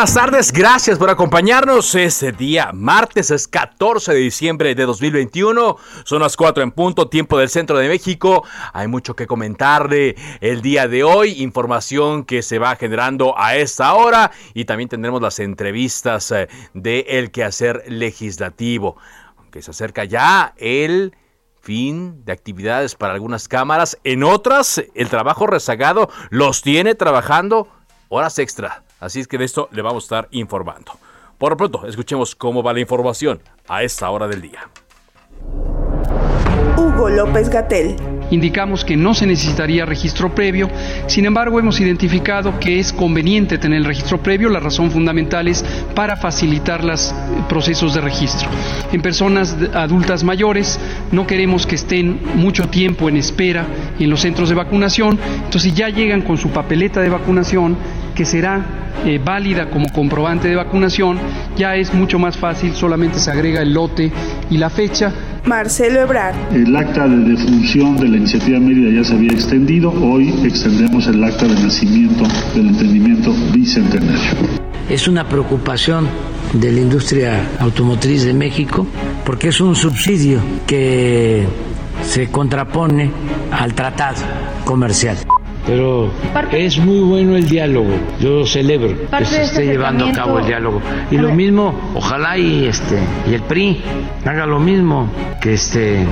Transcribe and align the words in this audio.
Buenas 0.00 0.14
tardes, 0.14 0.50
gracias 0.50 0.98
por 0.98 1.10
acompañarnos 1.10 1.94
este 1.94 2.32
día, 2.32 2.70
martes 2.72 3.30
es 3.30 3.46
14 3.46 4.14
de 4.14 4.20
diciembre 4.20 4.74
de 4.74 4.86
2021, 4.86 5.76
son 6.04 6.22
las 6.22 6.38
4 6.38 6.62
en 6.62 6.70
punto, 6.72 7.10
tiempo 7.10 7.36
del 7.36 7.50
centro 7.50 7.76
de 7.76 7.86
México, 7.86 8.42
hay 8.72 8.88
mucho 8.88 9.14
que 9.14 9.26
comentarle 9.26 10.16
el 10.40 10.62
día 10.62 10.88
de 10.88 11.04
hoy, 11.04 11.42
información 11.42 12.24
que 12.24 12.40
se 12.40 12.58
va 12.58 12.76
generando 12.76 13.38
a 13.38 13.56
esta 13.56 13.92
hora 13.92 14.30
y 14.54 14.64
también 14.64 14.88
tendremos 14.88 15.20
las 15.20 15.38
entrevistas 15.38 16.30
eh, 16.30 16.48
de 16.72 17.00
El 17.00 17.30
Quehacer 17.30 17.84
Legislativo, 17.86 18.96
que 19.50 19.60
se 19.60 19.70
acerca 19.70 20.04
ya 20.04 20.54
el 20.56 21.14
fin 21.60 22.24
de 22.24 22.32
actividades 22.32 22.94
para 22.94 23.12
algunas 23.12 23.48
cámaras, 23.48 23.98
en 24.04 24.24
otras 24.24 24.82
el 24.94 25.10
trabajo 25.10 25.46
rezagado 25.46 26.08
los 26.30 26.62
tiene 26.62 26.94
trabajando 26.94 27.68
horas 28.08 28.38
extra. 28.38 28.82
Así 29.00 29.20
es 29.20 29.26
que 29.26 29.38
de 29.38 29.46
esto 29.46 29.68
le 29.72 29.82
vamos 29.82 30.04
a 30.04 30.06
estar 30.06 30.28
informando. 30.30 30.92
Por 31.38 31.52
lo 31.52 31.56
pronto, 31.56 31.86
escuchemos 31.86 32.34
cómo 32.34 32.62
va 32.62 32.74
la 32.74 32.80
información 32.80 33.40
a 33.66 33.82
esta 33.82 34.10
hora 34.10 34.28
del 34.28 34.42
día. 34.42 34.68
Hugo 36.76 37.08
López 37.08 37.48
Gatel. 37.48 37.96
Indicamos 38.30 38.84
que 38.84 38.96
no 38.96 39.14
se 39.14 39.26
necesitaría 39.26 39.86
registro 39.86 40.34
previo, 40.34 40.68
sin 41.08 41.24
embargo 41.24 41.58
hemos 41.58 41.80
identificado 41.80 42.60
que 42.60 42.78
es 42.78 42.92
conveniente 42.92 43.58
tener 43.58 43.78
el 43.78 43.84
registro 43.84 44.22
previo, 44.22 44.48
la 44.50 44.60
razón 44.60 44.90
fundamental 44.90 45.48
es 45.48 45.64
para 45.94 46.16
facilitar 46.16 46.84
los 46.84 47.12
procesos 47.48 47.94
de 47.94 48.02
registro. 48.02 48.48
En 48.92 49.02
personas 49.02 49.56
adultas 49.74 50.22
mayores 50.22 50.78
no 51.10 51.26
queremos 51.26 51.66
que 51.66 51.74
estén 51.74 52.20
mucho 52.36 52.68
tiempo 52.68 53.08
en 53.08 53.16
espera 53.16 53.66
en 53.98 54.10
los 54.10 54.20
centros 54.20 54.48
de 54.48 54.54
vacunación, 54.54 55.18
entonces 55.44 55.74
ya 55.74 55.88
llegan 55.88 56.22
con 56.22 56.38
su 56.38 56.50
papeleta 56.50 57.00
de 57.00 57.08
vacunación 57.08 57.76
que 58.14 58.24
será 58.24 58.79
eh, 59.04 59.20
válida 59.22 59.70
como 59.70 59.88
comprobante 59.92 60.48
de 60.48 60.56
vacunación, 60.56 61.18
ya 61.56 61.76
es 61.76 61.92
mucho 61.94 62.18
más 62.18 62.36
fácil, 62.36 62.74
solamente 62.74 63.18
se 63.18 63.30
agrega 63.30 63.62
el 63.62 63.72
lote 63.72 64.12
y 64.50 64.58
la 64.58 64.70
fecha. 64.70 65.12
Marcelo 65.44 66.00
Ebrard. 66.00 66.34
El 66.52 66.76
acta 66.76 67.08
de 67.08 67.30
defunción 67.30 67.96
de 67.96 68.08
la 68.08 68.16
iniciativa 68.18 68.60
Mérida 68.60 68.90
ya 68.90 69.04
se 69.04 69.14
había 69.14 69.32
extendido, 69.32 69.90
hoy 69.90 70.28
extendemos 70.44 71.06
el 71.06 71.24
acta 71.24 71.46
de 71.46 71.54
nacimiento 71.54 72.24
del 72.54 72.68
entendimiento 72.68 73.32
bicentenario. 73.52 74.60
Es 74.88 75.08
una 75.08 75.26
preocupación 75.28 76.08
de 76.52 76.72
la 76.72 76.80
industria 76.80 77.48
automotriz 77.60 78.24
de 78.24 78.34
México 78.34 78.86
porque 79.24 79.48
es 79.48 79.60
un 79.60 79.76
subsidio 79.76 80.40
que 80.66 81.46
se 82.02 82.28
contrapone 82.28 83.10
al 83.52 83.74
tratado 83.74 84.22
comercial 84.64 85.16
pero 85.66 86.10
es 86.52 86.78
muy 86.78 87.00
bueno 87.00 87.36
el 87.36 87.48
diálogo. 87.48 87.90
Yo 88.20 88.46
celebro 88.46 88.94
que 89.16 89.24
se 89.24 89.42
esté 89.42 89.66
llevando 89.66 90.06
a 90.06 90.12
cabo 90.12 90.38
el 90.38 90.46
diálogo. 90.46 90.80
Y 91.10 91.18
lo 91.18 91.34
mismo, 91.34 91.92
ojalá 91.94 92.38
y 92.38 92.66
este 92.66 92.98
y 93.30 93.34
el 93.34 93.42
PRI 93.42 93.80
haga 94.24 94.46
lo 94.46 94.58
mismo, 94.58 95.08
que 95.40 95.54
este 95.54 96.04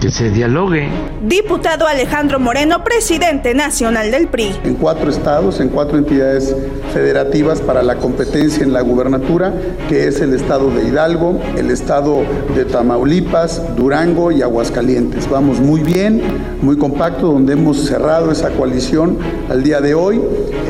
que 0.00 0.10
se 0.10 0.30
dialogue. 0.30 0.88
Diputado 1.22 1.86
Alejandro 1.86 2.40
Moreno, 2.40 2.82
presidente 2.82 3.54
nacional 3.54 4.10
del 4.10 4.28
PRI. 4.28 4.56
En 4.64 4.74
cuatro 4.74 5.10
estados, 5.10 5.60
en 5.60 5.68
cuatro 5.68 5.98
entidades 5.98 6.56
federativas 6.92 7.60
para 7.60 7.82
la 7.82 7.96
competencia 7.96 8.64
en 8.64 8.72
la 8.72 8.80
gubernatura, 8.80 9.52
que 9.88 10.08
es 10.08 10.20
el 10.20 10.34
estado 10.34 10.70
de 10.70 10.88
Hidalgo, 10.88 11.40
el 11.56 11.70
estado 11.70 12.22
de 12.56 12.64
Tamaulipas, 12.64 13.76
Durango 13.76 14.32
y 14.32 14.42
Aguascalientes. 14.42 15.28
Vamos 15.28 15.60
muy 15.60 15.80
bien, 15.80 16.22
muy 16.62 16.78
compacto, 16.78 17.26
donde 17.26 17.52
hemos 17.52 17.84
cerrado 17.84 18.32
esa 18.32 18.50
coalición 18.50 19.18
al 19.50 19.62
día 19.62 19.80
de 19.80 19.94
hoy. 19.94 20.20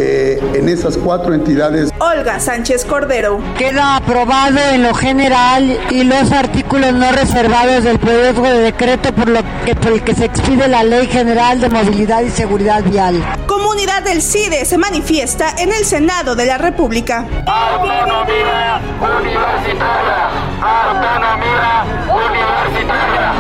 Eh, 0.03 0.41
en 0.55 0.71
esas 0.71 0.97
cuatro 0.97 1.35
entidades. 1.35 1.91
Olga 1.99 2.41
Sánchez 2.41 2.87
Cordero. 2.87 3.39
Queda 3.59 3.97
aprobado 3.97 4.59
en 4.73 4.83
lo 4.83 4.95
general 4.95 5.79
y 5.91 6.05
los 6.05 6.33
artículos 6.33 6.95
no 6.95 7.13
reservados 7.13 7.85
del 7.85 7.99
proyecto 7.99 8.43
de 8.43 8.59
decreto 8.61 9.13
por, 9.21 9.29
lo 9.29 9.41
que, 9.67 9.75
por 9.75 9.93
el 9.93 10.03
que 10.03 10.15
se 10.15 10.25
expide 10.25 10.67
la 10.67 10.83
Ley 10.83 11.07
General 11.07 11.61
de 11.61 11.69
Movilidad 11.69 12.23
y 12.23 12.31
Seguridad 12.31 12.83
Vial. 12.83 13.23
Comunidad 13.47 14.03
del 14.03 14.23
CIDE 14.23 14.65
se 14.65 14.79
manifiesta 14.79 15.55
en 15.59 15.73
el 15.73 15.85
Senado 15.85 16.35
de 16.35 16.47
la 16.47 16.57
República. 16.57 17.27
Autonomía 17.47 18.81
universitaria. 18.99 20.31
Autonomía 20.63 21.85
universitaria. 22.09 23.33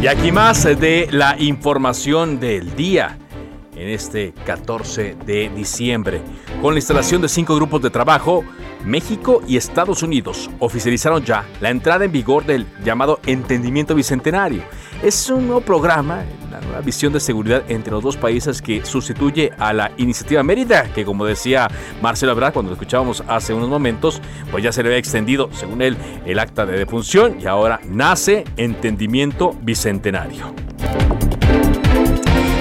Y 0.00 0.06
aquí 0.06 0.30
más 0.30 0.62
de 0.62 1.08
la 1.10 1.34
información 1.38 2.38
del 2.38 2.76
día 2.76 3.18
en 3.80 3.88
este 3.88 4.34
14 4.44 5.16
de 5.24 5.48
diciembre. 5.48 6.20
Con 6.60 6.74
la 6.74 6.78
instalación 6.78 7.22
de 7.22 7.28
cinco 7.28 7.56
grupos 7.56 7.80
de 7.80 7.88
trabajo, 7.88 8.44
México 8.84 9.42
y 9.46 9.56
Estados 9.56 10.02
Unidos 10.02 10.50
oficializaron 10.58 11.24
ya 11.24 11.46
la 11.60 11.70
entrada 11.70 12.04
en 12.04 12.12
vigor 12.12 12.44
del 12.44 12.66
llamado 12.84 13.20
Entendimiento 13.26 13.94
Bicentenario. 13.94 14.62
Es 15.02 15.30
un 15.30 15.46
nuevo 15.46 15.62
programa, 15.62 16.24
una 16.46 16.60
nueva 16.60 16.80
visión 16.80 17.12
de 17.12 17.20
seguridad 17.20 17.62
entre 17.68 17.92
los 17.92 18.02
dos 18.02 18.16
países 18.18 18.60
que 18.60 18.84
sustituye 18.84 19.50
a 19.58 19.72
la 19.72 19.92
iniciativa 19.96 20.42
Mérida, 20.42 20.84
que 20.92 21.04
como 21.06 21.24
decía 21.24 21.68
Marcelo 22.02 22.32
Ebrard 22.32 22.52
cuando 22.52 22.70
lo 22.70 22.74
escuchábamos 22.74 23.22
hace 23.28 23.54
unos 23.54 23.70
momentos, 23.70 24.20
pues 24.50 24.62
ya 24.62 24.72
se 24.72 24.82
le 24.82 24.90
había 24.90 24.98
extendido, 24.98 25.48
según 25.52 25.80
él, 25.80 25.96
el 26.26 26.38
acta 26.38 26.66
de 26.66 26.76
defunción 26.76 27.38
y 27.40 27.46
ahora 27.46 27.80
nace 27.86 28.44
Entendimiento 28.56 29.56
Bicentenario. 29.62 30.52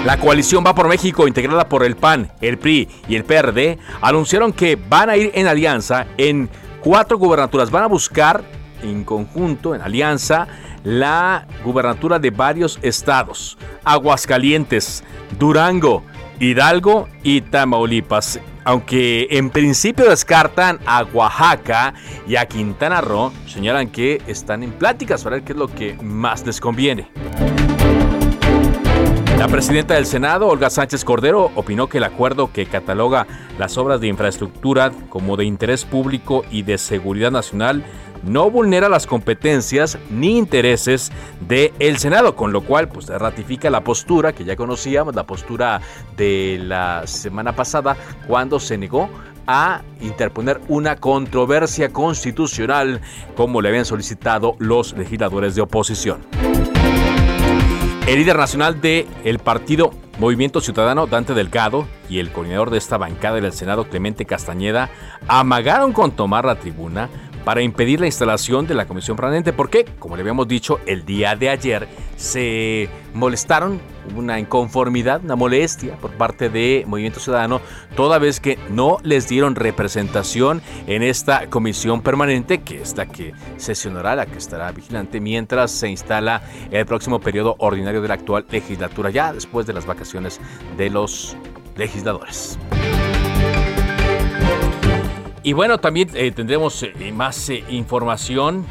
La 0.06 0.18
coalición 0.18 0.64
Va 0.66 0.74
por 0.74 0.88
México, 0.88 1.28
integrada 1.28 1.68
por 1.68 1.84
el 1.84 1.98
PAN, 1.98 2.32
el 2.40 2.58
PRI 2.58 2.88
y 3.10 3.16
el 3.16 3.26
PRD, 3.26 3.78
anunciaron 4.02 4.54
que 4.54 4.78
van 4.78 5.10
a 5.10 5.18
ir 5.18 5.32
en 5.36 5.46
alianza 5.46 6.08
en 6.18 6.50
cuatro 6.80 7.18
gubernaturas. 7.18 7.70
Van 7.70 7.84
a 7.84 7.88
buscar 7.88 8.44
en 8.82 9.04
conjunto, 9.04 9.76
en 9.76 9.82
alianza, 9.82 10.48
la 10.86 11.46
gubernatura 11.66 12.18
de 12.18 12.32
varios 12.32 12.80
estados. 12.82 13.58
Aguascalientes, 13.84 15.04
Durango, 15.38 16.04
Hidalgo 16.40 17.10
y 17.22 17.42
Tamaulipas. 17.42 18.40
Aunque 18.64 19.28
en 19.32 19.50
principio 19.50 20.10
descartan 20.10 20.80
a 20.86 21.04
Oaxaca 21.04 21.94
y 22.26 22.38
a 22.38 22.46
Quintana 22.46 23.02
Roo, 23.02 23.34
señalan 23.48 23.90
que 23.90 24.22
están 24.28 24.64
en 24.64 24.72
pláticas 24.72 25.24
para 25.24 25.38
ver 25.38 25.44
qué 25.44 25.52
es 25.52 25.60
lo 25.60 25.68
que 25.68 25.98
más 26.02 26.46
les 26.46 26.62
conviene. 26.62 27.10
La 29.40 29.48
presidenta 29.48 29.94
del 29.94 30.06
Senado, 30.06 30.50
Olga 30.50 30.70
Sánchez 30.70 31.06
Cordero, 31.06 31.50
opinó 31.56 31.88
que 31.88 32.00
el 32.00 32.04
acuerdo 32.04 32.52
que 32.52 32.66
cataloga 32.66 33.26
las 33.58 33.78
obras 33.78 34.02
de 34.02 34.08
infraestructura 34.08 34.92
como 35.08 35.38
de 35.38 35.46
interés 35.46 35.86
público 35.86 36.44
y 36.52 36.64
de 36.64 36.78
seguridad 36.78 37.32
nacional 37.32 37.86
no 38.22 38.52
vulnera 38.52 38.90
las 38.90 39.08
competencias 39.08 39.98
ni 40.10 40.38
intereses 40.38 41.14
del 41.48 41.98
Senado, 42.00 42.36
con 42.36 42.52
lo 42.52 42.66
cual 42.66 42.90
pues 42.90 43.08
ratifica 43.08 43.70
la 43.70 43.82
postura 43.82 44.34
que 44.34 44.44
ya 44.44 44.58
conocíamos, 44.58 45.16
la 45.16 45.26
postura 45.26 45.80
de 46.18 46.60
la 46.62 47.08
semana 47.08 47.56
pasada 47.56 47.96
cuando 48.28 48.60
se 48.60 48.78
negó 48.78 49.10
a 49.48 49.84
interponer 50.02 50.60
una 50.68 50.98
controversia 50.98 51.94
constitucional 51.94 53.00
como 53.38 53.62
le 53.62 53.70
habían 53.70 53.86
solicitado 53.86 54.58
los 54.60 54.98
legisladores 54.98 55.56
de 55.56 55.62
oposición. 55.62 56.20
El 58.08 58.16
líder 58.16 58.38
nacional 58.38 58.82
del 58.82 59.08
el 59.24 59.40
partido 59.40 59.92
Movimiento 60.20 60.60
Ciudadano, 60.62 61.08
Dante 61.08 61.34
Delgado, 61.34 61.88
y 62.10 62.20
el 62.20 62.32
coordinador 62.32 62.72
de 62.72 62.78
esta 62.78 62.98
bancada 62.98 63.40
del 63.40 63.54
Senado, 63.54 63.86
Clemente 63.86 64.26
Castañeda, 64.26 64.90
amagaron 65.28 65.94
con 65.94 66.12
tomar 66.12 66.44
la 66.44 66.56
tribuna 66.56 67.10
para 67.46 67.62
impedir 67.62 68.00
la 68.02 68.08
instalación 68.08 68.68
de 68.68 68.76
la 68.76 68.86
comisión 68.86 69.16
permanente, 69.16 69.54
porque, 69.54 69.86
como 69.98 70.16
le 70.16 70.22
habíamos 70.22 70.48
dicho, 70.48 70.80
el 70.86 71.06
día 71.06 71.36
de 71.36 71.50
ayer 71.50 71.88
se 72.20 72.90
molestaron, 73.14 73.80
una 74.14 74.40
inconformidad, 74.40 75.24
una 75.24 75.38
molestia 75.38 75.96
por 75.96 76.12
parte 76.12 76.50
de 76.50 76.84
Movimiento 76.86 77.22
Ciudadano, 77.22 77.62
toda 77.96 78.20
vez 78.20 78.42
que 78.42 78.60
no 78.70 78.98
les 79.04 79.30
dieron 79.30 79.56
representación 79.56 80.62
en 80.86 81.02
esta 81.02 81.50
comisión 81.50 82.02
permanente, 82.02 82.62
que 82.62 82.82
es 82.82 82.98
la 82.98 83.06
que 83.06 83.34
sesionará, 83.56 84.18
la 84.18 84.26
que 84.26 84.38
estará 84.38 84.70
vigilante 84.74 85.22
mientras 85.22 85.72
se 85.72 85.90
instala 85.90 86.42
el 86.72 86.86
próximo 86.86 87.22
periodo 87.22 87.56
ordinario 87.60 88.02
de 88.02 88.10
la 88.10 88.16
actual 88.16 88.46
legislatura, 88.52 89.12
ya 89.12 89.32
después 89.32 89.66
de 89.66 89.74
las 89.74 89.86
vacaciones 89.86 90.42
de 90.76 90.90
los 90.90 91.38
legisladores. 91.78 92.60
Y 95.42 95.54
bueno, 95.54 95.78
también 95.78 96.10
eh, 96.16 96.32
tendremos 96.32 96.84
eh, 96.84 97.14
más 97.14 97.50
eh, 97.50 97.64
información 97.70 98.66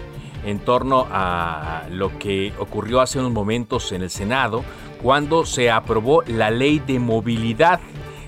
en 0.44 0.58
torno 0.58 1.06
a 1.10 1.84
lo 1.90 2.18
que 2.18 2.52
ocurrió 2.58 3.00
hace 3.00 3.18
unos 3.18 3.32
momentos 3.32 3.92
en 3.92 4.02
el 4.02 4.10
Senado 4.10 4.64
cuando 5.02 5.44
se 5.46 5.70
aprobó 5.70 6.22
la 6.26 6.50
ley 6.50 6.78
de 6.80 6.98
movilidad. 6.98 7.80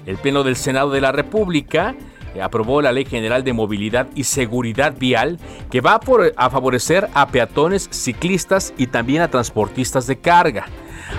El 0.07 0.17
Pleno 0.17 0.43
del 0.43 0.57
Senado 0.57 0.91
de 0.91 1.01
la 1.01 1.13
República 1.13 1.95
aprobó 2.41 2.81
la 2.81 2.93
Ley 2.93 3.05
General 3.05 3.43
de 3.43 3.53
Movilidad 3.53 4.09
y 4.15 4.25
Seguridad 4.25 4.95
Vial 4.99 5.39
que 5.71 5.81
va 5.81 6.01
a 6.37 6.51
favorecer 6.51 7.09
a 7.13 7.29
peatones, 7.29 7.89
ciclistas 7.91 8.73
y 8.79 8.87
también 8.87 9.23
a 9.23 9.31
transportistas 9.31 10.07
de 10.07 10.19
carga. 10.19 10.67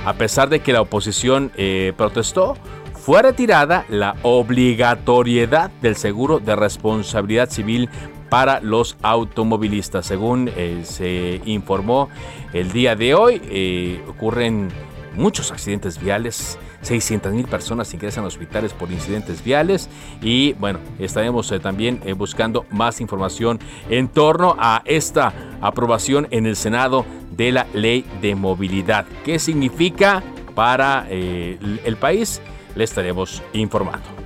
A 0.05 0.13
pesar 0.13 0.47
de 0.49 0.61
que 0.61 0.71
la 0.71 0.81
oposición 0.81 1.51
protestó, 1.97 2.55
fue 2.94 3.21
retirada 3.23 3.85
la 3.89 4.15
obligatoriedad 4.21 5.71
del 5.81 5.95
seguro 5.95 6.39
de 6.39 6.55
responsabilidad 6.55 7.49
civil 7.49 7.89
para 8.31 8.62
los 8.62 8.95
automovilistas. 9.01 10.06
Según 10.06 10.50
eh, 10.56 10.83
se 10.86 11.42
informó 11.44 12.07
el 12.54 12.72
día 12.72 12.95
de 12.95 13.13
hoy, 13.13 13.42
eh, 13.44 14.01
ocurren 14.07 14.69
muchos 15.18 15.51
accidentes 15.51 16.00
viales. 16.00 16.57
600 16.81 17.33
mil 17.33 17.45
personas 17.45 17.94
ingresan 17.94 18.24
a 18.24 18.28
hospitales 18.28 18.72
por 18.72 18.89
incidentes 18.89 19.44
viales 19.44 19.89
y 20.22 20.54
bueno, 20.54 20.80
estaremos 20.98 21.51
eh, 21.51 21.60
también 21.60 22.00
buscando 22.18 22.66
más 22.72 23.01
información 23.01 23.60
en 23.89 24.07
torno 24.07 24.56
a 24.57 24.81
esta 24.86 25.33
aprobación 25.60 26.30
en 26.31 26.45
el 26.45 26.56
Senado 26.56 27.06
de 27.31 27.51
la 27.51 27.68
ley 27.74 28.06
de 28.22 28.36
movilidad. 28.36 29.06
¿Qué 29.25 29.39
significa 29.39 30.24
para 30.56 31.06
el 31.10 31.98
país? 32.00 32.42
le 32.75 32.83
estaremos 32.83 33.42
informando. 33.54 34.20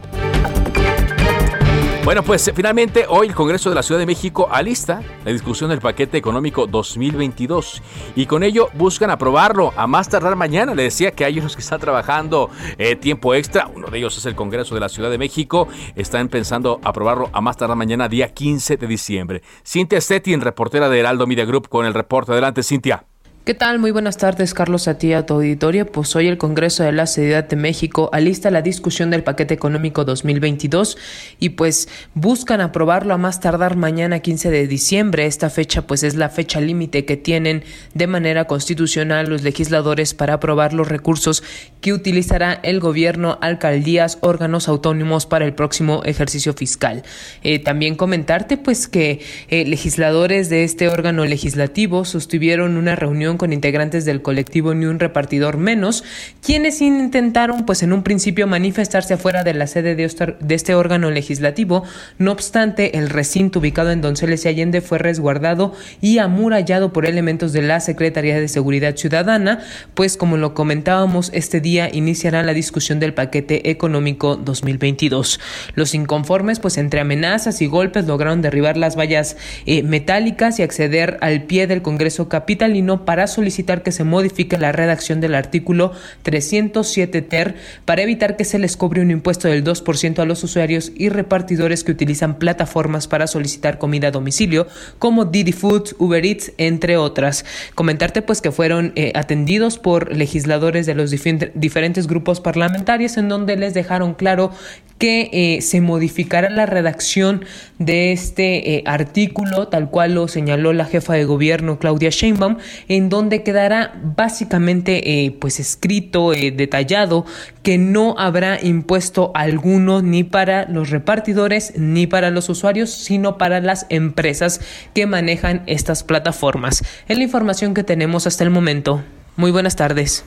Bueno, 2.06 2.22
pues 2.22 2.52
finalmente 2.54 3.07
hoy 3.10 3.30
el 3.30 3.34
Congreso 3.34 3.69
de 3.69 3.75
la 3.75 3.81
Ciudad 3.81 3.98
de 3.98 4.06
México 4.06 4.48
alista 4.52 5.02
la 5.25 5.31
discusión 5.31 5.72
del 5.72 5.80
paquete 5.80 6.19
económico 6.19 6.68
2022 6.68 7.81
y 8.16 8.28
con 8.28 8.44
ello 8.44 8.69
buscan 8.75 9.10
aprobarlo 9.10 9.74
a 9.75 9.88
más 9.88 10.07
tardar 10.07 10.36
mañana. 10.36 10.75
Le 10.75 10.84
decía 10.84 11.10
que 11.10 11.25
hay 11.25 11.40
unos 11.40 11.56
que 11.56 11.63
están 11.63 11.80
trabajando 11.80 12.52
eh, 12.78 12.96
tiempo 12.96 13.34
extra, 13.34 13.72
uno 13.74 13.88
de 13.88 13.98
ellos 13.98 14.16
es 14.19 14.25
el 14.28 14.36
Congreso 14.36 14.75
de 14.75 14.81
la 14.81 14.90
Ciudad 14.90 15.10
de 15.10 15.18
México, 15.18 15.68
están 15.96 16.30
pensando 16.30 16.80
aprobarlo 16.84 17.31
a 17.34 17.42
más 17.42 17.57
tardar 17.57 17.75
mañana, 17.75 18.07
día 18.07 18.31
15 18.31 18.78
de 18.78 18.86
diciembre. 18.86 19.42
Cintia 19.66 20.00
Stettin, 20.00 20.42
reportera 20.42 20.90
de 20.90 21.00
Heraldo 21.00 21.25
Media 21.25 21.46
Group, 21.46 21.69
con 21.69 21.88
el 21.88 21.96
reporte. 21.96 22.34
Adelante, 22.34 22.62
Cintia. 22.62 23.04
¿Qué 23.45 23.53
tal? 23.53 23.77
Muy 23.77 23.92
buenas 23.92 24.18
tardes, 24.18 24.56
Carlos, 24.56 24.88
a 24.88 24.97
ti 24.97 25.13
a 25.13 25.27
tu 25.27 25.36
auditorio. 25.36 25.86
Pues 25.86 26.15
hoy 26.15 26.27
el 26.27 26.39
Congreso 26.39 26.81
de 26.81 26.92
la 26.92 27.06
Ciudad 27.06 27.47
de 27.47 27.56
México 27.56 28.09
alista 28.12 28.50
la 28.50 28.63
discusión 28.63 29.12
del 29.12 29.24
paquete 29.24 29.53
económico 29.53 30.03
2022 30.03 30.97
y 31.39 31.50
pues 31.50 31.88
buscan 32.15 32.59
aprobarlo 32.59 33.13
a 33.13 33.19
más 33.19 33.42
tardar 33.42 33.75
mañana 33.75 34.21
15 34.21 34.50
de 34.50 34.65
diciembre. 34.65 35.27
Esta 35.27 35.51
fecha 35.51 35.86
pues 35.86 36.01
es 36.01 36.15
la 36.15 36.30
fecha 36.30 36.59
límite 36.59 37.06
que 37.06 37.18
tienen 37.18 37.63
de 37.94 38.07
manera 38.07 38.45
constitucional 38.45 39.30
los 39.30 39.44
legisladores 39.44 40.15
para 40.15 40.33
aprobar 40.33 40.74
los 40.74 40.88
recursos 40.88 41.44
que 41.81 41.94
utilizará 41.94 42.51
el 42.63 42.80
gobierno, 42.80 43.38
alcaldías, 43.42 44.18
órganos 44.21 44.68
autónomos 44.68 45.27
para 45.27 45.45
el 45.45 45.53
próximo 45.53 46.01
ejercicio 46.03 46.56
fiscal. 46.56 47.03
Eh, 47.44 47.59
también 47.59 47.94
comentarte 47.94 48.57
pues 48.57 48.88
que 48.88 49.21
eh, 49.50 49.65
legisladores 49.65 50.50
de 50.50 50.63
este 50.63 50.89
órgano 50.89 51.25
legislativo 51.25 52.06
sostuvieron 52.06 52.75
una 52.77 52.95
reunión 52.95 53.34
con 53.37 53.53
integrantes 53.53 54.05
del 54.05 54.21
colectivo 54.21 54.73
Ni 54.73 54.85
un 54.85 54.99
repartidor 54.99 55.57
menos, 55.57 56.03
quienes 56.41 56.81
intentaron 56.81 57.65
pues 57.65 57.83
en 57.83 57.93
un 57.93 58.03
principio 58.03 58.47
manifestarse 58.47 59.15
afuera 59.15 59.43
de 59.43 59.53
la 59.53 59.67
sede 59.67 59.95
de 59.95 60.55
este 60.55 60.75
órgano 60.75 61.11
legislativo. 61.11 61.83
No 62.17 62.31
obstante, 62.31 62.97
el 62.97 63.09
recinto 63.09 63.59
ubicado 63.59 63.91
en 63.91 64.01
Donceles 64.01 64.45
y 64.45 64.49
Allende 64.49 64.81
fue 64.81 64.97
resguardado 64.97 65.73
y 66.01 66.19
amurallado 66.19 66.93
por 66.93 67.05
elementos 67.05 67.53
de 67.53 67.61
la 67.61 67.79
Secretaría 67.79 68.39
de 68.39 68.47
Seguridad 68.47 68.95
Ciudadana, 68.95 69.59
pues 69.93 70.17
como 70.17 70.37
lo 70.37 70.53
comentábamos, 70.53 71.31
este 71.33 71.61
día 71.61 71.89
iniciará 71.91 72.43
la 72.43 72.53
discusión 72.53 72.99
del 72.99 73.13
paquete 73.13 73.69
económico 73.69 74.35
2022. 74.35 75.39
Los 75.75 75.93
inconformes, 75.95 76.59
pues 76.59 76.77
entre 76.77 76.99
amenazas 76.99 77.61
y 77.61 77.67
golpes, 77.67 78.05
lograron 78.05 78.41
derribar 78.41 78.77
las 78.77 78.97
vallas 78.97 79.37
eh, 79.65 79.83
metálicas 79.83 80.59
y 80.59 80.63
acceder 80.63 81.17
al 81.21 81.43
pie 81.43 81.67
del 81.67 81.81
Congreso 81.81 82.29
Capitalino 82.29 83.05
para 83.05 83.25
solicitar 83.27 83.83
que 83.83 83.92
se 83.92 84.04
modifique 84.04 84.57
la 84.57 84.72
redacción 84.72 85.22
del 85.22 85.36
artículo 85.36 85.92
307 86.24 87.22
ter 87.22 87.56
para 87.86 88.01
evitar 88.01 88.38
que 88.38 88.45
se 88.45 88.60
les 88.60 88.77
cobre 88.77 89.01
un 89.01 89.12
impuesto 89.12 89.48
del 89.48 89.63
2% 89.63 90.19
a 90.19 90.25
los 90.25 90.44
usuarios 90.44 90.92
y 90.95 91.10
repartidores 91.10 91.83
que 91.83 91.92
utilizan 91.92 92.39
plataformas 92.39 93.07
para 93.07 93.27
solicitar 93.27 93.77
comida 93.77 94.10
a 94.10 94.12
domicilio 94.12 94.68
como 95.00 95.25
Didi 95.25 95.51
Food, 95.51 95.95
Uber 95.98 96.25
Eats, 96.25 96.51
entre 96.57 96.98
otras. 96.98 97.45
Comentarte 97.75 98.22
pues 98.22 98.42
que 98.42 98.51
fueron 98.51 98.94
eh, 98.95 99.12
atendidos 99.16 99.78
por 99.78 100.16
legisladores 100.16 100.86
de 100.86 100.95
los 100.95 101.12
diferentes 101.12 102.07
grupos 102.07 102.42
parlamentarios 102.42 103.18
en 103.18 103.30
donde 103.30 103.56
les 103.56 103.74
dejaron 103.74 104.13
claro 104.13 104.51
que 104.98 105.30
eh, 105.33 105.62
se 105.62 105.81
modificara 105.81 106.50
la 106.50 106.66
redacción 106.66 107.44
de 107.80 108.13
este 108.13 108.75
eh, 108.75 108.83
artículo, 108.86 109.68
tal 109.68 109.89
cual 109.89 110.16
lo 110.16 110.28
señaló 110.28 110.71
la 110.71 110.86
jefa 110.86 111.13
de 111.13 111.25
gobierno 111.25 111.80
Claudia 111.80 112.10
Sheinbaum, 112.10 112.57
en 112.88 113.10
donde 113.10 113.14
quedará 113.44 114.00
básicamente 114.01 115.25
eh, 115.25 115.31
pues 115.39 115.59
escrito, 115.59 116.31
detallado, 116.31 117.25
que 117.63 117.77
no 117.77 118.15
habrá 118.17 118.62
impuesto 118.62 119.31
alguno 119.33 120.01
ni 120.01 120.23
para 120.23 120.65
los 120.69 120.89
repartidores 120.89 121.73
ni 121.77 122.07
para 122.07 122.29
los 122.29 122.50
usuarios, 122.50 122.91
sino 122.91 123.38
para 123.38 123.59
las 123.62 123.85
empresas 123.89 124.62
que 124.94 125.07
manejan 125.07 125.63
estas 125.65 126.04
plataformas. 126.04 126.83
Es 127.07 127.18
la 127.18 127.23
información 127.23 127.73
que 127.73 127.83
tenemos 127.83 128.28
hasta 128.28 128.44
el 128.44 128.49
momento. 128.49 129.04
Muy 129.35 129.51
buenas 129.51 129.75
tardes. 129.75 130.23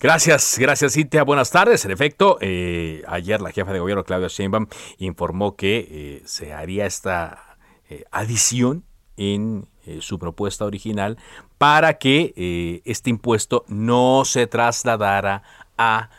Gracias, 0.00 0.56
gracias 0.58 0.94
Cintia. 0.94 1.24
Buenas 1.24 1.50
tardes. 1.50 1.84
En 1.84 1.90
efecto, 1.90 2.38
eh, 2.40 3.02
ayer 3.06 3.42
la 3.42 3.50
jefa 3.50 3.72
de 3.72 3.80
gobierno 3.80 4.02
Claudia 4.02 4.28
Sheinbaum 4.28 4.66
informó 4.96 5.56
que 5.56 5.86
eh, 5.90 6.22
se 6.24 6.54
haría 6.54 6.86
esta 6.86 7.58
eh, 7.90 8.04
adición 8.10 8.84
en 9.18 9.68
su 10.00 10.18
propuesta 10.18 10.64
original 10.64 11.18
para 11.58 11.98
que 11.98 12.82
este 12.84 13.10
impuesto 13.10 13.64
no 13.68 14.24
se 14.24 14.46
trasladara 14.46 15.42
a 15.76 16.10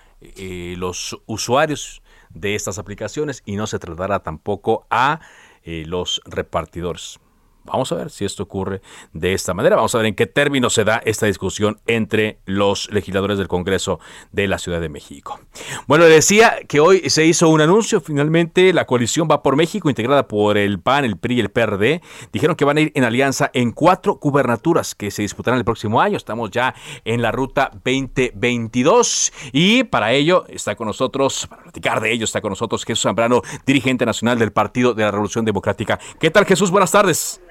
los 0.77 1.19
usuarios 1.25 2.01
de 2.29 2.55
estas 2.55 2.77
aplicaciones 2.77 3.41
y 3.45 3.55
no 3.55 3.67
se 3.67 3.79
trasladara 3.79 4.19
tampoco 4.19 4.85
a 4.89 5.19
los 5.63 6.21
repartidores. 6.25 7.19
Vamos 7.63 7.91
a 7.91 7.95
ver 7.95 8.09
si 8.09 8.25
esto 8.25 8.43
ocurre 8.43 8.81
de 9.13 9.33
esta 9.33 9.53
manera. 9.53 9.75
Vamos 9.75 9.93
a 9.95 9.99
ver 9.99 10.07
en 10.07 10.15
qué 10.15 10.25
términos 10.25 10.73
se 10.73 10.83
da 10.83 11.01
esta 11.05 11.27
discusión 11.27 11.79
entre 11.87 12.39
los 12.45 12.91
legisladores 12.91 13.37
del 13.37 13.47
Congreso 13.47 13.99
de 14.31 14.47
la 14.47 14.57
Ciudad 14.57 14.81
de 14.81 14.89
México. 14.89 15.39
Bueno, 15.87 16.05
decía 16.05 16.55
que 16.67 16.79
hoy 16.79 17.09
se 17.09 17.25
hizo 17.25 17.49
un 17.49 17.61
anuncio. 17.61 18.01
Finalmente, 18.01 18.73
la 18.73 18.85
coalición 18.85 19.27
va 19.29 19.43
por 19.43 19.55
México, 19.55 19.89
integrada 19.89 20.27
por 20.27 20.57
el 20.57 20.79
PAN, 20.79 21.05
el 21.05 21.17
PRI 21.17 21.35
y 21.35 21.39
el 21.41 21.49
PRD. 21.49 22.01
Dijeron 22.31 22.55
que 22.55 22.65
van 22.65 22.77
a 22.77 22.81
ir 22.81 22.91
en 22.95 23.03
alianza 23.03 23.51
en 23.53 23.71
cuatro 23.71 24.15
gubernaturas 24.15 24.95
que 24.95 25.11
se 25.11 25.21
disputarán 25.21 25.57
el 25.57 25.65
próximo 25.65 26.01
año. 26.01 26.17
Estamos 26.17 26.51
ya 26.51 26.73
en 27.05 27.21
la 27.21 27.31
ruta 27.31 27.71
2022 27.73 29.33
y 29.51 29.83
para 29.83 30.13
ello 30.13 30.45
está 30.47 30.75
con 30.75 30.87
nosotros, 30.87 31.47
para 31.47 31.63
platicar 31.63 32.01
de 32.01 32.11
ello, 32.11 32.25
está 32.25 32.41
con 32.41 32.49
nosotros 32.49 32.85
Jesús 32.85 33.03
Zambrano, 33.03 33.41
dirigente 33.65 34.05
nacional 34.05 34.39
del 34.39 34.51
Partido 34.51 34.93
de 34.93 35.03
la 35.03 35.11
Revolución 35.11 35.45
Democrática. 35.45 35.99
¿Qué 36.19 36.31
tal, 36.31 36.45
Jesús? 36.45 36.71
Buenas 36.71 36.91
tardes. 36.91 37.41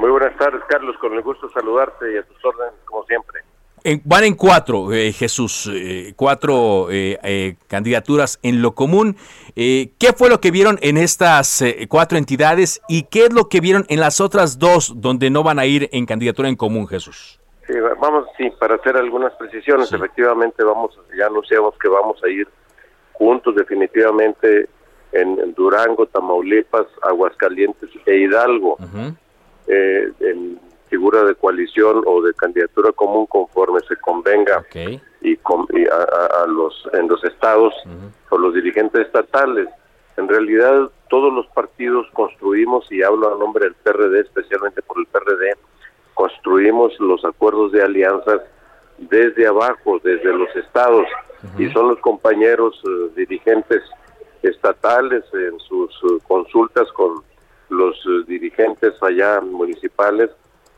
Muy 0.00 0.10
buenas 0.10 0.34
tardes, 0.38 0.62
Carlos. 0.66 0.96
Con 0.96 1.12
el 1.12 1.20
gusto 1.20 1.46
de 1.46 1.52
saludarte 1.52 2.10
y 2.14 2.16
a 2.16 2.22
tus 2.22 2.42
órdenes, 2.42 2.72
como 2.86 3.04
siempre. 3.04 3.42
van 4.04 4.24
en 4.24 4.34
cuatro, 4.34 4.90
eh, 4.94 5.12
Jesús, 5.12 5.70
eh, 5.70 6.14
cuatro 6.16 6.86
eh, 6.90 7.56
candidaturas 7.68 8.38
en 8.42 8.62
lo 8.62 8.72
común. 8.72 9.16
¿Qué 9.54 10.14
fue 10.16 10.30
lo 10.30 10.40
que 10.40 10.50
vieron 10.50 10.78
en 10.80 10.96
estas 10.96 11.62
cuatro 11.86 12.16
entidades 12.16 12.80
y 12.88 13.02
qué 13.10 13.26
es 13.26 13.34
lo 13.34 13.50
que 13.50 13.60
vieron 13.60 13.84
en 13.90 14.00
las 14.00 14.22
otras 14.22 14.58
dos 14.58 15.02
donde 15.02 15.28
no 15.28 15.42
van 15.42 15.58
a 15.58 15.66
ir 15.66 15.90
en 15.92 16.06
candidatura 16.06 16.48
en 16.48 16.56
común, 16.56 16.88
Jesús? 16.88 17.38
Sí, 17.66 17.74
vamos, 18.00 18.24
sí, 18.38 18.50
para 18.58 18.76
hacer 18.76 18.96
algunas 18.96 19.34
precisiones, 19.34 19.92
efectivamente 19.92 20.64
vamos, 20.64 20.98
ya 21.14 21.26
anunciamos 21.26 21.74
que 21.78 21.88
vamos 21.88 22.18
a 22.24 22.28
ir 22.28 22.48
juntos 23.12 23.54
definitivamente 23.54 24.66
en, 25.12 25.52
Durango, 25.54 26.06
Tamaulipas, 26.06 26.86
Aguascalientes 27.02 27.90
e 28.06 28.16
Hidalgo, 28.16 28.78
eh, 29.72 30.10
en 30.20 30.58
figura 30.88 31.22
de 31.22 31.36
coalición 31.36 32.02
o 32.04 32.20
de 32.22 32.34
candidatura 32.34 32.90
común 32.92 33.26
conforme 33.26 33.78
se 33.88 33.94
convenga 33.96 34.66
y, 35.22 35.38
a, 35.88 36.46
los 36.48 36.88
en 36.92 37.06
los 37.06 37.22
estados 37.22 37.72
o 38.30 38.38
los 38.38 38.52
dirigentes 38.54 39.06
estatales. 39.06 39.68
En 40.16 40.26
realidad 40.26 40.90
todos 41.08 41.32
los 41.32 41.46
partidos 41.48 42.08
construimos 42.12 42.90
y 42.90 43.02
hablo 43.02 43.32
a 43.32 43.38
nombre 43.38 43.66
del 43.66 43.74
PRD, 43.74 44.20
especialmente 44.20 44.82
por 44.82 44.98
el 44.98 45.06
PRD, 45.06 45.54
construimos 46.14 46.98
los 46.98 47.24
acuerdos 47.24 47.70
de 47.70 47.82
alianzas 47.82 48.40
desde 48.98 49.46
abajo, 49.46 50.00
desde 50.02 50.32
los 50.32 50.54
estados 50.56 51.06
y 51.56 51.70
son 51.70 51.88
los 51.88 51.98
compañeros 52.00 52.82
eh, 52.84 53.10
dirigentes 53.16 53.82
estatales 54.42 55.24
en 55.32 55.58
sus 55.60 56.02
uh, 56.02 56.18
consultas 56.26 56.90
con 56.92 57.22
los 57.70 58.04
uh, 58.06 58.24
dirigentes 58.24 58.94
allá 59.02 59.40
municipales 59.40 60.30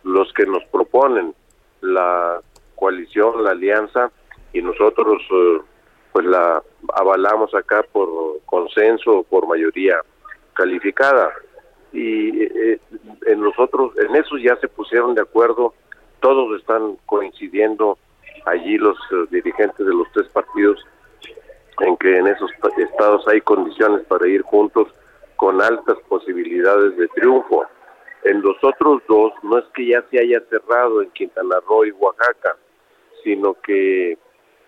los 0.05 0.33
que 0.35 0.47
nos 0.47 0.65
proponen 0.67 1.35
la 1.81 2.41
coalición, 2.77 3.43
la 3.43 3.51
alianza 3.51 4.11
y 4.53 4.63
nosotros 4.63 5.23
uh, 5.31 5.63
pues 6.13 6.27
la 6.27 6.63
avalamos 6.95 7.55
acá 7.55 7.85
por 7.91 8.41
consenso 8.45 9.25
por 9.29 9.47
mayoría 9.47 9.97
calificada. 10.55 11.33
Y 11.93 12.43
eh, 12.43 12.81
en 13.27 13.41
nosotros 13.41 13.93
en 13.99 14.17
eso 14.17 14.37
ya 14.39 14.57
se 14.57 14.69
pusieron 14.69 15.15
de 15.15 15.23
acuerdo 15.23 15.75
todos 16.21 16.59
están 16.59 16.97
coincidiendo 17.07 17.99
allí 18.47 18.79
los 18.79 18.97
dirigentes 19.31 19.85
de 19.85 19.93
los 19.93 20.11
tres 20.13 20.29
partidos 20.29 20.79
en 21.81 21.97
que 21.97 22.19
en 22.19 22.29
esos 22.29 22.51
estados 22.79 23.27
hay 23.29 23.41
condiciones 23.41 24.05
para 24.07 24.27
ir 24.29 24.43
juntos 24.43 24.89
con 25.43 25.61
altas 25.61 25.99
posibilidades 26.09 26.97
de 26.97 27.09
triunfo. 27.09 27.67
En 28.23 28.43
los 28.43 28.55
otros 28.63 29.03
dos 29.09 29.33
no 29.43 29.59
es 29.59 29.65
que 29.75 29.87
ya 29.87 30.05
se 30.09 30.21
haya 30.21 30.41
cerrado 30.49 31.03
en 31.03 31.11
Quintana 31.11 31.57
Roo 31.67 31.85
y 31.85 31.91
Oaxaca, 31.91 32.57
sino 33.25 33.55
que 33.55 34.17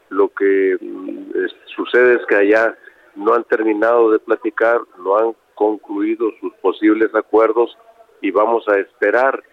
lo 0.09 0.31
que 0.31 0.77
mm, 0.81 1.31
sucede 1.77 2.15
es 2.15 2.27
que 2.27 2.35
allá 2.35 2.77
no 3.15 3.35
han 3.35 3.45
terminado 3.45 4.11
de 4.11 4.19
platicar, 4.19 4.81
no 4.99 5.17
han 5.17 5.37
concluido 5.55 6.33
sus 6.41 6.53
posibles 6.55 7.15
acuerdos 7.15 7.79
y 8.21 8.33
vamos 8.33 8.67
a 8.69 8.77
esperar. 8.77 9.45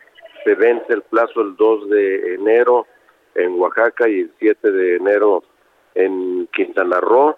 Se 0.44 0.56
vence 0.56 0.92
el 0.92 1.04
plazo 1.04 1.42
el 1.42 1.56
2 1.56 1.90
de 1.92 2.34
enero 2.34 2.88
en 3.36 3.60
Oaxaca 3.60 4.10
y 4.10 4.22
el 4.22 4.32
7 4.40 4.72
de 4.72 4.96
enero 4.96 5.44
en 5.94 6.48
Quintana 6.52 7.00
Roo 7.00 7.38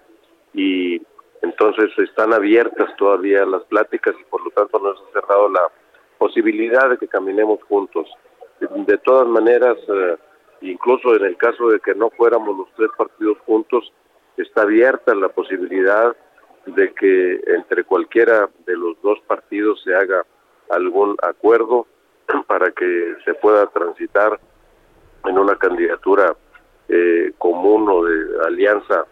y 0.54 1.02
entonces 1.44 1.92
están 2.00 2.34
abiertas 2.34 2.96
todavía 2.96 3.46
las 3.46 3.64
pláticas 3.66 4.16
y 4.20 4.24
por 4.26 4.44
lo 4.44 4.52
tanto 4.52 4.80
no 4.80 4.96
se 4.96 5.04
ha 5.04 5.22
cerrado 5.22 5.50
la 5.50 5.62
posibilidad 6.18 6.90
de 6.90 6.98
que 6.98 7.08
caminemos 7.08 7.62
juntos. 7.64 8.08
De, 8.60 8.98
todas 9.00 9.28
maneras, 9.28 9.78
eh, 9.90 10.16
incluso 10.62 11.16
en 11.16 11.26
el 11.26 11.36
caso 11.36 11.68
de 11.68 11.82
que 11.82 11.96
no 11.96 12.10
fuéramos 12.12 12.58
los 12.58 12.68
tres 12.78 12.90
partidos 12.98 13.38
juntos, 13.46 13.92
está 14.38 14.62
abierta 14.62 15.14
la 15.14 15.28
posibilidad 15.28 16.16
de 16.66 16.94
que 16.94 17.42
entre 17.48 17.84
cualquiera 17.84 18.50
de 18.66 18.78
los 18.78 19.00
dos 19.02 19.20
partidos 19.28 19.82
se 19.84 19.94
haga 19.94 20.26
algún 20.70 21.18
acuerdo 21.22 21.88
para 22.48 22.72
que 22.72 23.16
se 23.26 23.34
pueda 23.34 23.68
transitar 23.68 24.40
en 25.26 25.38
una 25.38 25.58
candidatura 25.58 26.38
eh, 26.88 27.34
común 27.38 27.90
o 27.90 28.06
de 28.06 28.48
alianza 28.48 29.06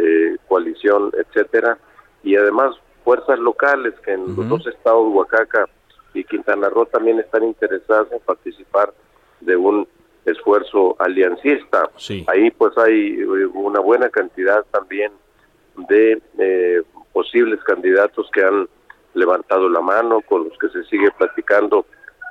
eh, 0.00 0.36
coalición, 0.48 1.12
etcétera, 1.16 1.78
y 2.22 2.36
además 2.36 2.74
fuerzas 3.04 3.38
locales 3.38 3.94
que 4.04 4.12
en 4.12 4.36
los 4.36 4.48
dos 4.48 4.66
estados, 4.66 5.12
Oaxaca 5.12 5.68
y 6.14 6.24
Quintana 6.24 6.68
Roo, 6.68 6.86
también 6.86 7.18
están 7.18 7.44
interesadas 7.44 8.10
en 8.12 8.20
participar 8.20 8.92
de 9.40 9.56
un 9.56 9.86
esfuerzo 10.24 10.96
aliancista. 10.98 11.90
Ahí 12.26 12.50
pues 12.50 12.76
hay 12.78 13.20
eh, 13.20 13.46
una 13.54 13.80
buena 13.80 14.08
cantidad 14.10 14.64
también 14.70 15.12
de 15.88 16.20
eh, 16.38 16.82
posibles 17.12 17.62
candidatos 17.64 18.28
que 18.32 18.44
han 18.44 18.68
levantado 19.14 19.68
la 19.68 19.80
mano, 19.80 20.20
con 20.20 20.44
los 20.48 20.58
que 20.58 20.68
se 20.68 20.84
sigue 20.84 21.10
platicando, 21.12 21.86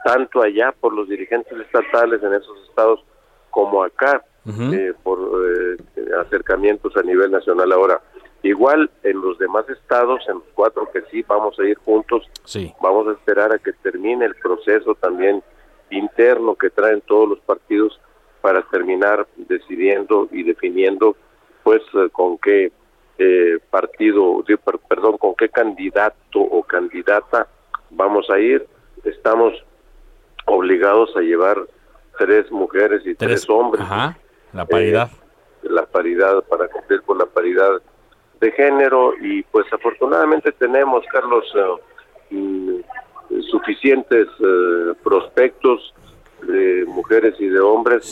tanto 0.05 0.41
allá 0.41 0.73
por 0.79 0.93
los 0.93 1.09
dirigentes 1.09 1.57
estatales 1.59 2.23
en 2.23 2.33
esos 2.33 2.57
estados 2.69 3.03
como 3.49 3.83
acá 3.83 4.23
eh, 4.47 4.93
por 5.03 5.19
eh, 5.19 5.77
acercamientos 6.21 6.95
a 6.97 7.03
nivel 7.03 7.31
nacional 7.31 7.71
ahora. 7.71 8.01
Igual 8.41 8.89
en 9.03 9.21
los 9.21 9.37
demás 9.37 9.67
estados, 9.69 10.21
en 10.29 10.35
los 10.35 10.47
cuatro 10.53 10.89
que 10.91 11.01
sí 11.11 11.23
vamos 11.27 11.59
a 11.59 11.65
ir 11.65 11.77
juntos, 11.79 12.23
vamos 12.81 13.07
a 13.07 13.11
esperar 13.11 13.51
a 13.51 13.59
que 13.59 13.73
termine 13.73 14.25
el 14.25 14.35
proceso 14.35 14.95
también 14.95 15.43
interno 15.91 16.55
que 16.55 16.69
traen 16.69 17.01
todos 17.01 17.27
los 17.27 17.39
partidos 17.39 17.99
para 18.41 18.61
terminar 18.69 19.27
decidiendo 19.35 20.29
y 20.31 20.43
definiendo 20.43 21.17
pues 21.63 21.81
eh, 21.93 22.09
con 22.11 22.37
qué 22.37 22.71
partido, 23.69 24.41
perdón, 24.87 25.17
con 25.17 25.35
qué 25.35 25.49
candidato 25.49 26.39
o 26.39 26.63
candidata 26.63 27.47
vamos 27.89 28.29
a 28.29 28.39
ir. 28.39 28.65
Estamos 29.03 29.53
obligados 30.45 31.13
a 31.17 31.19
llevar 31.19 31.57
tres 32.17 32.51
mujeres 32.51 33.01
y 33.05 33.15
tres, 33.15 33.49
hombres. 33.49 33.85
La 34.53 34.65
paridad. 34.65 35.09
Eh, 35.11 35.69
la 35.69 35.85
paridad, 35.85 36.43
para 36.43 36.67
cumplir 36.67 37.01
con 37.03 37.17
la 37.17 37.25
paridad 37.25 37.81
de 38.39 38.51
género 38.51 39.13
y 39.19 39.43
pues 39.43 39.65
afortunadamente 39.71 40.51
tenemos, 40.53 41.05
Carlos, 41.11 41.45
eh, 41.55 42.35
mm, 42.35 43.41
suficientes 43.49 44.27
eh, 44.39 44.93
prospectos 45.03 45.93
de 46.41 46.85
mujeres 46.87 47.35
y 47.39 47.47
de 47.47 47.59
hombres 47.59 48.05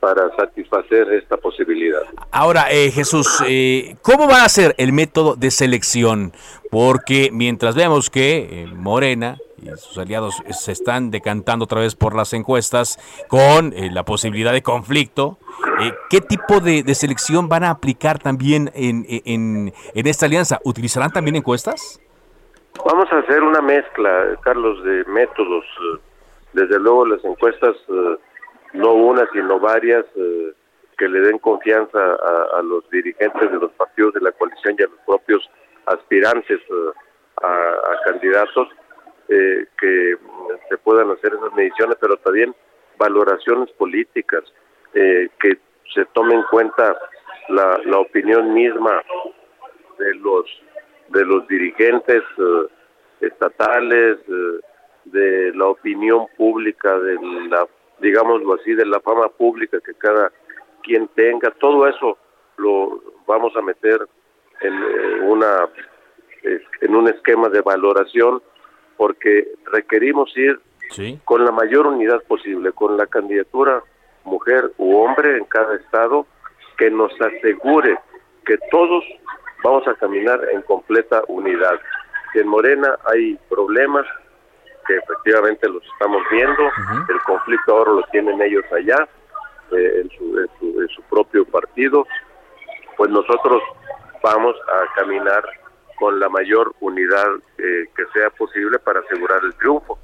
para 0.00 0.34
satisfacer 0.36 1.12
esta 1.12 1.36
posibilidad. 1.36 2.02
Ahora, 2.30 2.62
Jesús, 2.64 3.42
¿cómo 4.02 4.28
va 4.28 4.44
a 4.44 4.48
ser 4.48 4.74
el 4.78 4.92
método 4.92 5.34
de 5.36 5.50
selección? 5.50 6.32
Porque 6.70 7.30
mientras 7.32 7.74
vemos 7.74 8.10
que 8.10 8.66
Morena 8.74 9.38
y 9.62 9.68
sus 9.76 9.98
aliados 9.98 10.42
se 10.50 10.72
están 10.72 11.10
decantando 11.10 11.64
otra 11.64 11.80
vez 11.80 11.94
por 11.94 12.14
las 12.14 12.32
encuestas 12.32 12.98
con 13.28 13.72
eh, 13.72 13.90
la 13.92 14.04
posibilidad 14.04 14.52
de 14.52 14.62
conflicto. 14.62 15.38
Eh, 15.80 15.92
¿Qué 16.10 16.20
tipo 16.20 16.60
de, 16.60 16.82
selección 16.94 17.48
van 17.48 17.64
a 17.64 17.70
aplicar 17.70 18.18
también 18.18 18.70
en, 18.74 19.04
en, 19.08 19.72
en, 19.94 20.06
esta 20.06 20.26
alianza? 20.26 20.60
¿Utilizarán 20.64 21.10
también 21.10 21.36
encuestas? 21.36 22.00
Vamos 22.84 23.10
a 23.12 23.18
hacer 23.18 23.42
una 23.42 23.60
mezcla, 23.60 24.36
Carlos, 24.42 24.82
de 24.84 25.04
métodos. 25.06 25.64
Desde 26.52 26.78
luego 26.78 27.06
las 27.06 27.24
encuestas, 27.24 27.76
eh, 27.88 28.16
no 28.72 28.92
una, 28.94 29.28
sino 29.32 29.58
varias, 29.58 30.04
que 30.96 31.08
le 31.08 31.20
den 31.20 31.38
confianza 31.38 31.98
a, 32.54 32.62
los 32.62 32.88
dirigentes 32.90 33.50
de 33.50 33.58
los 33.58 33.70
partidos 33.72 34.14
de 34.14 34.20
la 34.20 34.32
coalición 34.32 34.76
y 34.78 34.82
a 34.82 34.86
los 34.86 35.00
propios 35.06 35.48
aspirantes 35.86 36.60
a 37.42 38.02
candidatos 38.04 38.68
eh, 39.30 39.66
que 39.78 40.16
se 40.70 40.78
puedan 40.78 41.10
hacer 41.10 41.34
esas 41.34 41.52
mediciones, 41.52 41.98
pero 42.00 42.16
también 42.16 42.54
valoraciones 42.96 43.70
políticas, 43.72 44.42
eh, 44.94 45.28
que 45.38 45.58
se 45.94 46.06
tome 46.14 46.34
en 46.34 46.42
cuenta 46.44 46.96
la, 47.50 47.98
opinión 47.98 48.54
misma 48.54 49.02
de 49.98 50.14
los 50.14 50.46
de 51.08 51.26
los 51.26 51.46
dirigentes 51.46 52.22
eh, 52.38 52.66
estatales, 53.20 54.16
de 55.04 55.52
la 55.54 55.66
opinión 55.66 56.26
pública, 56.38 56.98
de 56.98 57.14
la, 57.50 57.66
digámoslo 58.00 58.54
así, 58.54 58.74
de 58.74 58.86
la 58.86 59.00
fama 59.00 59.28
pública 59.28 59.78
que 59.84 59.94
cada 59.94 60.32
quien 60.82 61.08
tenga, 61.08 61.50
todo 61.52 61.86
eso 61.86 62.18
lo 62.56 63.02
vamos 63.26 63.54
a 63.56 63.62
meter 63.62 64.00
en 64.60 64.74
una 65.24 65.68
en 66.80 66.94
un 66.94 67.08
esquema 67.08 67.48
de 67.48 67.60
valoración 67.60 68.42
porque 68.96 69.48
requerimos 69.66 70.36
ir 70.36 70.60
con 71.24 71.44
la 71.44 71.52
mayor 71.52 71.86
unidad 71.86 72.22
posible, 72.24 72.72
con 72.72 72.96
la 72.96 73.06
candidatura 73.06 73.82
mujer 74.24 74.72
u 74.78 74.96
hombre 74.96 75.36
en 75.36 75.44
cada 75.44 75.76
estado 75.76 76.26
que 76.76 76.90
nos 76.90 77.12
asegure 77.20 77.98
que 78.46 78.56
todos 78.70 79.04
vamos 79.62 79.86
a 79.86 79.94
caminar 79.94 80.40
en 80.52 80.62
completa 80.62 81.22
unidad. 81.28 81.78
Que 82.32 82.40
en 82.40 82.48
Morena 82.48 82.96
hay 83.04 83.38
problemas, 83.48 84.06
que 84.88 84.96
efectivamente 84.96 85.68
los 85.68 85.84
estamos 85.84 86.22
viendo, 86.32 86.62
el 87.08 87.20
conflicto 87.24 87.76
ahora 87.76 87.92
lo 87.92 88.02
tienen 88.10 88.40
ellos 88.40 88.64
allá, 88.72 89.06
eh, 89.72 90.02
en, 90.02 90.10
su, 90.16 90.38
en 90.80 90.88
su 90.88 91.02
propio 91.02 91.44
partido, 91.44 92.06
pues 92.96 93.10
nosotros 93.10 93.62
vamos 94.22 94.56
a 94.66 94.94
caminar 94.94 95.44
con 95.98 96.18
la 96.18 96.28
mayor 96.28 96.74
unidad 96.80 97.26
eh, 97.58 97.84
que 97.94 98.04
sea 98.14 98.30
posible 98.30 98.78
para 98.78 99.00
asegurar 99.00 99.40
el 99.44 99.52
triunfo. 99.54 99.98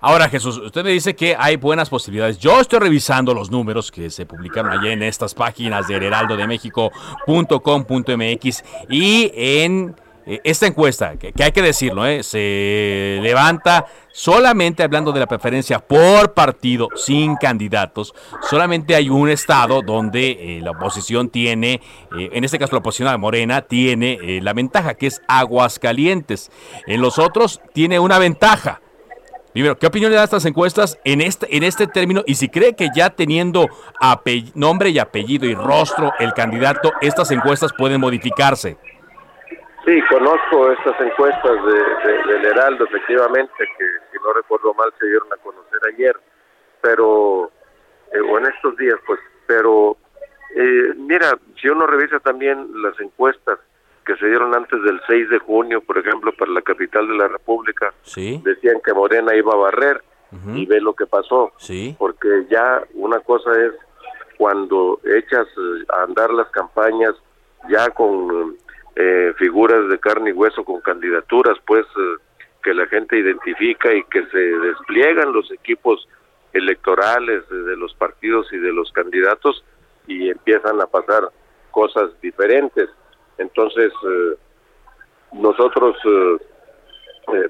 Ahora, 0.00 0.28
Jesús, 0.28 0.58
usted 0.58 0.84
me 0.84 0.90
dice 0.90 1.16
que 1.16 1.34
hay 1.38 1.56
buenas 1.56 1.88
posibilidades. 1.90 2.38
Yo 2.38 2.60
estoy 2.60 2.78
revisando 2.78 3.34
los 3.34 3.50
números 3.50 3.90
que 3.90 4.08
se 4.10 4.26
publicaron 4.26 4.70
allá 4.72 4.92
en 4.92 5.02
estas 5.02 5.34
páginas 5.34 5.88
de 5.88 5.96
heraldodemexico.com.mx 5.96 8.64
y 8.88 9.32
en 9.34 9.96
esta 10.26 10.66
encuesta, 10.66 11.16
que, 11.16 11.32
hay 11.42 11.52
que 11.52 11.62
decirlo, 11.62 12.04
eh, 12.06 12.22
se 12.22 13.20
levanta 13.22 13.86
solamente 14.10 14.82
hablando 14.82 15.12
de 15.12 15.20
la 15.20 15.26
preferencia 15.26 15.78
por 15.78 16.34
partido 16.34 16.88
sin 16.96 17.36
candidatos. 17.36 18.12
Solamente 18.42 18.96
hay 18.96 19.08
un 19.08 19.28
estado 19.28 19.82
donde 19.82 20.30
eh, 20.30 20.60
la 20.62 20.72
oposición 20.72 21.28
tiene, 21.28 21.80
en 22.12 22.42
este 22.42 22.58
caso 22.58 22.72
la 22.72 22.78
oposición 22.78 23.08
a 23.08 23.16
Morena, 23.16 23.62
tiene 23.62 24.40
la 24.42 24.52
ventaja, 24.52 24.94
que 24.94 25.06
es 25.06 25.22
Aguascalientes. 25.28 26.50
En 26.86 27.00
los 27.00 27.18
otros 27.18 27.60
tiene 27.72 28.00
una 28.00 28.18
ventaja. 28.18 28.80
Primero, 29.56 29.78
¿qué 29.78 29.86
opinión 29.86 30.10
le 30.10 30.16
da 30.16 30.20
a 30.20 30.24
estas 30.26 30.44
encuestas 30.44 30.98
en 31.02 31.22
este, 31.22 31.56
en 31.56 31.62
este 31.62 31.86
término? 31.86 32.22
Y 32.26 32.34
si 32.34 32.50
cree 32.50 32.74
que 32.74 32.90
ya 32.94 33.08
teniendo 33.08 33.70
nombre 34.54 34.90
y 34.90 34.98
apellido 34.98 35.46
y 35.46 35.54
rostro 35.54 36.12
el 36.18 36.34
candidato, 36.34 36.92
estas 37.00 37.30
encuestas 37.30 37.72
pueden 37.72 38.02
modificarse. 38.02 38.76
Sí, 39.86 40.00
conozco 40.10 40.72
estas 40.72 41.00
encuestas 41.00 41.64
de, 41.64 42.32
del 42.32 42.44
Heraldo, 42.44 42.84
efectivamente, 42.86 43.52
que 43.56 43.84
si 44.10 44.18
no 44.24 44.32
recuerdo 44.32 44.74
mal 44.74 44.92
se 44.98 45.06
dieron 45.06 45.32
a 45.32 45.36
conocer 45.36 45.78
ayer, 45.94 46.16
pero, 46.80 47.52
eh, 48.12 48.20
o 48.20 48.38
en 48.38 48.46
estos 48.46 48.76
días, 48.76 48.96
pues, 49.06 49.20
pero, 49.46 49.96
eh, 50.56 50.92
mira, 50.96 51.38
si 51.60 51.68
uno 51.68 51.86
revisa 51.86 52.18
también 52.18 52.68
las 52.82 52.98
encuestas 53.00 53.60
que 54.04 54.16
se 54.16 54.26
dieron 54.26 54.56
antes 54.56 54.82
del 54.82 55.00
6 55.06 55.30
de 55.30 55.38
junio, 55.38 55.80
por 55.80 55.98
ejemplo, 55.98 56.32
para 56.36 56.50
la 56.50 56.62
capital 56.62 57.06
de 57.06 57.14
la 57.14 57.28
República, 57.28 57.94
decían 58.14 58.80
que 58.84 58.92
Morena 58.92 59.36
iba 59.36 59.52
a 59.52 59.56
barrer, 59.56 60.02
y 60.52 60.66
ve 60.66 60.80
lo 60.80 60.94
que 60.94 61.06
pasó, 61.06 61.52
sí. 61.56 61.96
porque 61.98 62.46
ya 62.50 62.82
una 62.94 63.20
cosa 63.20 63.50
es 63.52 63.72
cuando 64.36 65.00
echas 65.04 65.46
eh, 65.46 65.84
a 65.88 66.02
andar 66.02 66.30
las 66.30 66.48
campañas 66.50 67.14
ya 67.70 67.88
con 67.90 68.56
eh, 68.98 69.34
figuras 69.36 69.90
de 69.90 69.98
carne 69.98 70.30
y 70.30 70.32
hueso 70.32 70.64
con 70.64 70.80
candidaturas, 70.80 71.58
pues 71.66 71.84
eh, 71.84 72.16
que 72.62 72.72
la 72.72 72.86
gente 72.86 73.18
identifica 73.18 73.92
y 73.92 74.02
que 74.04 74.24
se 74.28 74.38
despliegan 74.38 75.34
los 75.34 75.52
equipos 75.52 76.08
electorales 76.54 77.46
de 77.50 77.76
los 77.76 77.92
partidos 77.92 78.50
y 78.54 78.56
de 78.56 78.72
los 78.72 78.90
candidatos 78.92 79.62
y 80.06 80.30
empiezan 80.30 80.80
a 80.80 80.86
pasar 80.86 81.28
cosas 81.72 82.08
diferentes. 82.22 82.88
Entonces, 83.36 83.92
eh, 84.02 84.36
nosotros, 85.32 85.94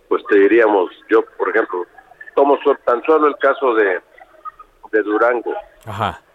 pues 0.08 0.24
te 0.28 0.38
diríamos, 0.40 0.90
yo, 1.08 1.24
por 1.38 1.50
ejemplo, 1.50 1.86
tomo 2.34 2.58
tan 2.84 3.00
solo 3.04 3.28
el 3.28 3.36
caso 3.36 3.72
de, 3.74 4.00
de 4.90 5.02
Durango. 5.02 5.54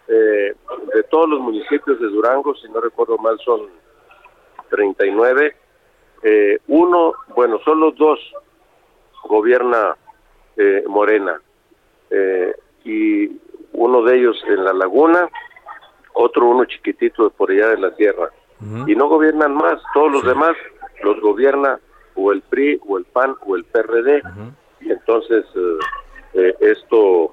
de 0.08 1.02
todos 1.10 1.28
los 1.28 1.40
municipios 1.40 2.00
de 2.00 2.06
Durango, 2.06 2.54
si 2.54 2.68
no 2.70 2.80
recuerdo 2.80 3.18
mal, 3.18 3.38
son 3.44 3.81
39. 4.72 5.54
Eh, 6.22 6.58
uno, 6.68 7.12
bueno, 7.34 7.60
solo 7.64 7.92
dos 7.92 8.18
gobierna 9.24 9.96
eh, 10.56 10.82
Morena. 10.88 11.40
Eh, 12.10 12.54
y 12.84 13.30
uno 13.72 14.02
de 14.02 14.16
ellos 14.16 14.42
en 14.48 14.64
la 14.64 14.72
laguna, 14.72 15.28
otro 16.14 16.48
uno 16.48 16.64
chiquitito 16.64 17.30
por 17.30 17.50
allá 17.50 17.68
de 17.68 17.78
la 17.78 17.94
sierra. 17.94 18.30
Y 18.86 18.94
no 18.94 19.08
gobiernan 19.08 19.54
más, 19.54 19.82
todos 19.92 20.12
los 20.12 20.24
demás 20.24 20.54
los 21.02 21.20
gobierna 21.20 21.80
o 22.14 22.30
el 22.30 22.42
PRI 22.42 22.80
o 22.86 22.96
el 22.96 23.04
PAN 23.06 23.34
o 23.44 23.56
el 23.56 23.64
PRD. 23.64 24.22
Y 24.80 24.92
entonces 24.92 25.44
esto 26.60 27.32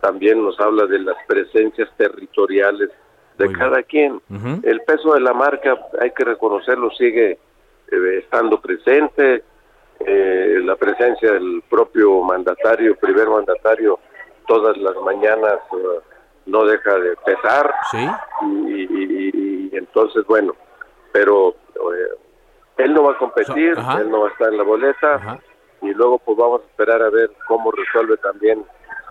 también 0.00 0.42
nos 0.42 0.58
habla 0.58 0.86
de 0.86 1.00
las 1.00 1.16
presencias 1.28 1.90
territoriales 1.98 2.88
de 3.38 3.52
cada 3.52 3.82
quien. 3.82 4.20
El 4.62 4.80
peso 4.82 5.14
de 5.14 5.20
la 5.20 5.32
marca, 5.32 5.78
hay 6.00 6.10
que 6.10 6.24
reconocerlo, 6.24 6.90
sigue 6.90 7.38
eh, 7.90 8.18
estando 8.18 8.60
presente. 8.60 9.44
Eh, 10.00 10.60
la 10.64 10.74
presencia 10.76 11.32
del 11.32 11.62
propio 11.68 12.22
mandatario, 12.22 12.96
primer 12.96 13.28
mandatario, 13.28 14.00
todas 14.48 14.76
las 14.76 14.96
mañanas 14.96 15.58
eh, 15.72 16.00
no 16.46 16.64
deja 16.64 16.98
de 16.98 17.16
pesar. 17.24 17.72
Y, 18.66 19.76
entonces, 19.76 20.24
bueno, 20.26 20.54
pero 21.12 21.54
él 22.78 22.94
no 22.94 23.04
va 23.04 23.12
a 23.12 23.18
competir, 23.18 23.76
él 23.98 24.10
no 24.10 24.20
va 24.22 24.28
a 24.28 24.32
estar 24.32 24.48
en 24.48 24.58
la 24.58 24.64
boleta. 24.64 25.40
Y 25.82 25.92
luego, 25.94 26.18
pues 26.18 26.36
vamos 26.36 26.62
a 26.62 26.66
esperar 26.66 27.02
a 27.02 27.10
ver 27.10 27.30
cómo 27.46 27.70
resuelve 27.72 28.16
también, 28.18 28.64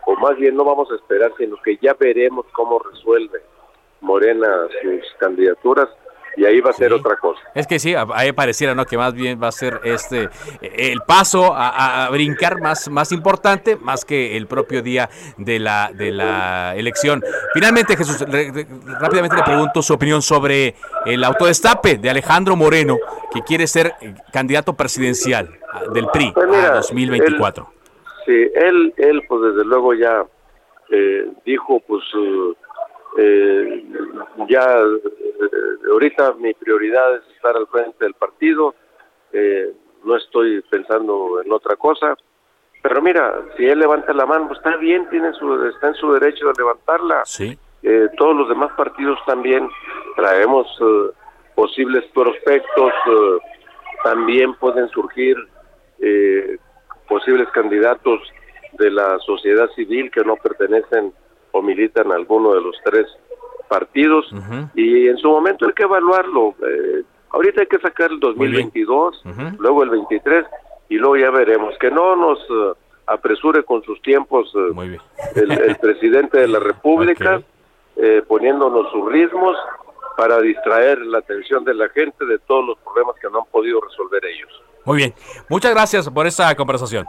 o 0.06 0.16
más 0.16 0.38
bien 0.38 0.56
no 0.56 0.64
vamos 0.64 0.90
a 0.92 0.96
esperar, 0.96 1.32
sino 1.38 1.58
que 1.64 1.78
ya 1.78 1.94
veremos 2.00 2.46
cómo 2.54 2.80
resuelve 2.80 3.42
Morena 4.02 4.48
sus 4.82 5.02
candidaturas 5.20 5.90
y 6.38 6.46
ahí 6.46 6.62
va 6.62 6.70
a 6.70 6.74
ser 6.74 6.94
otra 6.94 7.16
cosa. 7.18 7.42
Es 7.54 7.68
que 7.68 7.80
sí, 7.80 7.94
ahí 8.14 8.32
pareciera 8.32 8.74
¿no? 8.74 8.86
que 8.86 8.98
más 8.98 9.14
bien 9.14 9.42
va 9.42 9.48
a 9.48 9.52
ser 9.52 9.82
este 9.84 10.30
el 10.62 11.02
paso 11.02 11.54
a, 11.54 12.10
brincar 12.12 12.62
más, 12.62 12.90
más 12.90 13.12
importante, 13.12 13.76
más 13.76 14.06
que 14.06 14.38
el 14.38 14.48
propio 14.48 14.82
día 14.82 15.10
de 15.38 15.60
la, 15.60 15.92
de 15.94 16.12
la 16.12 16.76
elección. 16.76 17.22
Finalmente, 17.54 17.98
Jesús, 17.98 18.20
rápidamente 19.00 19.36
le 19.36 19.44
pregunto 19.44 19.82
su 19.82 19.94
opinión 19.94 20.22
sobre 20.22 20.76
el 21.06 21.24
autodestape 21.24 21.98
de 21.98 22.10
Alejandro 22.10 22.56
Moreno, 22.56 22.98
que 23.34 23.42
quiere 23.42 23.68
ser 23.68 23.94
eh, 24.02 24.14
candidato 24.32 24.74
presidencial 24.74 25.50
ah, 25.74 25.82
del 25.94 26.08
PRI 26.08 26.32
pues 26.34 26.48
a 26.48 26.76
2024. 26.76 27.68
sí, 28.26 28.32
él, 28.56 28.94
él 28.98 29.22
pues 29.28 29.42
desde 29.54 29.66
luego 29.66 29.94
ya 29.94 30.26
eh, 30.90 31.28
dijo 31.46 31.82
pues... 31.88 32.04
Eh, 33.18 33.86
ya 34.48 34.62
eh, 34.62 35.90
ahorita 35.92 36.34
mi 36.34 36.54
prioridad 36.54 37.18
es 37.18 37.24
estar 37.36 37.56
al 37.58 37.68
frente 37.68 38.06
del 38.06 38.14
partido, 38.14 38.74
eh, 39.34 39.74
no 40.04 40.16
estoy 40.16 40.62
pensando 40.70 41.42
en 41.44 41.52
otra 41.52 41.76
cosa, 41.76 42.16
pero 42.82 43.02
mira, 43.02 43.42
si 43.58 43.66
él 43.66 43.80
levanta 43.80 44.14
la 44.14 44.26
mano, 44.26 44.48
pues 44.48 44.60
está 44.60 44.78
bien, 44.78 45.10
tiene 45.10 45.34
su, 45.34 45.66
está 45.68 45.90
en 45.90 45.96
su 45.96 46.12
derecho 46.14 46.48
de 46.48 46.54
levantarla. 46.58 47.22
Sí. 47.26 47.58
Eh, 47.84 48.10
todos 48.18 48.36
los 48.36 48.50
demás 48.50 48.72
partidos 48.78 49.20
también 49.26 49.70
traemos 50.16 50.68
posibles 51.56 52.06
prospectos, 52.14 52.94
también 54.04 54.54
pueden 54.56 54.88
surgir 54.90 55.36
posibles 57.08 57.48
candidatos 57.50 58.20
de 58.74 58.90
la 58.90 59.20
sociedad 59.20 59.70
civil 59.76 60.10
que 60.10 60.24
no 60.24 60.36
pertenecen 60.38 61.14
o 61.52 61.62
militan 61.62 62.12
alguno 62.12 62.54
de 62.54 62.62
los 62.62 62.76
tres 62.84 63.08
partidos 63.68 64.26
y 64.76 65.08
en 65.08 65.18
su 65.18 65.30
momento 65.30 65.66
hay 65.66 65.74
que 65.74 65.84
evaluarlo. 65.84 66.56
Eh, 66.68 67.04
ahorita 67.30 67.62
hay 67.62 67.68
que 67.68 67.80
sacar 67.80 68.12
el 68.12 68.20
2022, 68.20 69.24
luego 69.60 69.84
el 69.84 69.90
23 69.90 70.46
y 70.90 70.96
luego 70.96 71.18
ya 71.18 71.32
veremos. 71.32 71.74
Que 71.80 71.90
no 71.90 72.16
nos 72.16 72.40
eh, 72.40 72.74
apresure 73.08 73.64
con 73.64 73.82
sus 73.84 74.02
tiempos 74.02 74.52
eh, 74.56 74.98
el, 75.36 75.76
presidente 75.82 76.40
de 76.40 76.48
la 76.48 76.60
República 76.60 77.42
poniéndonos 78.28 78.92
sus 78.92 79.12
ritmos 79.12 79.56
para 80.18 80.42
distraer 80.42 81.00
la 81.06 81.20
atención 81.20 81.64
de 81.64 81.76
la 81.76 81.88
gente 81.90 82.26
de 82.26 82.40
todos 82.40 82.66
los 82.66 82.78
problemas 82.80 83.16
que 83.22 83.30
no 83.30 83.40
han 83.40 83.46
podido 83.52 83.80
resolver 83.80 84.26
ellos. 84.26 84.50
Muy 84.86 84.98
bien. 84.98 85.14
Muchas 85.50 85.72
gracias 85.72 86.10
por 86.10 86.26
esta 86.26 86.54
conversación. 86.56 87.06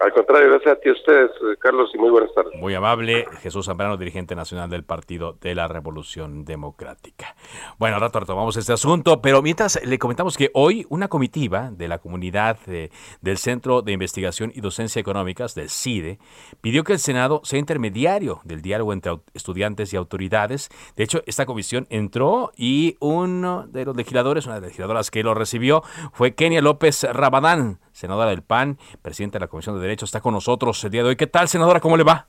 Al 0.00 0.12
contrario, 0.12 0.50
gracias 0.50 0.76
a 0.76 0.80
ti 0.80 0.90
ustedes, 0.90 1.30
eh, 1.30 1.56
Carlos, 1.58 1.90
y 1.94 1.98
muy 1.98 2.10
buenas 2.10 2.34
tardes. 2.34 2.52
Muy 2.60 2.74
amable, 2.74 3.26
Jesús 3.40 3.66
Zambrano, 3.66 3.96
dirigente 3.96 4.34
nacional 4.34 4.68
del 4.68 4.84
Partido 4.84 5.36
de 5.40 5.54
la 5.54 5.68
Revolución 5.68 6.44
Democrática. 6.44 7.36
Bueno, 7.78 7.98
rato 7.98 8.20
retomamos 8.20 8.56
este 8.56 8.72
asunto, 8.72 9.22
pero 9.22 9.40
mientras 9.40 9.80
le 9.84 9.98
comentamos 9.98 10.36
que 10.36 10.50
hoy 10.52 10.84
una 10.88 11.08
comitiva 11.08 11.70
de 11.70 11.88
la 11.88 11.98
comunidad 11.98 12.58
eh, 12.66 12.90
del 13.20 13.38
Centro 13.38 13.82
de 13.82 13.92
Investigación 13.92 14.52
y 14.54 14.60
Docencia 14.60 15.00
Económicas, 15.00 15.54
del 15.54 15.70
CIDE, 15.70 16.18
pidió 16.60 16.82
que 16.82 16.94
el 16.94 16.98
Senado 16.98 17.40
sea 17.44 17.58
intermediario 17.58 18.40
del 18.44 18.62
diálogo 18.62 18.92
entre 18.92 19.12
estudiantes 19.32 19.92
y 19.92 19.96
autoridades. 19.96 20.70
De 20.96 21.04
hecho, 21.04 21.22
esta 21.26 21.46
comisión 21.46 21.86
entró 21.88 22.50
y 22.56 22.96
uno 23.00 23.66
de 23.68 23.84
los 23.84 23.96
legisladores, 23.96 24.46
una 24.46 24.56
de 24.56 24.60
las 24.62 24.68
legisladoras 24.70 25.10
que 25.10 25.22
lo 25.22 25.34
recibió, 25.34 25.82
fue 26.12 26.34
Kenia 26.34 26.60
López 26.60 27.04
Rabadán, 27.04 27.78
senadora 27.94 28.30
del 28.30 28.42
PAN, 28.42 28.76
presidenta 29.00 29.38
de 29.38 29.44
la 29.44 29.48
Comisión 29.48 29.76
de 29.76 29.82
Derecho, 29.82 30.04
está 30.04 30.20
con 30.20 30.34
nosotros 30.34 30.82
el 30.84 30.90
día 30.90 31.02
de 31.02 31.10
hoy. 31.10 31.16
¿Qué 31.16 31.28
tal, 31.28 31.48
senadora? 31.48 31.80
¿Cómo 31.80 31.96
le 31.96 32.04
va? 32.04 32.26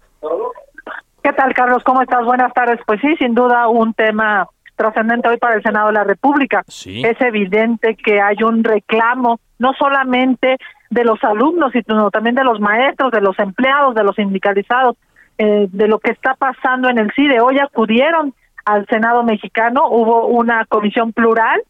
¿Qué 1.24 1.34
tal, 1.34 1.54
Carlos? 1.54 1.84
¿Cómo 1.84 2.04
estás? 2.04 2.24
Buenas 2.24 2.54
tardes. 2.54 2.80
Pues 2.86 3.02
sí, 3.02 3.16
sin 3.18 3.34
duda 3.34 3.68
un 3.68 3.94
tema 3.96 4.48
trascendente 4.76 5.28
hoy 5.28 5.38
para 5.38 5.56
el 5.56 5.64
Senado 5.64 5.88
de 5.88 5.94
la 5.94 6.04
República. 6.04 6.64
Es 6.68 7.20
evidente 7.20 7.96
que 7.96 8.22
hay 8.22 8.44
un 8.44 8.64
reclamo, 8.64 9.40
no 9.58 9.74
solamente 9.74 10.58
de 10.92 11.04
los 11.04 11.24
alumnos, 11.24 11.72
sino 11.72 12.12
también 12.12 12.36
de 12.36 12.44
los 12.44 12.60
maestros, 12.60 13.12
de 13.12 13.22
los 13.22 13.38
empleados, 13.40 13.96
de 13.96 14.04
los 14.04 14.16
sindicalizados, 14.16 14.98
eh, 15.40 15.68
de 15.72 15.88
lo 15.88 15.98
que 15.98 16.12
está 16.12 16.36
pasando 16.36 16.90
en 16.90 17.00
el 17.00 17.12
CIDE. 17.16 17.40
Hoy 17.42 17.58
acudieron 17.58 18.36
al 18.66 18.86
Senado 18.86 19.24
mexicano, 19.24 19.88
hubo 19.90 20.28
una 20.28 20.66
comisión 20.66 21.12
plural 21.12 21.64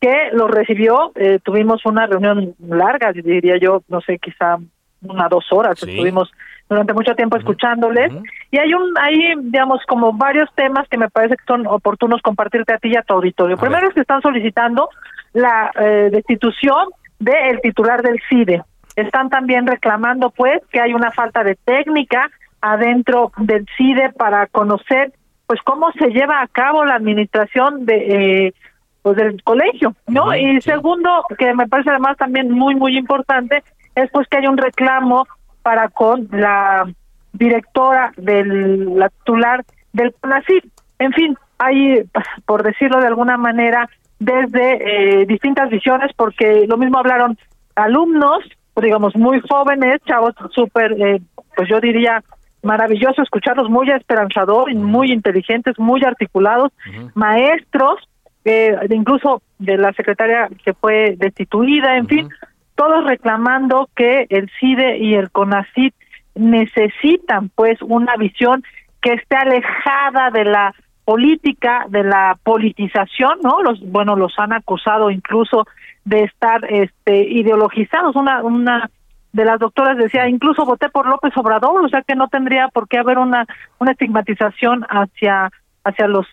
que 0.00 0.30
lo 0.32 0.48
recibió. 0.48 1.12
Eh, 1.14 1.38
tuvimos 1.42 1.84
una 1.84 2.06
reunión 2.06 2.54
larga, 2.58 3.12
diría 3.12 3.58
yo, 3.58 3.82
no 3.88 4.00
sé, 4.00 4.18
quizá 4.18 4.58
una 5.02 5.28
dos 5.28 5.46
horas, 5.50 5.82
estuvimos 5.82 6.30
durante 6.68 6.92
mucho 6.92 7.14
tiempo 7.16 7.36
escuchándoles 7.36 8.12
y 8.50 8.58
hay 8.58 8.72
un 8.74 8.94
hay 8.96 9.34
digamos 9.42 9.80
como 9.88 10.12
varios 10.12 10.48
temas 10.54 10.86
que 10.88 10.98
me 10.98 11.08
parece 11.08 11.36
que 11.36 11.44
son 11.44 11.66
oportunos 11.66 12.22
compartirte 12.22 12.72
a 12.72 12.78
ti 12.78 12.90
y 12.92 12.96
a 12.96 13.02
tu 13.02 13.14
auditorio. 13.14 13.56
Primero 13.56 13.88
es 13.88 13.94
que 13.94 14.00
están 14.00 14.22
solicitando 14.22 14.88
la 15.32 15.72
eh, 15.80 16.10
destitución 16.12 16.88
del 17.18 17.60
titular 17.60 18.02
del 18.02 18.20
CIDE. 18.28 18.62
Están 18.94 19.30
también 19.30 19.66
reclamando 19.66 20.30
pues 20.30 20.60
que 20.70 20.80
hay 20.80 20.94
una 20.94 21.10
falta 21.10 21.42
de 21.42 21.56
técnica 21.56 22.30
adentro 22.60 23.32
del 23.38 23.66
CIDE 23.76 24.12
para 24.12 24.46
conocer 24.46 25.12
pues 25.46 25.60
cómo 25.62 25.90
se 25.92 26.10
lleva 26.10 26.40
a 26.40 26.46
cabo 26.46 26.84
la 26.84 26.94
administración 26.94 27.84
de 27.84 28.46
eh, 28.46 28.54
pues 29.02 29.16
del 29.16 29.42
colegio, 29.42 29.94
¿no? 30.06 30.34
y 30.34 30.60
segundo, 30.60 31.24
que 31.38 31.54
me 31.54 31.66
parece 31.68 31.90
además 31.90 32.16
también 32.16 32.50
muy 32.50 32.74
muy 32.74 32.96
importante, 32.96 33.62
es 33.94 34.10
pues 34.10 34.28
que 34.28 34.38
hay 34.38 34.46
un 34.46 34.58
reclamo 34.58 35.26
para 35.62 35.88
con 35.88 36.28
la 36.32 36.86
directora 37.32 38.12
del 38.16 38.98
la 38.98 39.08
titular 39.08 39.64
del 39.92 40.14
CONACYT. 40.20 40.64
En 40.98 41.12
fin, 41.12 41.36
hay 41.58 42.04
por 42.46 42.62
decirlo 42.62 43.00
de 43.00 43.06
alguna 43.06 43.36
manera 43.36 43.88
desde 44.18 45.22
eh, 45.22 45.26
distintas 45.26 45.70
visiones 45.70 46.10
porque 46.16 46.66
lo 46.68 46.76
mismo 46.76 46.98
hablaron 46.98 47.38
alumnos, 47.74 48.44
digamos 48.80 49.16
muy 49.16 49.40
jóvenes, 49.48 50.00
chavos 50.06 50.34
súper 50.54 50.92
eh, 50.92 51.20
pues 51.56 51.68
yo 51.68 51.80
diría 51.80 52.22
maravilloso 52.62 53.22
escucharlos, 53.22 53.70
muy 53.70 53.90
esperanzador, 53.90 54.72
muy 54.74 55.12
inteligentes, 55.12 55.78
muy 55.78 56.02
articulados, 56.04 56.72
maestros, 57.14 57.96
eh, 58.44 58.76
incluso 58.90 59.42
de 59.58 59.76
la 59.76 59.92
secretaria 59.92 60.48
que 60.64 60.74
fue 60.74 61.14
destituida, 61.18 61.96
en 61.96 62.08
fin, 62.08 62.28
todos 62.74 63.04
reclamando 63.04 63.88
que 63.94 64.26
el 64.30 64.50
CIDE 64.58 64.98
y 64.98 65.14
el 65.14 65.30
CONACIT 65.30 65.94
necesitan 66.34 67.50
pues 67.50 67.80
una 67.82 68.16
visión 68.16 68.62
que 69.02 69.12
esté 69.12 69.36
alejada 69.36 70.30
de 70.30 70.44
la 70.44 70.74
política, 71.04 71.86
de 71.88 72.04
la 72.04 72.38
politización, 72.42 73.40
¿no? 73.42 73.62
Los 73.62 73.80
bueno, 73.80 74.16
los 74.16 74.38
han 74.38 74.52
acusado 74.52 75.10
incluso 75.10 75.66
de 76.04 76.22
estar 76.22 76.64
este 76.72 77.28
ideologizados. 77.28 78.16
Una 78.16 78.42
una 78.42 78.90
de 79.32 79.44
las 79.44 79.58
doctoras 79.58 79.96
decía, 79.96 80.28
incluso 80.28 80.64
voté 80.64 80.88
por 80.88 81.06
López 81.06 81.36
Obrador, 81.36 81.84
o 81.84 81.88
sea 81.88 82.02
que 82.02 82.14
no 82.14 82.28
tendría 82.28 82.68
por 82.68 82.88
qué 82.88 82.98
haber 82.98 83.18
una 83.18 83.46
una 83.78 83.92
estigmatización 83.92 84.86
hacia 84.88 85.50
hacia 85.84 86.06
los 86.06 86.26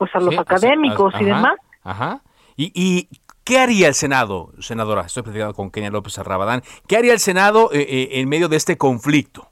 pues 0.00 0.14
a 0.14 0.18
los 0.18 0.38
académicos 0.38 1.12
y 1.20 1.26
demás. 1.26 1.56
Ajá. 1.84 2.22
¿Y, 2.56 2.72
¿Y 2.74 3.08
qué 3.44 3.58
haría 3.58 3.86
el 3.86 3.92
Senado, 3.92 4.50
senadora? 4.58 5.02
Estoy 5.02 5.24
platicando 5.24 5.52
con 5.52 5.70
Kenia 5.70 5.90
López 5.90 6.18
Arrabadán. 6.18 6.62
¿Qué 6.88 6.96
haría 6.96 7.12
el 7.12 7.18
Senado 7.18 7.68
eh, 7.70 7.82
eh, 7.82 8.08
en 8.12 8.26
medio 8.30 8.48
de 8.48 8.56
este 8.56 8.78
conflicto? 8.78 9.50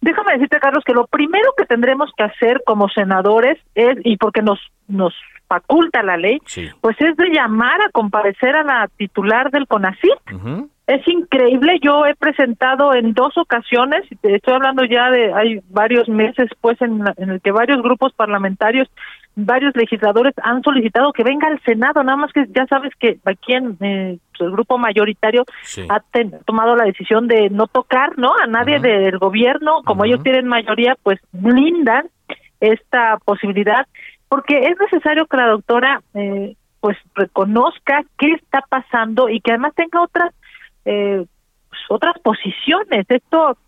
Déjame 0.00 0.32
decirte, 0.32 0.58
Carlos, 0.60 0.82
que 0.82 0.94
lo 0.94 1.06
primero 1.08 1.52
que 1.58 1.66
tendremos 1.66 2.10
que 2.16 2.24
hacer 2.24 2.62
como 2.64 2.88
senadores 2.88 3.58
es, 3.74 3.98
y 4.02 4.16
porque 4.16 4.40
nos, 4.40 4.60
nos 4.88 5.12
faculta 5.46 6.02
la 6.02 6.16
ley, 6.16 6.38
pues 6.80 6.96
es 6.98 7.16
de 7.18 7.28
llamar 7.34 7.82
a 7.82 7.90
comparecer 7.90 8.56
a 8.56 8.62
la 8.62 8.88
titular 8.96 9.50
del 9.50 9.66
CONACYT. 9.66 10.70
Es 10.86 11.06
increíble, 11.08 11.80
yo 11.82 12.06
he 12.06 12.14
presentado 12.14 12.94
en 12.94 13.12
dos 13.12 13.36
ocasiones, 13.36 14.04
estoy 14.22 14.54
hablando 14.54 14.84
ya 14.84 15.10
de, 15.10 15.32
hay 15.34 15.60
varios 15.68 16.08
meses 16.08 16.48
pues 16.60 16.80
en, 16.80 17.02
en 17.16 17.30
el 17.30 17.40
que 17.40 17.50
varios 17.50 17.82
grupos 17.82 18.12
parlamentarios 18.12 18.88
varios 19.36 19.76
legisladores 19.76 20.34
han 20.42 20.62
solicitado 20.62 21.12
que 21.12 21.22
venga 21.22 21.46
al 21.46 21.60
Senado, 21.62 22.02
nada 22.02 22.16
más 22.16 22.32
que 22.32 22.46
ya 22.48 22.66
sabes 22.66 22.92
que 22.98 23.18
aquí 23.26 23.52
en 23.52 23.76
eh, 23.80 24.18
el 24.40 24.50
grupo 24.50 24.78
mayoritario 24.78 25.44
ha 25.90 26.00
tomado 26.44 26.74
la 26.74 26.84
decisión 26.84 27.28
de 27.28 27.50
no 27.50 27.66
tocar, 27.66 28.18
¿no? 28.18 28.32
A 28.42 28.46
nadie 28.46 28.80
del 28.80 29.18
gobierno, 29.18 29.82
como 29.84 30.04
ellos 30.04 30.22
tienen 30.22 30.46
mayoría, 30.46 30.96
pues 31.02 31.20
blindan 31.32 32.08
esta 32.60 33.18
posibilidad, 33.24 33.86
porque 34.28 34.68
es 34.68 34.78
necesario 34.80 35.26
que 35.26 35.36
la 35.36 35.48
doctora 35.48 36.00
eh, 36.14 36.56
pues 36.80 36.96
reconozca 37.14 38.04
qué 38.18 38.32
está 38.32 38.64
pasando 38.68 39.28
y 39.28 39.40
que 39.40 39.52
además 39.52 39.74
tenga 39.74 40.00
otras 40.00 40.32
eh, 40.86 41.26
pues, 41.68 41.80
otras 41.90 42.18
posiciones. 42.20 43.04
Esto 43.08 43.58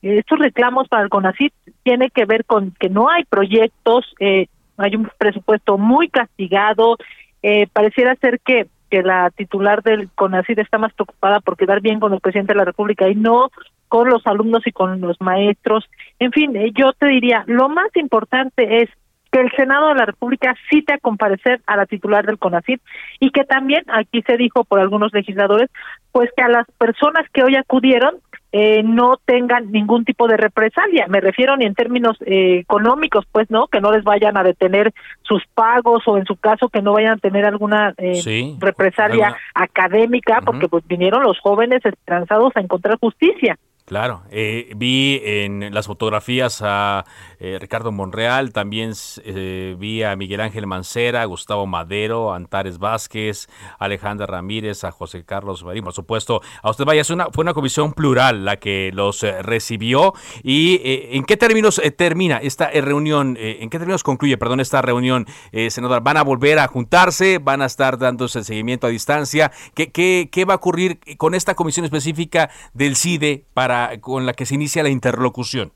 estos 0.00 0.38
reclamos 0.38 0.86
para 0.86 1.02
el 1.02 1.08
CONACYT 1.08 1.52
tiene 1.82 2.10
que 2.10 2.26
ver 2.26 2.44
con 2.44 2.70
que 2.78 2.88
no 2.88 3.10
hay 3.10 3.24
proyectos 3.24 4.04
eh, 4.20 4.46
hay 4.76 4.96
un 4.96 5.10
presupuesto 5.18 5.78
muy 5.78 6.08
castigado, 6.08 6.96
eh, 7.42 7.66
pareciera 7.72 8.14
ser 8.16 8.40
que, 8.40 8.66
que 8.90 9.02
la 9.02 9.30
titular 9.30 9.82
del 9.82 10.10
CONACID 10.10 10.58
está 10.58 10.78
más 10.78 10.92
preocupada 10.92 11.40
por 11.40 11.56
quedar 11.56 11.80
bien 11.80 12.00
con 12.00 12.12
el 12.12 12.20
presidente 12.20 12.52
de 12.52 12.58
la 12.58 12.64
República 12.64 13.08
y 13.08 13.14
no 13.14 13.50
con 13.88 14.08
los 14.08 14.26
alumnos 14.26 14.66
y 14.66 14.72
con 14.72 15.00
los 15.00 15.20
maestros. 15.20 15.88
En 16.18 16.32
fin, 16.32 16.56
eh, 16.56 16.72
yo 16.74 16.92
te 16.92 17.06
diría, 17.06 17.44
lo 17.46 17.68
más 17.68 17.88
importante 17.94 18.82
es 18.82 18.90
que 19.36 19.42
el 19.42 19.52
Senado 19.52 19.88
de 19.88 19.96
la 19.96 20.06
República 20.06 20.54
cite 20.70 20.94
a 20.94 20.98
comparecer 20.98 21.60
a 21.66 21.76
la 21.76 21.84
titular 21.84 22.24
del 22.24 22.38
CONACID 22.38 22.80
y 23.20 23.30
que 23.30 23.44
también, 23.44 23.82
aquí 23.88 24.22
se 24.22 24.38
dijo 24.38 24.64
por 24.64 24.80
algunos 24.80 25.12
legisladores, 25.12 25.68
pues 26.10 26.30
que 26.34 26.42
a 26.42 26.48
las 26.48 26.66
personas 26.78 27.28
que 27.34 27.42
hoy 27.42 27.54
acudieron 27.54 28.14
eh, 28.52 28.82
no 28.82 29.18
tengan 29.26 29.70
ningún 29.70 30.06
tipo 30.06 30.26
de 30.26 30.38
represalia. 30.38 31.06
Me 31.08 31.20
refiero 31.20 31.54
ni 31.58 31.66
en 31.66 31.74
términos 31.74 32.16
eh, 32.24 32.60
económicos, 32.60 33.26
pues, 33.30 33.50
¿no? 33.50 33.66
Que 33.66 33.82
no 33.82 33.92
les 33.92 34.04
vayan 34.04 34.38
a 34.38 34.42
detener 34.42 34.94
sus 35.20 35.42
pagos 35.54 36.02
o 36.06 36.16
en 36.16 36.24
su 36.24 36.36
caso 36.36 36.70
que 36.70 36.80
no 36.80 36.94
vayan 36.94 37.18
a 37.18 37.18
tener 37.18 37.44
alguna 37.44 37.92
eh, 37.98 38.56
represalia 38.58 39.36
académica, 39.54 40.40
porque 40.46 40.68
pues 40.68 40.86
vinieron 40.86 41.22
los 41.22 41.38
jóvenes 41.40 41.84
esperanzados 41.84 42.56
a 42.56 42.60
encontrar 42.60 42.98
justicia. 42.98 43.58
Claro, 43.86 44.22
eh, 44.32 44.72
vi 44.74 45.22
en 45.24 45.72
las 45.72 45.86
fotografías 45.86 46.60
a 46.64 47.04
eh, 47.38 47.58
Ricardo 47.60 47.92
Monreal, 47.92 48.52
también 48.52 48.92
eh, 49.24 49.76
vi 49.78 50.02
a 50.02 50.16
Miguel 50.16 50.40
Ángel 50.40 50.66
Mancera, 50.66 51.24
Gustavo 51.24 51.66
Madero, 51.66 52.32
Antares 52.32 52.78
Vázquez, 52.78 53.48
Alejandra 53.78 54.26
Ramírez, 54.26 54.84
a 54.84 54.90
José 54.90 55.24
Carlos 55.24 55.64
Marín, 55.64 55.84
por 55.84 55.92
supuesto. 55.92 56.40
A 56.62 56.70
usted 56.70 56.84
vaya, 56.84 57.02
una, 57.10 57.26
fue 57.26 57.42
una 57.42 57.54
comisión 57.54 57.92
plural 57.92 58.44
la 58.44 58.56
que 58.56 58.90
los 58.92 59.22
recibió. 59.22 60.14
¿Y 60.42 60.80
en 60.82 61.24
qué 61.24 61.36
términos 61.36 61.80
termina 61.96 62.38
esta 62.38 62.70
reunión? 62.70 63.36
¿En 63.38 63.70
qué 63.70 63.78
términos 63.78 64.02
concluye, 64.02 64.38
perdón, 64.38 64.60
esta 64.60 64.82
reunión, 64.82 65.26
senador? 65.70 66.02
¿Van 66.02 66.16
a 66.16 66.22
volver 66.22 66.58
a 66.58 66.68
juntarse? 66.68 67.38
¿Van 67.38 67.62
a 67.62 67.66
estar 67.66 67.98
dándose 67.98 68.40
el 68.40 68.44
seguimiento 68.44 68.86
a 68.86 68.90
distancia? 68.90 69.52
¿Qué, 69.74 69.90
qué, 69.90 70.28
qué 70.30 70.44
va 70.44 70.54
a 70.54 70.56
ocurrir 70.56 71.00
con 71.16 71.34
esta 71.34 71.54
comisión 71.54 71.84
específica 71.84 72.50
del 72.72 72.96
CIDE 72.96 73.44
para 73.54 74.00
con 74.00 74.26
la 74.26 74.32
que 74.32 74.46
se 74.46 74.54
inicia 74.54 74.82
la 74.82 74.88
interlocución? 74.88 75.72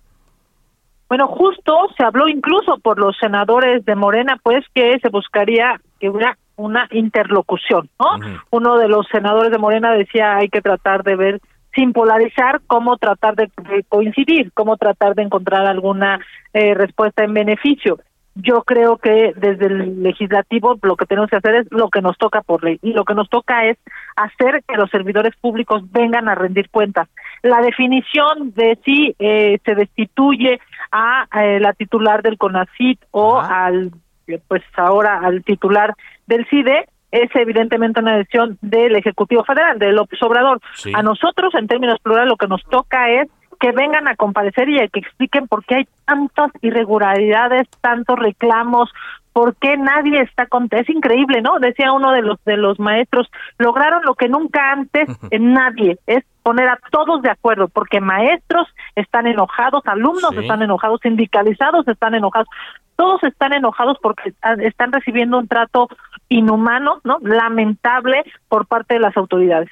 Bueno, 1.10 1.26
justo 1.26 1.88
se 1.96 2.04
habló 2.04 2.28
incluso 2.28 2.78
por 2.78 3.00
los 3.00 3.16
senadores 3.18 3.84
de 3.84 3.96
Morena, 3.96 4.38
pues 4.40 4.64
que 4.72 4.96
se 5.00 5.08
buscaría 5.08 5.80
que 5.98 6.08
hubiera 6.08 6.38
una 6.54 6.86
interlocución, 6.92 7.90
¿no? 7.98 8.38
Uno 8.50 8.78
de 8.78 8.86
los 8.86 9.08
senadores 9.08 9.50
de 9.50 9.58
Morena 9.58 9.92
decía 9.92 10.36
hay 10.36 10.48
que 10.48 10.60
tratar 10.60 11.02
de 11.02 11.16
ver 11.16 11.40
sin 11.74 11.92
polarizar 11.92 12.60
cómo 12.68 12.96
tratar 12.96 13.34
de, 13.34 13.50
coincidir, 13.88 14.52
cómo 14.54 14.76
tratar 14.76 15.16
de 15.16 15.22
encontrar 15.22 15.66
alguna 15.66 16.20
eh, 16.52 16.74
respuesta 16.74 17.24
en 17.24 17.34
beneficio 17.34 17.98
yo 18.34 18.62
creo 18.62 18.96
que 18.96 19.32
desde 19.36 19.66
el 19.66 20.02
legislativo 20.02 20.78
lo 20.82 20.96
que 20.96 21.06
tenemos 21.06 21.30
que 21.30 21.36
hacer 21.36 21.56
es 21.56 21.66
lo 21.70 21.88
que 21.88 22.00
nos 22.00 22.16
toca 22.16 22.42
por 22.42 22.62
ley 22.62 22.78
y 22.82 22.92
lo 22.92 23.04
que 23.04 23.14
nos 23.14 23.28
toca 23.28 23.66
es 23.66 23.76
hacer 24.16 24.62
que 24.66 24.76
los 24.76 24.90
servidores 24.90 25.34
públicos 25.36 25.82
vengan 25.90 26.28
a 26.28 26.34
rendir 26.34 26.70
cuentas. 26.70 27.08
La 27.42 27.60
definición 27.60 28.52
de 28.54 28.78
si 28.84 29.14
eh, 29.18 29.58
se 29.64 29.74
destituye 29.74 30.60
a 30.92 31.26
eh, 31.40 31.60
la 31.60 31.72
titular 31.72 32.22
del 32.22 32.38
CONACIT 32.38 33.00
o 33.10 33.40
al 33.40 33.92
pues 34.46 34.62
ahora 34.76 35.20
al 35.20 35.42
titular 35.42 35.94
del 36.26 36.46
CIDE 36.48 36.86
es 37.10 37.30
evidentemente 37.34 38.00
una 38.00 38.16
decisión 38.16 38.58
del 38.60 38.94
Ejecutivo 38.94 39.44
Federal, 39.44 39.78
del 39.78 39.96
López 39.96 40.22
Obrador. 40.22 40.60
A 40.94 41.02
nosotros, 41.02 41.52
en 41.54 41.66
términos 41.66 41.98
plurales, 42.00 42.28
lo 42.28 42.36
que 42.36 42.46
nos 42.46 42.62
toca 42.64 43.10
es 43.10 43.28
que 43.60 43.72
vengan 43.72 44.08
a 44.08 44.16
comparecer 44.16 44.68
y 44.68 44.88
que 44.88 45.00
expliquen 45.00 45.46
por 45.46 45.64
qué 45.64 45.76
hay 45.76 45.88
tantas 46.06 46.50
irregularidades, 46.62 47.68
tantos 47.82 48.18
reclamos, 48.18 48.90
por 49.32 49.54
qué 49.56 49.76
nadie 49.76 50.22
está 50.22 50.46
contento. 50.46 50.82
Es 50.82 50.96
increíble, 50.96 51.42
¿no? 51.42 51.58
Decía 51.58 51.92
uno 51.92 52.10
de 52.12 52.22
los 52.22 52.42
de 52.44 52.56
los 52.56 52.80
maestros, 52.80 53.30
lograron 53.58 54.02
lo 54.04 54.14
que 54.14 54.28
nunca 54.28 54.72
antes 54.72 55.08
en 55.30 55.52
nadie, 55.52 55.98
es 56.06 56.24
poner 56.42 56.68
a 56.68 56.78
todos 56.90 57.20
de 57.22 57.30
acuerdo, 57.30 57.68
porque 57.68 58.00
maestros 58.00 58.66
están 58.96 59.26
enojados, 59.26 59.86
alumnos 59.86 60.32
están 60.36 60.62
enojados, 60.62 61.00
sindicalizados 61.02 61.86
están 61.86 62.14
enojados, 62.14 62.48
todos 62.96 63.22
están 63.24 63.52
enojados 63.52 63.98
porque 64.02 64.32
están 64.62 64.90
recibiendo 64.90 65.38
un 65.38 65.48
trato 65.48 65.88
inhumano, 66.28 67.00
¿no? 67.04 67.18
Lamentable 67.20 68.24
por 68.48 68.66
parte 68.66 68.94
de 68.94 69.00
las 69.00 69.16
autoridades. 69.16 69.70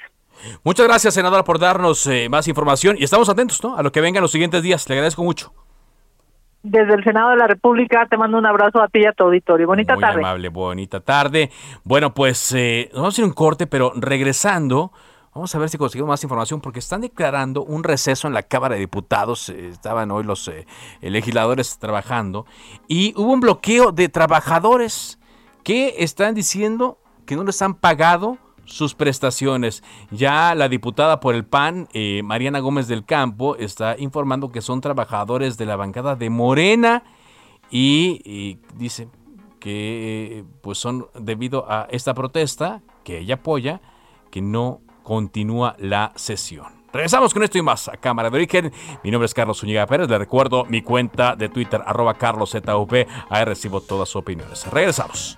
Muchas 0.63 0.87
gracias, 0.87 1.13
senadora, 1.13 1.43
por 1.43 1.59
darnos 1.59 2.05
eh, 2.07 2.27
más 2.29 2.47
información 2.47 2.95
y 2.97 3.03
estamos 3.03 3.29
atentos 3.29 3.63
¿no? 3.63 3.77
a 3.77 3.83
lo 3.83 3.91
que 3.91 4.01
venga 4.01 4.19
en 4.19 4.23
los 4.23 4.31
siguientes 4.31 4.63
días. 4.63 4.87
Le 4.89 4.95
agradezco 4.95 5.23
mucho. 5.23 5.53
Desde 6.61 6.93
el 6.93 7.03
Senado 7.05 7.29
de 7.29 7.37
la 7.37 7.47
República 7.47 8.05
te 8.09 8.17
mando 8.17 8.37
un 8.37 8.45
abrazo 8.45 8.81
a 8.81 8.89
ti 8.89 8.99
y 8.99 9.05
a 9.05 9.13
tu 9.13 9.23
auditorio. 9.23 9.65
Bonita 9.65 9.95
Muy 9.95 10.03
amable, 10.03 10.49
bonita 10.49 10.99
tarde. 10.99 11.51
Bueno, 11.83 12.13
pues 12.13 12.53
eh, 12.53 12.89
vamos 12.93 13.07
a 13.07 13.15
hacer 13.15 13.25
un 13.25 13.31
corte, 13.31 13.65
pero 13.65 13.93
regresando, 13.95 14.91
Vamos 15.33 15.53
a 15.53 15.59
ver 15.59 15.69
si 15.69 15.77
conseguimos 15.77 16.09
más 16.09 16.23
información 16.23 16.59
porque 16.59 16.79
están 16.79 17.01
declarando 17.01 17.63
un 17.63 17.83
receso 17.83 18.27
en 18.27 18.33
la 18.33 18.43
Cámara 18.43 18.75
de 18.75 18.81
Diputados. 18.81 19.49
Eh, 19.49 19.69
estaban 19.69 20.09
hoy 20.09 20.23
los 20.23 20.47
eh, 20.47 20.65
legisladores 21.01 21.77
trabajando 21.77 22.45
y 22.87 23.13
hubo 23.15 23.31
un 23.31 23.39
bloqueo 23.39 23.91
de 23.91 24.09
trabajadores 24.09 25.19
que 25.63 25.95
están 25.99 26.33
diciendo 26.33 26.97
que 27.25 27.35
no 27.35 27.43
les 27.43 27.61
han 27.61 27.75
pagado 27.75 28.37
sus 28.69 28.95
prestaciones. 28.95 29.83
Ya 30.11 30.55
la 30.55 30.69
diputada 30.69 31.19
por 31.19 31.35
el 31.35 31.45
PAN, 31.45 31.87
eh, 31.93 32.21
Mariana 32.23 32.59
Gómez 32.59 32.87
del 32.87 33.05
Campo, 33.05 33.55
está 33.55 33.95
informando 33.97 34.51
que 34.51 34.61
son 34.61 34.81
trabajadores 34.81 35.57
de 35.57 35.65
la 35.65 35.75
bancada 35.75 36.15
de 36.15 36.29
Morena 36.29 37.03
y, 37.71 38.59
dice 38.75 39.09
que 39.59 40.45
pues 40.61 40.77
son 40.77 41.07
debido 41.19 41.69
a 41.69 41.87
esta 41.91 42.13
protesta 42.13 42.81
que 43.03 43.19
ella 43.19 43.35
apoya 43.35 43.81
que 44.31 44.41
no 44.41 44.81
continúa 45.03 45.75
la 45.79 46.13
sesión. 46.15 46.79
Regresamos 46.91 47.33
con 47.33 47.43
esto 47.43 47.57
y 47.57 47.61
más 47.61 47.87
a 47.87 47.97
Cámara 47.97 48.29
de 48.29 48.37
Origen. 48.37 48.71
Mi 49.03 49.11
nombre 49.11 49.25
es 49.25 49.33
Carlos 49.33 49.59
Zúñiga 49.59 49.85
Pérez. 49.85 50.09
Le 50.09 50.17
recuerdo 50.17 50.65
mi 50.65 50.81
cuenta 50.81 51.35
de 51.35 51.49
Twitter, 51.49 51.81
arroba 51.85 52.15
carloszup. 52.15 52.93
Ahí 53.29 53.45
recibo 53.45 53.81
todas 53.81 54.09
sus 54.09 54.17
opiniones. 54.17 54.65
Regresamos. 54.71 55.37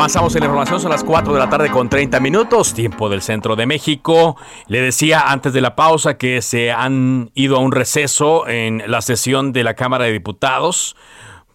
Avanzamos 0.00 0.34
en 0.34 0.40
la 0.40 0.46
información, 0.46 0.80
son 0.80 0.90
las 0.92 1.04
4 1.04 1.34
de 1.34 1.38
la 1.38 1.50
tarde 1.50 1.70
con 1.70 1.90
30 1.90 2.20
minutos, 2.20 2.72
tiempo 2.72 3.10
del 3.10 3.20
centro 3.20 3.54
de 3.54 3.66
México. 3.66 4.38
Le 4.66 4.80
decía 4.80 5.30
antes 5.30 5.52
de 5.52 5.60
la 5.60 5.76
pausa 5.76 6.16
que 6.16 6.40
se 6.40 6.72
han 6.72 7.30
ido 7.34 7.56
a 7.56 7.58
un 7.58 7.70
receso 7.70 8.48
en 8.48 8.82
la 8.86 9.02
sesión 9.02 9.52
de 9.52 9.62
la 9.62 9.74
Cámara 9.74 10.06
de 10.06 10.12
Diputados 10.12 10.96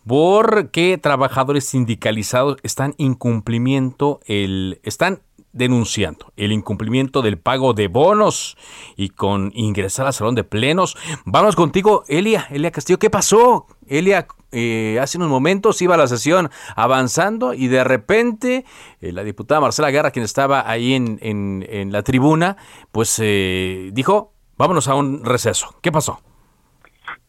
porque 0.05 0.99
trabajadores 0.99 1.65
sindicalizados 1.65 2.57
están 2.61 2.93
incumplimiento 2.97 4.19
el 4.27 4.79
están 4.83 5.23
denunciando 5.55 6.33
el 6.35 6.51
incumplimiento 6.51 7.21
del 7.21 7.39
pago 7.39 7.73
de 7.73 7.87
bonos 7.87 8.57
y 8.97 9.09
con 9.09 9.51
ingresar 9.55 10.05
al 10.05 10.13
salón 10.13 10.35
de 10.35 10.43
plenos. 10.43 10.97
Vamos 11.25 11.55
contigo, 11.55 12.03
Elia, 12.07 12.45
Elia 12.51 12.71
Castillo, 12.71 12.99
¿qué 12.99 13.09
pasó? 13.09 13.65
Elia, 13.87 14.27
eh, 14.51 14.99
hace 15.01 15.17
unos 15.17 15.29
momentos 15.29 15.81
iba 15.81 15.95
la 15.95 16.07
sesión 16.07 16.49
avanzando 16.75 17.53
y 17.53 17.67
de 17.67 17.85
repente 17.85 18.65
eh, 18.99 19.13
la 19.13 19.23
diputada 19.23 19.61
Marcela 19.61 19.91
Guerra, 19.91 20.11
quien 20.11 20.25
estaba 20.25 20.69
ahí 20.69 20.93
en, 20.93 21.19
en, 21.21 21.91
la 21.91 22.03
tribuna, 22.03 22.57
pues 22.91 23.19
eh, 23.23 23.91
dijo, 23.93 24.33
vámonos 24.57 24.89
a 24.89 24.95
un 24.95 25.23
receso. 25.23 25.75
¿Qué 25.81 25.91
pasó? 25.91 26.19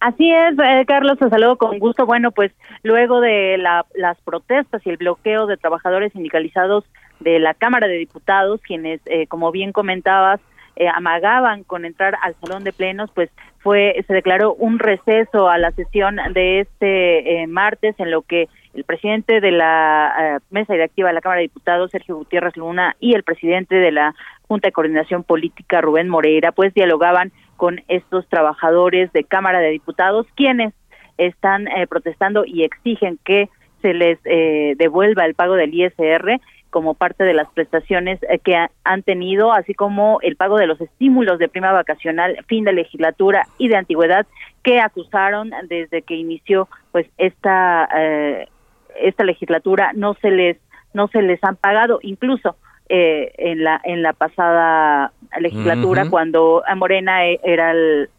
Así 0.01 0.31
es, 0.31 0.57
Carlos, 0.87 1.19
te 1.19 1.31
saludo 1.31 1.57
con 1.57 1.79
gusto. 1.79 2.07
Bueno, 2.07 2.33
pues 2.33 2.53
luego 2.83 3.21
de 3.21 3.57
las 3.59 4.21
protestas 4.23 4.85
y 4.85 4.91
el 4.91 4.97
bloqueo 4.97 5.47
de 5.47 5.57
trabajadores 5.57 6.13
sindicalizados 6.13 6.85
de 7.21 7.39
la 7.39 7.55
Cámara 7.55 7.87
de 7.87 7.97
Diputados, 7.97 8.61
quienes, 8.63 9.01
eh, 9.07 9.27
como 9.27 9.51
bien 9.53 9.73
comentabas, 9.73 10.41
eh, 10.77 10.89
amagaban 10.89 11.65
con 11.65 11.87
entrar 11.87 12.17
al 12.23 12.35
salón 12.35 12.63
de 12.63 12.73
plenos, 12.73 13.11
pues 13.15 13.31
fue 13.61 14.05
se 14.07 14.13
declaró 14.13 14.55
un 14.55 14.79
receso 14.79 15.49
a 15.49 15.57
la 15.57 15.71
sesión 15.73 16.19
de 16.35 16.61
este 16.61 17.43
eh, 17.43 17.47
martes 17.47 17.95
en 17.99 18.11
lo 18.11 18.23
que 18.23 18.49
el 18.75 18.85
presidente 18.85 19.41
de 19.41 19.53
la 19.53 20.39
mesa 20.51 20.75
directiva 20.75 21.09
de 21.09 21.15
la 21.15 21.23
Cámara 21.23 21.39
de 21.39 21.47
Diputados, 21.47 21.91
Sergio 21.91 22.17
Gutiérrez 22.17 22.59
Luna, 22.59 22.95
y 23.01 23.15
el 23.15 23.23
presidente 23.23 23.75
de 23.75 23.91
la 23.91 24.15
Junta 24.47 24.69
de 24.69 24.73
Coordinación 24.73 25.25
Política, 25.25 25.81
Rubén 25.81 26.11
Moreira, 26.11 26.53
pues 26.53 26.75
dialogaban 26.75 27.33
con 27.57 27.81
estos 27.89 28.29
trabajadores 28.29 29.11
de 29.15 29.25
Cámara 29.25 29.61
de 29.61 29.71
Diputados, 29.71 30.27
quienes 30.37 30.75
están 31.17 31.67
protestando 31.89 32.45
y 32.45 32.65
exigen 32.65 33.19
que 33.25 33.49
se 33.81 33.95
les 33.95 34.23
devuelva 34.77 35.25
el 35.25 35.35
pago 35.35 35.55
del 35.55 35.73
ISR 35.73 36.39
como 36.77 36.93
parte 36.93 37.25
de 37.25 37.33
las 37.33 37.49
prestaciones 37.53 38.23
eh, 38.25 38.39
que 38.39 38.55
han 38.85 39.03
tenido, 39.03 39.51
así 39.51 39.73
como 39.73 40.19
el 40.21 40.37
pago 40.37 40.59
de 40.59 40.67
los 40.67 40.79
estímulos 40.79 41.39
de 41.39 41.49
prima 41.49 41.73
vacacional, 41.73 42.37
fin 42.49 42.65
de 42.65 42.75
legislatura 42.75 43.47
y 43.57 43.69
de 43.69 43.77
antigüedad 43.77 44.27
que 44.63 44.79
acusaron 44.79 45.53
desde 45.71 46.03
que 46.03 46.17
inició 46.17 46.69
pues 46.93 47.07
esta 47.17 47.89
eh, 47.97 48.49
esta 49.01 49.25
legislatura 49.25 49.93
no 49.95 50.13
se 50.21 50.31
les 50.31 50.59
no 50.93 51.09
se 51.09 51.23
les 51.23 51.43
han 51.43 51.57
pagado. 51.57 51.99
Incluso 52.03 52.57
eh, 52.89 53.33
en 53.39 53.65
la 53.65 53.81
en 53.85 54.03
la 54.03 54.13
pasada 54.13 55.13
legislatura 55.41 56.09
cuando 56.09 56.63
Morena 56.77 57.27
e, 57.27 57.41
era 57.43 57.73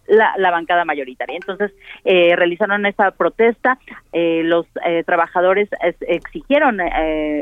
la, 0.07 0.51
bancada 0.51 0.85
mayoritaria. 0.85 1.35
Entonces 1.35 1.71
eh, 2.05 2.35
realizaron 2.35 2.85
esta 2.85 3.11
protesta, 3.11 3.77
eh, 4.13 4.41
los 4.43 4.65
eh, 4.85 5.03
trabajadores 5.05 5.69
exigieron 6.01 6.79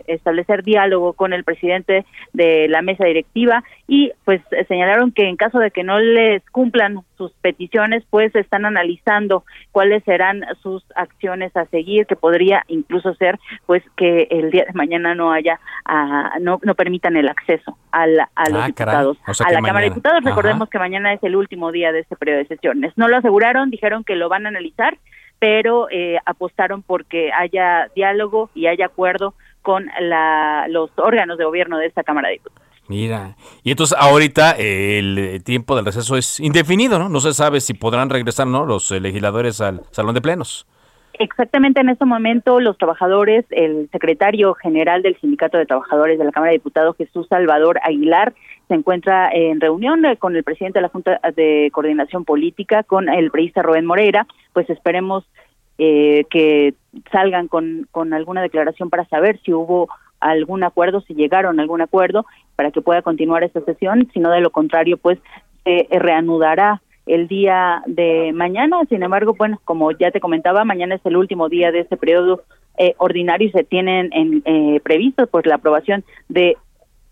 establecer 0.08 0.64
diálogo 0.64 1.14
con 1.14 1.34
el 1.34 1.44
presidente 1.44 2.06
de 2.34 2.68
la 2.68 2.82
mesa 2.82 3.06
directiva 3.06 3.64
y 3.88 4.12
pues 4.24 4.42
señalaron 4.68 5.12
que 5.12 5.30
en 5.30 5.36
caso 5.36 5.60
de 5.60 5.70
que 5.70 5.84
no 5.84 6.00
les 6.00 6.44
cumplan 6.50 7.02
sus 7.18 7.32
peticiones, 7.34 8.04
pues 8.10 8.36
están 8.36 8.66
analizando 8.66 9.44
cuáles 9.72 10.04
serán 10.04 10.44
sus 10.64 10.84
acciones 10.96 11.56
a 11.56 11.66
seguir, 11.66 12.08
que 12.08 12.16
podría 12.16 12.64
incluso 12.68 13.14
ser 13.16 13.40
pues 13.68 13.84
que 13.96 14.28
el 14.32 14.50
día 14.50 14.66
de 14.66 14.74
mañana 14.74 15.14
no 15.14 15.32
haya, 15.32 15.60
ah, 15.86 16.34
no, 16.42 16.60
no 16.64 16.74
permitan 16.74 17.16
el 17.16 17.28
acceso 17.28 17.78
a, 17.92 18.08
los 18.08 18.28
ah, 18.36 18.66
diputados, 18.66 19.18
a 19.26 19.52
la 19.52 19.62
Cámara 19.62 19.82
de 19.82 19.90
Diputados. 19.90 20.24
Recordemos 20.24 20.68
que 20.70 20.80
mañana 20.80 21.14
es 21.14 21.24
el 21.24 21.36
último 21.36 21.72
día 21.72 21.92
de 21.92 22.00
este 22.00 22.16
periodo 22.16 22.40
de 22.40 22.48
sesiones. 22.48 22.94
No 22.96 23.08
lo 23.08 23.18
aseguraron, 23.18 23.70
dijeron 23.70 24.04
que 24.04 24.16
lo 24.16 24.30
van 24.30 24.48
a 24.48 24.50
analizar, 24.50 24.98
pero 25.38 25.90
eh, 25.92 26.18
apostaron 26.26 26.82
porque 26.82 27.32
haya 27.32 27.90
diálogo 27.96 28.50
y 28.56 28.66
haya 28.66 28.88
acuerdo 28.88 29.36
con 29.62 29.90
la, 30.00 30.66
los 30.70 30.90
órganos 30.96 31.38
de 31.38 31.46
gobierno 31.46 31.78
de 31.78 31.88
esta 31.88 32.04
Cámara 32.04 32.30
de 32.30 32.36
Diputados. 32.36 32.65
Mira, 32.88 33.36
y 33.64 33.72
entonces 33.72 33.98
ahorita 34.00 34.52
el 34.52 35.42
tiempo 35.44 35.76
del 35.76 35.86
receso 35.86 36.18
es 36.18 36.40
indefinido, 36.40 37.00
¿no? 37.00 37.10
No 37.10 37.20
se 37.20 37.34
sabe 37.34 37.60
si 37.60 37.74
podrán 37.74 38.10
regresar, 38.10 38.46
¿no? 38.46 38.66
Los 38.66 38.92
eh, 38.92 39.00
legisladores 39.00 39.60
al 39.60 39.82
salón 39.92 40.14
de 40.14 40.22
plenos. 40.22 40.68
Exactamente 41.18 41.80
en 41.80 41.90
este 41.90 42.06
momento 42.06 42.60
los 42.60 42.78
trabajadores, 42.78 43.46
el 43.50 43.90
secretario 43.92 44.54
general 44.54 45.02
del 45.02 45.18
Sindicato 45.20 45.58
de 45.58 45.66
Trabajadores 45.66 46.20
de 46.20 46.26
la 46.26 46.32
Cámara 46.32 46.52
de 46.52 46.58
Diputados, 46.58 46.98
Jesús 46.98 47.28
Salvador 47.30 47.80
Aguilar, 47.84 48.34
se 48.68 48.74
encuentra 48.74 49.30
en 49.32 49.62
reunión 49.62 50.06
eh, 50.06 50.18
con 50.18 50.36
el 50.36 50.44
presidente 50.44 50.80
de 50.80 50.84
la 50.84 50.90
Junta 50.90 51.20
de 51.36 51.70
Coordinación 51.72 52.26
Política, 52.26 52.84
con 52.84 53.10
el 53.10 53.32
periodista 53.32 53.62
Rubén 53.62 53.86
Moreira, 53.86 54.28
pues 54.54 54.70
esperemos 54.70 55.24
eh, 55.78 56.26
que 56.30 56.74
salgan 57.12 57.48
con, 57.48 57.88
con 57.92 58.14
alguna 58.14 58.42
declaración 58.42 58.90
para 58.90 59.06
saber 59.06 59.40
si 59.44 59.54
hubo 59.54 59.88
algún 60.20 60.64
acuerdo, 60.64 61.02
si 61.02 61.14
llegaron 61.14 61.60
a 61.60 61.62
algún 61.62 61.82
acuerdo 61.82 62.26
para 62.56 62.72
que 62.72 62.82
pueda 62.82 63.02
continuar 63.02 63.44
esta 63.44 63.62
sesión, 63.62 64.10
sino 64.14 64.32
de 64.32 64.42
lo 64.42 64.50
contrario, 64.50 64.98
pues 64.98 65.20
se 65.64 65.88
reanudará 65.92 66.82
el 67.06 67.28
día 67.28 67.84
de 67.86 68.32
mañana. 68.34 68.82
Sin 68.90 69.04
embargo, 69.04 69.36
bueno, 69.38 69.60
como 69.66 69.92
ya 69.92 70.12
te 70.12 70.20
comentaba, 70.20 70.66
mañana 70.66 70.96
es 70.96 71.06
el 71.06 71.18
último 71.18 71.50
día 71.50 71.72
de 71.72 71.82
este 71.82 71.98
periodo 71.98 72.44
eh, 72.78 72.96
ordinario 72.98 73.48
y 73.48 73.52
se 73.52 73.64
tienen 73.64 74.10
en, 74.12 74.42
eh, 74.46 74.80
previstos 74.84 75.30
pues 75.30 75.46
la 75.46 75.56
aprobación 75.56 76.04
de 76.28 76.58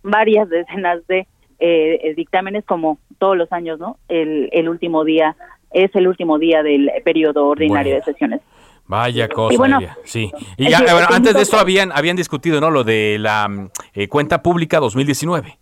varias 0.02 0.50
decenas 0.50 1.06
de 1.08 1.28
eh, 1.60 2.14
dictámenes 2.18 2.66
como 2.66 2.98
todos 3.20 3.38
los 3.38 3.52
años, 3.54 3.80
¿no? 3.80 3.98
El, 4.10 4.50
el 4.52 4.68
último 4.68 5.06
día 5.06 5.36
es 5.72 5.96
el 5.96 6.08
último 6.08 6.38
día 6.38 6.64
del 6.64 6.92
periodo 7.04 7.48
ordinario 7.48 7.96
de 7.96 8.02
sesiones. 8.02 8.42
Vaya 8.86 9.30
cosa, 9.30 9.98
sí. 10.04 10.32
Y 10.58 10.70
ya, 10.70 10.80
antes 11.10 11.34
de 11.34 11.42
esto 11.42 11.58
habían 11.58 11.92
habían 11.92 12.16
discutido, 12.16 12.60
¿no? 12.60 12.70
Lo 12.70 12.84
de 12.84 13.18
la 13.20 13.50
cuenta 14.10 14.42
pública 14.44 14.80
2019. 14.80 15.58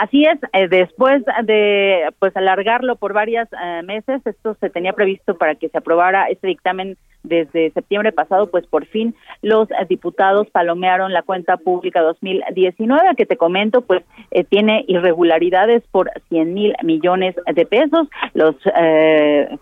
Así 0.00 0.24
es, 0.24 0.38
eh, 0.54 0.66
después 0.66 1.22
de 1.44 2.08
pues 2.18 2.34
alargarlo 2.34 2.96
por 2.96 3.12
varios 3.12 3.46
eh, 3.52 3.82
meses, 3.82 4.22
esto 4.24 4.56
se 4.58 4.70
tenía 4.70 4.94
previsto 4.94 5.36
para 5.36 5.56
que 5.56 5.68
se 5.68 5.76
aprobara 5.76 6.30
este 6.30 6.46
dictamen 6.46 6.96
desde 7.22 7.70
septiembre 7.72 8.10
pasado, 8.10 8.50
pues 8.50 8.66
por 8.66 8.86
fin 8.86 9.14
los 9.42 9.70
eh, 9.70 9.74
diputados 9.90 10.48
palomearon 10.48 11.12
la 11.12 11.20
cuenta 11.20 11.58
pública 11.58 12.00
2019, 12.00 13.14
que 13.14 13.26
te 13.26 13.36
comento, 13.36 13.82
pues 13.82 14.02
tiene 14.48 14.86
irregularidades 14.88 15.82
por 15.90 16.10
100 16.30 16.54
mil 16.54 16.74
millones 16.82 17.34
de 17.54 17.66
pesos. 17.66 18.08
Los 18.32 18.56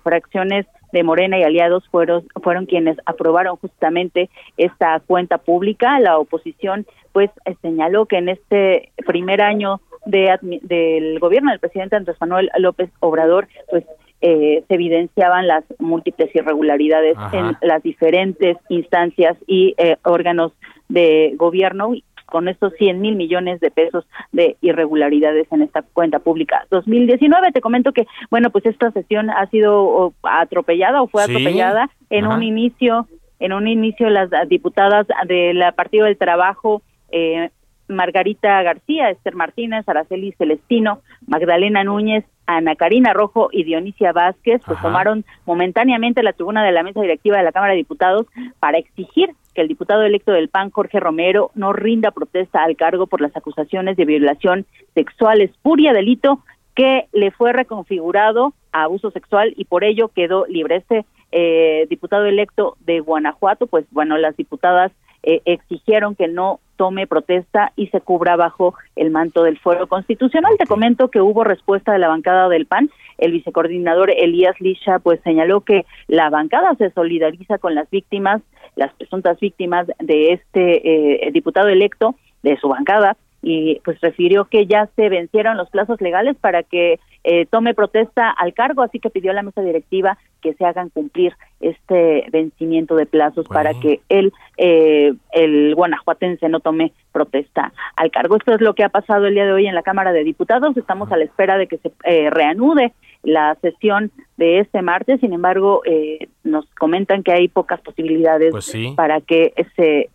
fracciones 0.05 0.67
de 0.93 1.03
Morena 1.03 1.39
y 1.39 1.43
aliados 1.43 1.87
fueron, 1.89 2.27
fueron 2.43 2.67
quienes 2.67 2.97
aprobaron 3.07 3.57
justamente 3.57 4.31
esta 4.57 5.01
cuenta 5.01 5.39
pública. 5.39 6.01
La 6.01 6.19
oposición 6.19 6.87
pues 7.13 7.31
señaló 7.63 8.07
que 8.07 8.19
en 8.19 8.29
este 8.29 8.93
primer 9.07 9.43
año 9.43 9.81
de, 10.07 10.39
del 10.63 11.19
gobierno 11.19 11.51
del 11.51 11.61
presidente 11.61 11.97
Andrés 11.97 12.17
Manuel 12.21 12.51
López 12.59 12.91
Obrador, 13.01 13.49
pues 13.71 13.85
eh, 14.21 14.65
se 14.67 14.75
evidenciaban 14.75 15.47
las 15.47 15.65
múltiples 15.79 16.35
irregularidades 16.35 17.17
en 17.33 17.57
las 17.61 17.83
diferentes 17.83 18.57
instancias 18.69 19.37
y 19.47 19.75
eh, 19.79 19.97
órganos 20.03 20.53
de 20.89 21.35
gobierno 21.37 21.93
con 22.31 22.49
estos 22.49 22.73
100 22.75 23.01
mil 23.01 23.17
millones 23.17 23.61
de 23.61 23.71
pesos 23.71 24.07
de 24.33 24.57
irregularidades 24.61 25.47
en 25.51 25.63
esta 25.63 25.83
cuenta 25.83 26.19
pública. 26.19 26.67
2019. 26.71 27.53
Te 27.53 27.61
comento 27.61 27.93
que, 27.93 28.07
bueno, 28.31 28.51
pues 28.51 28.67
esta 28.67 28.91
sesión 28.91 29.31
ha 29.31 29.47
sido 29.47 30.13
atropellada 30.23 31.03
o 31.03 31.09
fue 31.09 31.23
atropellada 31.23 31.91
en 32.11 32.27
un 32.27 32.43
inicio, 32.43 33.07
en 33.39 33.53
un 33.53 33.69
inicio 33.69 34.11
las 34.11 34.31
diputadas 34.49 35.07
del 35.27 35.63
Partido 35.75 36.07
del 36.07 36.19
Trabajo 36.19 36.83
eh, 37.11 37.51
Margarita 37.89 38.63
García, 38.63 39.11
Esther 39.11 39.35
Martínez, 39.35 39.89
Araceli 39.89 40.33
Celestino, 40.33 41.01
Magdalena 41.27 41.85
Núñez, 41.85 42.25
Ana 42.47 42.77
Karina 42.77 43.13
Rojo 43.13 43.49
y 43.51 43.65
Dionisia 43.65 44.13
Vázquez, 44.13 44.63
pues 44.65 44.81
tomaron 44.81 45.25
momentáneamente 45.47 46.23
la 46.23 46.33
tribuna 46.33 46.65
de 46.65 46.73
la 46.73 46.83
mesa 46.83 47.01
directiva 47.01 47.39
de 47.39 47.45
la 47.45 47.53
Cámara 47.53 47.73
de 47.73 47.79
Diputados 47.79 48.27
para 48.59 48.79
exigir 48.79 49.31
que 49.59 49.63
el 49.63 49.67
diputado 49.67 50.03
electo 50.03 50.31
del 50.31 50.49
PAN, 50.49 50.71
Jorge 50.71 51.01
Romero, 51.01 51.51
no 51.57 51.73
rinda 51.73 52.13
protesta 52.13 52.63
al 52.63 52.77
cargo 52.77 53.09
por 53.09 53.21
las 53.21 53.37
acusaciones 53.37 53.97
de 53.97 54.05
violación 54.05 54.67
sexual 54.95 55.41
espuria, 55.41 55.93
delito 55.93 56.45
que 56.77 57.09
le 57.13 57.33
fue 57.33 57.53
reconfigurado 57.53 58.55
a 58.71 58.85
abuso 58.85 59.11
sexual 59.11 59.55
y 59.57 59.65
por 59.65 59.83
ello 59.83 60.13
quedó 60.15 60.47
libre. 60.47 60.77
Este 60.77 61.05
eh, 61.33 61.87
diputado 61.91 62.27
electo 62.27 62.77
de 62.87 63.01
Guanajuato, 63.01 63.67
pues 63.67 63.85
bueno, 63.91 64.17
las 64.17 64.37
diputadas 64.37 64.93
eh, 65.25 65.43
exigieron 65.45 66.15
que 66.15 66.29
no 66.29 66.61
tome 66.77 67.09
protesta 67.09 67.73
y 67.75 67.89
se 67.89 68.01
cubra 68.01 68.37
bajo 68.37 68.75
el 68.95 69.11
manto 69.11 69.43
del 69.43 69.59
fuero 69.59 69.89
constitucional. 69.89 70.55
Te 70.57 70.67
comento 70.67 71.11
que 71.11 71.21
hubo 71.21 71.43
respuesta 71.43 71.93
de 71.93 71.99
la 71.99 72.07
bancada 72.07 72.49
del 72.49 72.67
PAN. 72.67 72.91
El 73.19 73.33
vicecoordinador 73.33 74.11
Elías 74.11 74.55
Lisha 74.61 75.01
pues 75.01 75.21
señaló 75.25 75.63
que 75.63 75.85
la 76.07 76.31
bancada 76.31 76.77
se 76.77 76.91
solidariza 76.91 77.59
con 77.59 77.75
las 77.75 77.91
víctimas, 77.91 78.41
las 78.77 78.93
presuntas 78.95 79.39
víctimas 79.41 79.87
de 79.99 80.33
este 80.33 81.27
eh, 81.27 81.31
diputado 81.33 81.69
electo 81.69 82.15
de 82.43 82.57
su 82.59 82.69
bancada 82.69 83.17
y 83.43 83.81
pues 83.85 84.01
refirió 84.01 84.47
que 84.47 84.67
ya 84.67 84.89
se 84.97 85.09
vencieron 85.09 85.57
los 85.57 85.71
plazos 85.71 86.01
legales 86.01 86.37
para 86.37 86.63
que 86.63 86.99
eh, 87.25 87.47
tome 87.47 87.75
protesta 87.75 88.31
al 88.31 88.53
cargo, 88.53 88.83
así 88.83 88.99
que 88.99 89.11
pidió 89.11 89.31
a 89.31 89.35
la 89.35 89.43
mesa 89.43 89.63
directiva 89.63 90.19
que 90.41 90.55
se 90.55 90.65
hagan 90.65 90.89
cumplir 90.91 91.35
este 91.61 92.27
vencimiento 92.31 92.95
de 92.97 93.07
plazos 93.07 93.47
para 93.49 93.75
que 93.75 94.01
el, 94.09 94.33
eh, 94.57 95.15
el 95.33 95.75
guanajuatense 95.75 96.49
no 96.49 96.61
tome 96.61 96.93
protesta 97.13 97.73
al 97.97 98.11
cargo. 98.11 98.37
Esto 98.37 98.55
es 98.55 98.61
lo 98.61 98.75
que 98.75 98.85
ha 98.85 98.89
pasado 98.89 99.27
el 99.27 99.35
día 99.35 99.47
de 99.47 99.53
hoy 99.53 99.67
en 99.67 99.75
la 99.75 99.83
Cámara 99.83 100.13
de 100.13 100.25
Diputados. 100.25 100.77
Estamos 100.77 101.11
a 101.11 101.17
la 101.17 101.25
espera 101.25 101.59
de 101.59 101.67
que 101.67 101.79
se 101.79 101.93
eh, 102.05 102.31
reanude 102.31 102.93
la 103.25 103.57
sesión 103.61 104.13
de 104.37 104.61
este 104.61 104.83
martes. 104.83 105.21
Sin 105.21 105.33
embargo, 105.33 105.83
eh, 105.85 106.29
nos 106.45 106.67
comentan 106.79 107.23
que 107.25 107.33
hay 107.33 107.49
pocas 107.49 107.81
posibilidades 107.81 108.53
pues 108.53 108.73
para 108.95 109.21
que 109.21 109.53
se 109.75 110.09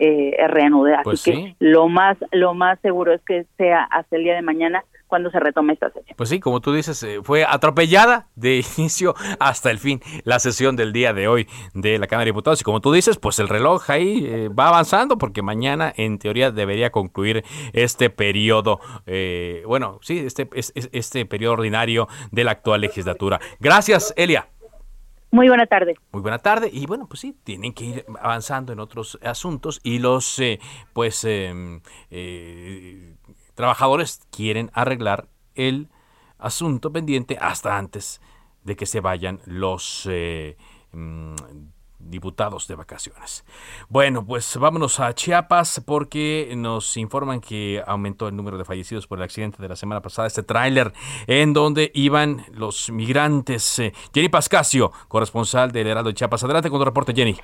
reanude. 0.48 0.94
Así 0.94 1.04
pues 1.04 1.24
que 1.24 1.56
lo 1.60 1.90
más 1.90 2.18
lo 2.32 2.54
más 2.54 2.80
seguro 2.80 3.14
es 3.14 3.22
que 3.22 3.46
sea 3.58 3.84
hasta 3.84 4.16
el 4.16 4.24
día 4.24 4.36
de 4.36 4.42
mañana 4.42 4.84
cuando 5.14 5.30
se 5.30 5.40
retome 5.40 5.74
esta 5.74 5.92
sesión. 5.92 6.16
Pues 6.18 6.30
sí, 6.30 6.40
como 6.40 6.60
tú 6.60 6.74
dices, 6.74 7.04
eh, 7.04 7.20
fue 7.22 7.46
atropellada 7.48 8.26
de 8.36 8.66
inicio 8.80 9.14
hasta 9.40 9.70
el 9.70 9.78
fin 9.78 10.02
la 10.24 10.40
sesión 10.40 10.76
del 10.76 10.92
día 10.92 11.14
de 11.14 11.28
hoy 11.28 11.33
de 11.74 11.98
la 12.00 12.08
Cámara 12.08 12.26
de 12.26 12.32
Diputados. 12.32 12.62
Y 12.62 12.64
como 12.64 12.82
tú 12.82 12.92
dices, 12.92 13.18
pues 13.18 13.40
el 13.40 13.50
reloj 13.50 13.90
ahí 13.90 14.26
eh, 14.26 14.50
va 14.50 14.68
avanzando 14.68 15.18
porque 15.18 15.42
mañana 15.42 15.94
en 15.96 16.20
teoría 16.20 16.52
debería 16.52 16.92
concluir 16.92 17.44
este 17.74 18.10
periodo, 18.10 18.80
eh, 19.06 19.64
bueno, 19.68 20.00
sí, 20.02 20.20
este, 20.20 20.50
este 20.54 21.26
periodo 21.26 21.54
ordinario 21.54 22.08
de 22.32 22.44
la 22.44 22.52
actual 22.52 22.82
legislatura. 22.82 23.40
Gracias, 23.60 24.14
Elia. 24.18 24.48
Muy 25.32 25.48
buena 25.48 25.66
tarde. 25.66 25.96
Muy 26.12 26.22
buena 26.22 26.38
tarde. 26.38 26.70
Y 26.72 26.86
bueno, 26.86 27.08
pues 27.08 27.22
sí, 27.22 27.36
tienen 27.44 27.74
que 27.74 27.86
ir 27.86 28.06
avanzando 28.22 28.72
en 28.72 28.80
otros 28.80 29.18
asuntos 29.24 29.80
y 29.84 29.98
los, 29.98 30.40
pues, 30.94 31.24
em, 31.24 31.82
trabajadores 33.56 34.22
quieren 34.32 34.70
arreglar 34.74 35.28
el 35.56 35.90
asunto 36.38 36.92
pendiente 36.92 37.38
hasta 37.42 37.78
antes 37.78 38.22
de 38.64 38.76
que 38.76 38.86
se 38.86 39.00
vayan 39.00 39.40
los 39.46 40.08
mm, 40.94 41.36
diputados 42.00 42.68
de 42.68 42.76
vacaciones. 42.76 43.44
Bueno, 43.90 44.26
pues 44.26 44.58
vámonos 44.58 45.00
a 45.00 45.14
Chiapas 45.14 45.82
porque 45.86 46.54
nos 46.56 46.98
informan 46.98 47.42
que 47.42 47.82
aumentó 47.86 48.28
el 48.28 48.36
número 48.36 48.58
de 48.58 48.66
fallecidos 48.66 49.08
por 49.08 49.20
el 49.20 49.24
accidente 49.24 49.62
de 49.62 49.70
la 49.70 49.76
semana 49.76 50.02
pasada, 50.02 50.28
este 50.28 50.44
tráiler 50.44 50.94
en 51.28 51.54
donde 51.54 51.92
iban 51.94 52.46
los 52.52 52.90
migrantes. 52.90 53.80
Eh, 53.80 53.94
Jenny 54.14 54.30
Pascasio, 54.30 54.92
corresponsal 55.08 55.72
del 55.72 55.88
Heraldo 55.88 56.10
de 56.10 56.16
Chiapas. 56.16 56.44
Adelante 56.44 56.70
con 56.70 56.80
tu 56.80 56.86
reporte, 56.86 57.14
Jenny. 57.14 57.38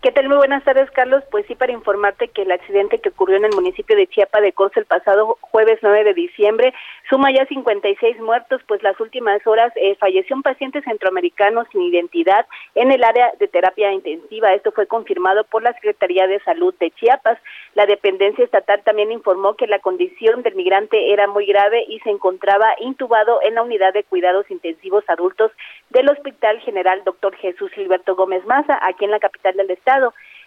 ¿Qué 0.00 0.12
tal? 0.12 0.28
Muy 0.28 0.36
buenas 0.36 0.62
tardes, 0.62 0.88
Carlos. 0.92 1.24
Pues 1.28 1.44
sí, 1.46 1.56
para 1.56 1.72
informarte 1.72 2.28
que 2.28 2.42
el 2.42 2.52
accidente 2.52 3.00
que 3.00 3.08
ocurrió 3.08 3.36
en 3.36 3.46
el 3.46 3.52
municipio 3.52 3.96
de 3.96 4.06
Chiapa 4.06 4.40
de 4.40 4.52
Corzo 4.52 4.78
el 4.78 4.86
pasado 4.86 5.36
jueves 5.40 5.80
9 5.82 6.04
de 6.04 6.14
diciembre 6.14 6.72
suma 7.10 7.32
ya 7.32 7.44
56 7.46 8.20
muertos, 8.20 8.60
pues 8.68 8.80
las 8.84 9.00
últimas 9.00 9.44
horas 9.44 9.72
eh, 9.74 9.96
falleció 9.96 10.36
un 10.36 10.44
paciente 10.44 10.82
centroamericano 10.82 11.64
sin 11.72 11.82
identidad 11.82 12.46
en 12.76 12.92
el 12.92 13.02
área 13.02 13.32
de 13.40 13.48
terapia 13.48 13.92
intensiva. 13.92 14.54
Esto 14.54 14.70
fue 14.70 14.86
confirmado 14.86 15.42
por 15.42 15.64
la 15.64 15.72
Secretaría 15.72 16.28
de 16.28 16.38
Salud 16.44 16.72
de 16.78 16.92
Chiapas. 16.92 17.38
La 17.74 17.86
dependencia 17.86 18.44
estatal 18.44 18.82
también 18.84 19.10
informó 19.10 19.56
que 19.56 19.66
la 19.66 19.80
condición 19.80 20.42
del 20.42 20.54
migrante 20.54 21.12
era 21.12 21.26
muy 21.26 21.44
grave 21.44 21.84
y 21.88 21.98
se 22.00 22.10
encontraba 22.10 22.72
intubado 22.78 23.40
en 23.42 23.56
la 23.56 23.62
unidad 23.62 23.92
de 23.94 24.04
cuidados 24.04 24.48
intensivos 24.48 25.02
adultos 25.08 25.50
del 25.90 26.08
Hospital 26.08 26.60
General 26.60 27.02
Dr. 27.02 27.34
Jesús 27.34 27.72
Gilberto 27.72 28.14
Gómez 28.14 28.46
Maza, 28.46 28.78
aquí 28.80 29.04
en 29.04 29.10
la 29.10 29.18
capital 29.18 29.56
del 29.56 29.72
estado. 29.72 29.87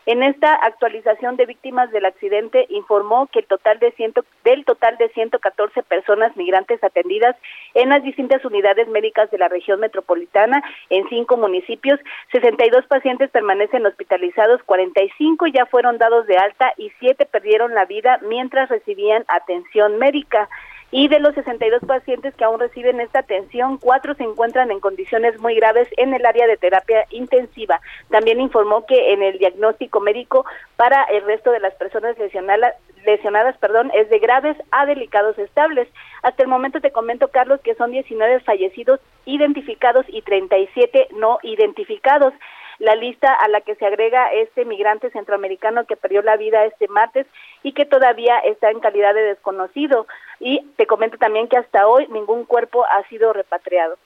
En 0.08 0.24
esta 0.24 0.56
actualización 0.56 1.36
de 1.36 1.46
víctimas 1.46 1.92
del 1.92 2.06
accidente 2.06 2.66
informó 2.70 3.28
que 3.28 3.40
el 3.40 3.46
total 3.46 3.78
de 3.78 3.92
ciento, 3.92 4.26
del 4.44 4.66
total 4.66 4.98
de 4.98 5.10
114 5.10 5.84
personas 5.84 6.36
migrantes 6.36 6.84
atendidas 6.84 7.36
en 7.76 7.90
las 7.90 8.02
distintas 8.02 8.44
unidades 8.44 8.88
médicas 8.88 9.30
de 9.30 9.38
la 9.38 9.48
región 9.48 9.80
metropolitana 9.80 10.64
en 10.90 11.08
cinco 11.08 11.38
municipios, 11.38 12.00
62 12.32 12.88
pacientes 12.88 13.30
permanecen 13.30 13.86
hospitalizados, 13.86 14.64
45 14.64 15.46
ya 15.48 15.68
fueron 15.68 16.00
dados 16.00 16.26
de 16.26 16.38
alta 16.38 16.74
y 16.78 16.92
siete 17.00 17.28
perdieron 17.28 17.76
la 17.76 17.86
vida 17.86 18.20
mientras 18.24 18.70
recibían 18.70 19.24
atención 19.28 20.00
médica 20.00 20.50
y 20.92 21.08
de 21.08 21.20
los 21.20 21.34
62 21.36 21.82
pacientes 21.88 22.36
que 22.36 22.44
aún 22.44 22.60
reciben 22.60 23.00
esta 23.00 23.20
atención, 23.20 23.78
cuatro 23.78 24.14
se 24.16 24.24
encuentran 24.24 24.72
en 24.72 24.82
condiciones 24.82 25.40
muy 25.40 25.56
graves 25.56 25.88
en 25.96 26.14
el 26.14 26.26
área 26.26 26.46
de 26.48 26.58
terapia 26.58 27.06
intensiva. 27.10 27.80
También 28.10 28.42
informó 28.42 28.86
que 28.86 29.14
en 29.14 29.24
el 29.24 29.40
diagnóstico 29.40 30.02
médico 30.02 30.46
para 30.76 31.04
el 31.04 31.24
resto 31.24 31.52
de 31.52 31.62
las 31.62 31.74
personas 31.76 32.18
lesionadas, 32.20 32.76
lesionadas 33.06 33.58
perdón, 33.58 33.90
es 33.94 34.10
de 34.10 34.20
graves 34.20 34.58
a 34.72 34.86
delicados 34.86 35.40
estables. 35.40 35.88
Hasta 36.24 36.44
el 36.44 36.50
momento 36.50 36.82
te 36.82 36.92
comento, 36.92 37.30
Carlos, 37.30 37.62
que 37.62 37.76
son 37.76 37.92
19 37.92 38.42
fallecidos 38.42 39.00
identificados 39.26 40.06
y 40.10 40.22
37 40.24 41.08
no 41.16 41.40
identificados. 41.42 42.34
La 42.82 42.96
lista 42.96 43.32
a 43.32 43.48
la 43.48 43.62
que 43.62 43.76
se 43.76 43.86
agrega 43.86 44.34
este 44.34 44.66
migrante 44.66 45.12
centroamericano 45.12 45.86
que 45.86 45.96
perdió 45.96 46.24
la 46.24 46.36
vida 46.36 46.66
este 46.66 46.88
martes 46.88 47.28
y 47.62 47.74
que 47.74 47.86
todavía 47.86 48.40
está 48.40 48.72
en 48.72 48.80
calidad 48.80 49.14
de 49.14 49.22
desconocido. 49.22 50.08
Y 50.40 50.66
te 50.78 50.88
comento 50.88 51.20
también 51.20 51.48
que 51.48 51.58
hasta 51.58 51.86
hoy 51.88 52.08
ningún 52.08 52.44
cuerpo 52.44 52.84
ha 52.86 53.08
sido 53.08 53.34
repatriado. 53.34 53.98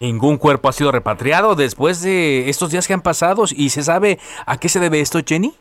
Ningún 0.00 0.38
cuerpo 0.38 0.70
ha 0.70 0.72
sido 0.72 0.90
repatriado 0.90 1.54
después 1.54 2.02
de 2.02 2.48
estos 2.48 2.70
días 2.70 2.88
que 2.88 2.94
han 2.94 3.02
pasado 3.02 3.44
y 3.54 3.68
se 3.68 3.82
sabe 3.82 4.18
a 4.46 4.56
qué 4.56 4.70
se 4.70 4.80
debe 4.80 5.00
esto, 5.00 5.20
Jenny. 5.24 5.52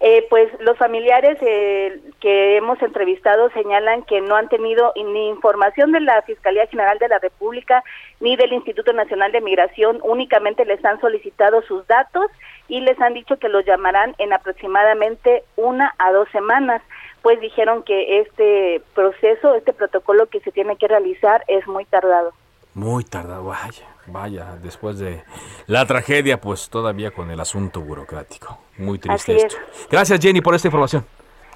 Eh, 0.00 0.24
pues 0.30 0.48
los 0.60 0.78
familiares 0.78 1.38
eh, 1.40 2.00
que 2.20 2.56
hemos 2.56 2.80
entrevistado 2.82 3.50
señalan 3.50 4.02
que 4.04 4.20
no 4.20 4.36
han 4.36 4.48
tenido 4.48 4.92
ni 4.94 5.28
información 5.28 5.90
de 5.90 6.00
la 6.00 6.22
Fiscalía 6.22 6.68
General 6.68 6.98
de 7.00 7.08
la 7.08 7.18
República 7.18 7.82
ni 8.20 8.36
del 8.36 8.52
Instituto 8.52 8.92
Nacional 8.92 9.32
de 9.32 9.40
Migración, 9.40 9.98
únicamente 10.04 10.64
les 10.64 10.84
han 10.84 11.00
solicitado 11.00 11.62
sus 11.62 11.84
datos 11.88 12.26
y 12.68 12.80
les 12.80 13.00
han 13.00 13.14
dicho 13.14 13.38
que 13.38 13.48
los 13.48 13.64
llamarán 13.64 14.14
en 14.18 14.32
aproximadamente 14.32 15.42
una 15.56 15.92
a 15.98 16.12
dos 16.12 16.28
semanas, 16.30 16.80
pues 17.22 17.40
dijeron 17.40 17.82
que 17.82 18.20
este 18.20 18.80
proceso, 18.94 19.56
este 19.56 19.72
protocolo 19.72 20.26
que 20.26 20.38
se 20.40 20.52
tiene 20.52 20.76
que 20.76 20.86
realizar 20.86 21.42
es 21.48 21.66
muy 21.66 21.84
tardado. 21.86 22.32
Muy 22.74 23.02
tardado, 23.02 23.44
vaya, 23.44 23.84
vaya, 24.10 24.56
después 24.62 24.98
de 24.98 25.22
la 25.66 25.86
tragedia, 25.86 26.40
pues 26.40 26.68
todavía 26.68 27.10
con 27.10 27.30
el 27.30 27.40
asunto 27.40 27.80
burocrático. 27.80 28.58
Muy 28.78 28.98
triste 28.98 29.36
esto. 29.36 29.56
Gracias 29.90 30.20
Jenny 30.20 30.40
por 30.40 30.54
esta 30.54 30.68
información. 30.68 31.04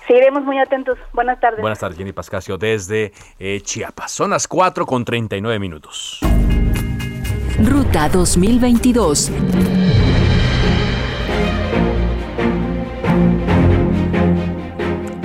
Seguiremos 0.07 0.43
muy 0.43 0.59
atentos. 0.59 0.99
Buenas 1.13 1.39
tardes. 1.41 1.61
Buenas 1.61 1.79
tardes, 1.79 1.97
Jenny 1.97 2.13
Pascasio, 2.13 2.59
desde 2.59 3.13
eh, 3.39 3.61
Chiapas. 3.63 4.11
Son 4.11 4.31
las 4.31 4.49
4 4.49 4.85
con 4.85 5.05
39 5.05 5.59
minutos. 5.59 6.21
Ruta 7.65 8.09
2022. 8.09 9.31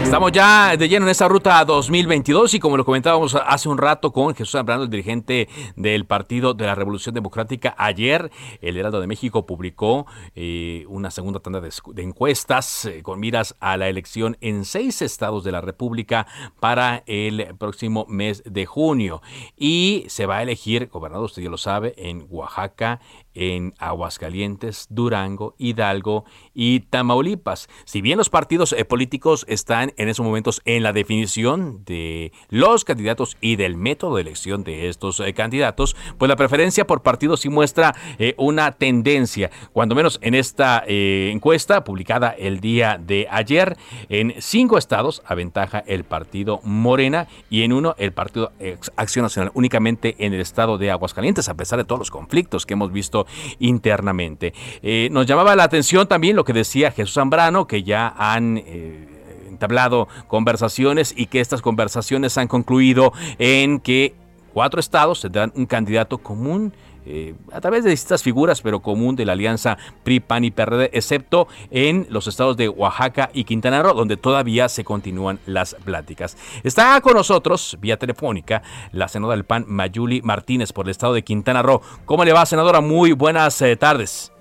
Estamos 0.07 0.31
ya 0.31 0.77
de 0.77 0.87
lleno 0.87 1.05
en 1.05 1.09
esta 1.09 1.27
ruta 1.27 1.65
2022 1.65 2.53
y 2.53 2.59
como 2.61 2.77
lo 2.77 2.85
comentábamos 2.85 3.35
hace 3.35 3.67
un 3.67 3.77
rato 3.77 4.13
con 4.13 4.33
Jesús 4.33 4.53
Zambrano, 4.53 4.83
el 4.83 4.89
dirigente 4.89 5.49
del 5.75 6.05
Partido 6.05 6.53
de 6.53 6.65
la 6.65 6.75
Revolución 6.75 7.13
Democrática, 7.13 7.75
ayer 7.77 8.31
el 8.61 8.77
Heraldo 8.77 9.01
de 9.01 9.07
México 9.07 9.45
publicó 9.45 10.07
eh, 10.33 10.85
una 10.87 11.11
segunda 11.11 11.41
tanda 11.41 11.59
de, 11.59 11.71
encuestas 12.01 12.85
eh, 12.85 13.03
con 13.03 13.19
miras 13.19 13.57
a 13.59 13.75
la 13.75 13.89
elección 13.89 14.37
en 14.39 14.63
seis 14.63 15.01
estados 15.01 15.43
de 15.43 15.51
la 15.51 15.59
República 15.59 16.25
para 16.61 17.03
el 17.05 17.53
próximo 17.57 18.05
mes 18.07 18.43
de 18.45 18.65
junio. 18.65 19.21
Y 19.57 20.05
se 20.07 20.25
va 20.25 20.37
a 20.37 20.43
elegir, 20.43 20.87
gobernador, 20.87 21.25
usted 21.25 21.41
ya 21.41 21.49
lo 21.49 21.57
sabe, 21.57 21.93
en 21.97 22.27
Oaxaca, 22.29 23.01
en 23.37 23.75
Aguascalientes, 23.77 24.87
Durango, 24.89 25.53
Hidalgo 25.59 26.25
y 26.55 26.81
Tamaulipas. 26.81 27.69
Si 27.85 28.01
bien 28.01 28.17
los 28.17 28.31
partidos 28.31 28.73
eh, 28.73 28.83
políticos 28.83 29.45
están 29.47 29.93
en 29.97 30.09
esos 30.09 30.25
momentos 30.25 30.61
en 30.65 30.81
la 30.81 30.91
definición 30.91 31.83
de 31.85 32.31
los 32.49 32.83
candidatos 32.83 33.37
y 33.39 33.55
del 33.55 33.77
método 33.77 34.15
de 34.15 34.23
elección 34.23 34.63
de 34.63 34.89
estos 34.89 35.19
eh, 35.19 35.33
candidatos, 35.33 35.95
pues 36.17 36.29
la 36.29 36.35
preferencia 36.35 36.87
por 36.87 37.03
partidos 37.03 37.41
sí 37.41 37.49
muestra 37.49 37.95
eh, 38.17 38.33
una 38.37 38.71
tendencia, 38.71 39.51
cuando 39.71 39.93
menos 39.93 40.17
en 40.23 40.33
esta 40.33 40.83
encuesta 40.87 41.83
publicada 41.83 42.29
el 42.29 42.59
día 42.59 42.99
de 42.99 43.27
ayer, 43.29 43.77
en 44.09 44.33
cinco 44.39 44.77
estados 44.77 45.21
aventaja 45.25 45.79
el 45.79 46.03
partido 46.03 46.59
Morena 46.63 47.27
y 47.49 47.61
en 47.61 47.73
uno 47.73 47.93
el 47.99 48.13
partido 48.13 48.51
Acción 48.95 49.23
Nacional, 49.23 49.51
únicamente 49.53 50.15
en 50.17 50.33
el 50.33 50.41
estado 50.41 50.77
de 50.77 50.89
Aguascalientes, 50.89 51.49
a 51.49 51.55
pesar 51.55 51.77
de 51.77 51.85
todos 51.85 51.99
los 51.99 52.11
conflictos 52.11 52.65
que 52.65 52.73
hemos 52.73 52.91
visto 52.91 53.26
internamente. 53.59 54.53
Eh, 54.81 55.09
nos 55.11 55.25
llamaba 55.25 55.55
la 55.55 55.63
atención 55.63 56.07
también 56.07 56.35
lo 56.35 56.43
que 56.43 56.53
decía 56.53 56.91
Jesús 56.91 57.15
Zambrano, 57.15 57.67
que 57.67 57.83
ya 57.83 58.13
han... 58.17 58.57
Eh, 58.57 59.13
entablado 59.57 60.07
conversaciones 60.27 61.15
y 61.17 61.25
que 61.25 61.39
estas 61.39 61.63
conversaciones 61.63 62.37
han 62.37 62.47
concluido 62.47 63.11
en 63.39 63.79
que 63.79 64.13
cuatro 64.53 64.79
estados 64.79 65.21
tendrán 65.21 65.51
un 65.55 65.65
candidato 65.65 66.19
común 66.19 66.73
eh, 67.09 67.35
a 67.53 67.61
través 67.61 67.83
de 67.83 67.89
distintas 67.89 68.21
figuras, 68.21 68.61
pero 68.61 68.81
común 68.81 69.15
de 69.15 69.25
la 69.25 69.31
alianza 69.31 69.77
PRI, 70.03 70.19
PAN 70.19 70.43
y 70.43 70.51
PRD, 70.51 70.89
excepto 70.91 71.47
en 71.71 72.05
los 72.09 72.27
estados 72.27 72.57
de 72.57 72.67
Oaxaca 72.67 73.29
y 73.33 73.45
Quintana 73.45 73.81
Roo, 73.81 73.93
donde 73.93 74.17
todavía 74.17 74.67
se 74.67 74.83
continúan 74.83 75.39
las 75.45 75.75
pláticas. 75.75 76.37
Está 76.63 76.99
con 77.01 77.13
nosotros, 77.13 77.77
vía 77.79 77.97
telefónica, 77.97 78.61
la 78.91 79.07
senadora 79.07 79.37
del 79.37 79.45
PAN, 79.45 79.63
Mayuli 79.67 80.21
Martínez, 80.21 80.73
por 80.73 80.85
el 80.85 80.91
estado 80.91 81.13
de 81.13 81.23
Quintana 81.23 81.61
Roo. 81.61 81.81
¿Cómo 82.05 82.25
le 82.25 82.33
va, 82.33 82.45
senadora? 82.45 82.81
Muy 82.81 83.13
buenas 83.13 83.61
eh, 83.61 83.77
tardes. 83.77 84.33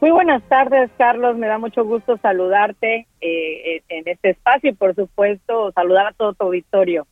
Muy 0.00 0.10
buenas 0.10 0.42
tardes, 0.44 0.90
Carlos. 0.98 1.36
Me 1.36 1.46
da 1.46 1.58
mucho 1.58 1.84
gusto 1.84 2.18
saludarte 2.18 3.06
eh, 3.20 3.82
en 3.88 4.06
este 4.06 4.30
espacio 4.30 4.70
y, 4.70 4.74
por 4.74 4.94
supuesto, 4.94 5.72
saludar 5.72 6.06
a 6.08 6.12
todo 6.12 6.34
tu 6.34 6.44
auditorio. 6.44 7.06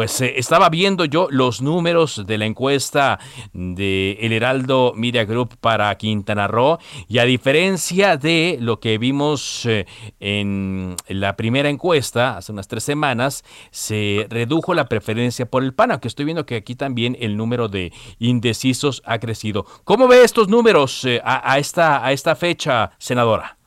Pues 0.00 0.18
eh, 0.22 0.32
estaba 0.38 0.70
viendo 0.70 1.04
yo 1.04 1.28
los 1.30 1.60
números 1.60 2.24
de 2.26 2.38
la 2.38 2.46
encuesta 2.46 3.18
de 3.52 4.16
El 4.22 4.32
Heraldo 4.32 4.94
Media 4.96 5.26
Group 5.26 5.58
para 5.60 5.94
Quintana 5.98 6.48
Roo 6.48 6.78
y 7.06 7.18
a 7.18 7.26
diferencia 7.26 8.16
de 8.16 8.56
lo 8.62 8.80
que 8.80 8.96
vimos 8.96 9.66
eh, 9.66 9.84
en 10.18 10.96
la 11.06 11.36
primera 11.36 11.68
encuesta 11.68 12.38
hace 12.38 12.50
unas 12.50 12.66
tres 12.66 12.82
semanas, 12.82 13.44
se 13.72 14.26
redujo 14.30 14.72
la 14.72 14.86
preferencia 14.86 15.44
por 15.44 15.62
el 15.62 15.74
PAN, 15.74 15.90
aunque 15.90 16.08
estoy 16.08 16.24
viendo 16.24 16.46
que 16.46 16.56
aquí 16.56 16.76
también 16.76 17.14
el 17.20 17.36
número 17.36 17.68
de 17.68 17.92
indecisos 18.18 19.02
ha 19.04 19.18
crecido. 19.18 19.66
¿Cómo 19.84 20.08
ve 20.08 20.24
estos 20.24 20.48
números 20.48 21.04
eh, 21.04 21.20
a, 21.22 21.58
esta, 21.58 22.02
a 22.02 22.12
esta 22.12 22.34
fecha, 22.36 22.92
senadora? 22.96 23.59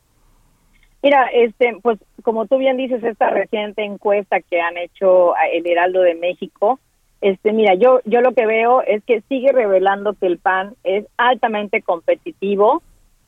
Mira, 1.04 1.28
este, 1.34 1.78
pues 1.82 1.99
como 2.24 2.45
tú 2.47 2.58
bien 2.58 2.78
dices, 2.78 3.04
esta 3.04 3.30
reciente 3.30 3.84
encuesta 3.84 4.39
que 4.39 4.62
han 4.62 4.78
hecho 4.78 5.34
el 5.51 5.68
Heraldo 5.68 6.01
de 6.01 6.16
México, 6.16 6.80
este, 7.20 7.51
mira, 7.51 7.74
yo, 7.76 7.99
yo 8.06 8.22
lo 8.22 8.34
que 8.34 8.45
veo 8.45 8.82
es 8.82 9.04
que 9.04 9.22
sigue 9.28 9.51
revelando 9.51 10.14
que 10.14 10.28
el 10.28 10.38
PAN 10.38 10.76
es 10.86 11.06
altamente 11.18 11.82
competitivo, 11.82 12.82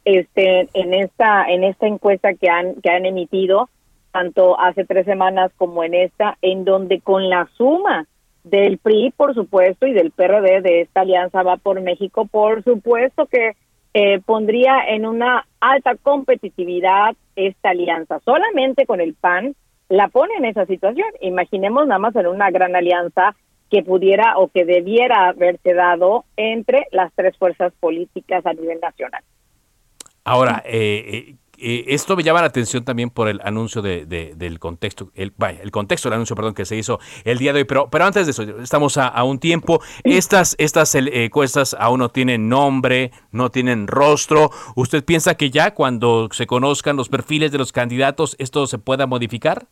este, 0.06 0.70
en 0.74 0.94
esta, 0.94 1.44
en 1.50 1.66
esta 1.66 1.88
encuesta 1.88 2.34
que 2.34 2.50
han, 2.50 2.76
que 2.76 2.90
han 2.90 3.06
emitido, 3.06 3.70
tanto 4.14 4.58
hace 4.58 4.86
tres 4.86 5.06
semanas 5.06 5.52
como 5.58 5.84
en 5.84 5.96
esta, 5.96 6.38
en 6.42 6.64
donde 6.64 7.02
con 7.02 7.30
la 7.30 7.50
suma 7.58 8.08
del 8.46 8.78
PRI, 8.78 9.14
por 9.18 9.34
supuesto, 9.34 9.86
y 9.86 9.92
del 9.92 10.12
PRD 10.12 10.62
de 10.62 10.82
esta 10.82 11.02
alianza 11.02 11.44
va 11.44 11.58
por 11.58 11.82
México, 11.82 12.26
por 12.26 12.64
supuesto 12.64 13.26
que 13.26 13.58
eh, 13.98 14.20
pondría 14.20 14.90
en 14.90 15.06
una 15.06 15.48
alta 15.62 15.96
competitividad 15.96 17.16
esta 17.38 17.70
alianza. 17.70 18.20
Solamente 18.26 18.86
con 18.86 19.00
el 19.00 19.14
PAN 19.14 19.56
la 19.88 20.10
pone 20.10 20.34
en 20.36 20.44
esa 20.44 20.66
situación. 20.66 21.08
Imaginemos 21.22 21.88
nada 21.88 22.00
más 22.00 22.14
en 22.18 22.28
una 22.28 22.52
gran 22.52 22.76
alianza 22.76 23.38
que 23.72 23.84
pudiera 23.84 24.38
o 24.38 24.50
que 24.50 24.66
debiera 24.66 25.30
haberse 25.30 25.74
dado 25.74 26.26
entre 26.36 26.88
las 26.92 27.14
tres 27.14 27.38
fuerzas 27.38 27.72
políticas 27.80 28.46
a 28.46 28.52
nivel 28.52 28.82
nacional. 28.82 29.24
Ahora, 30.26 30.62
eh, 30.66 31.36
eh 31.58 31.86
esto 31.88 32.16
me 32.16 32.24
llama 32.24 32.42
la 32.42 32.48
atención 32.48 32.84
también 32.84 33.10
por 33.10 33.28
el 33.28 33.42
anuncio 33.44 33.82
de, 33.82 34.06
del 34.06 34.60
contexto, 34.60 35.12
el, 35.16 35.34
el 35.62 35.72
contexto 35.72 36.10
del 36.10 36.16
anuncio, 36.16 36.36
perdón, 36.36 36.54
que 36.54 36.66
se 36.66 36.76
hizo 36.76 37.00
el 37.24 37.38
día 37.38 37.54
de 37.54 37.60
hoy. 37.60 37.66
Pero, 37.66 37.90
pero 37.90 38.06
antes 38.06 38.26
de 38.26 38.32
eso, 38.32 38.44
estamos 38.62 38.98
a, 38.98 39.24
un 39.24 39.40
tiempo. 39.40 39.82
Estas, 40.04 40.56
estas 40.60 40.94
eh, 40.96 41.26
encuestas 41.26 41.76
aún 41.80 42.00
no 42.00 42.10
tienen 42.10 42.50
nombre, 42.50 43.12
no 43.32 43.50
tienen 43.50 43.88
rostro. 43.88 44.52
¿Usted 44.76 45.04
piensa 45.04 45.36
que 45.36 45.50
ya 45.50 45.74
cuando 45.74 46.30
se 46.32 46.48
conozcan 46.48 46.96
los 46.96 47.10
perfiles 47.10 47.52
de 47.52 47.58
los 47.58 47.72
candidatos, 47.72 48.36
esto 48.40 48.68
se 48.68 48.78
pueda 48.78 49.08
modificar? 49.08 49.68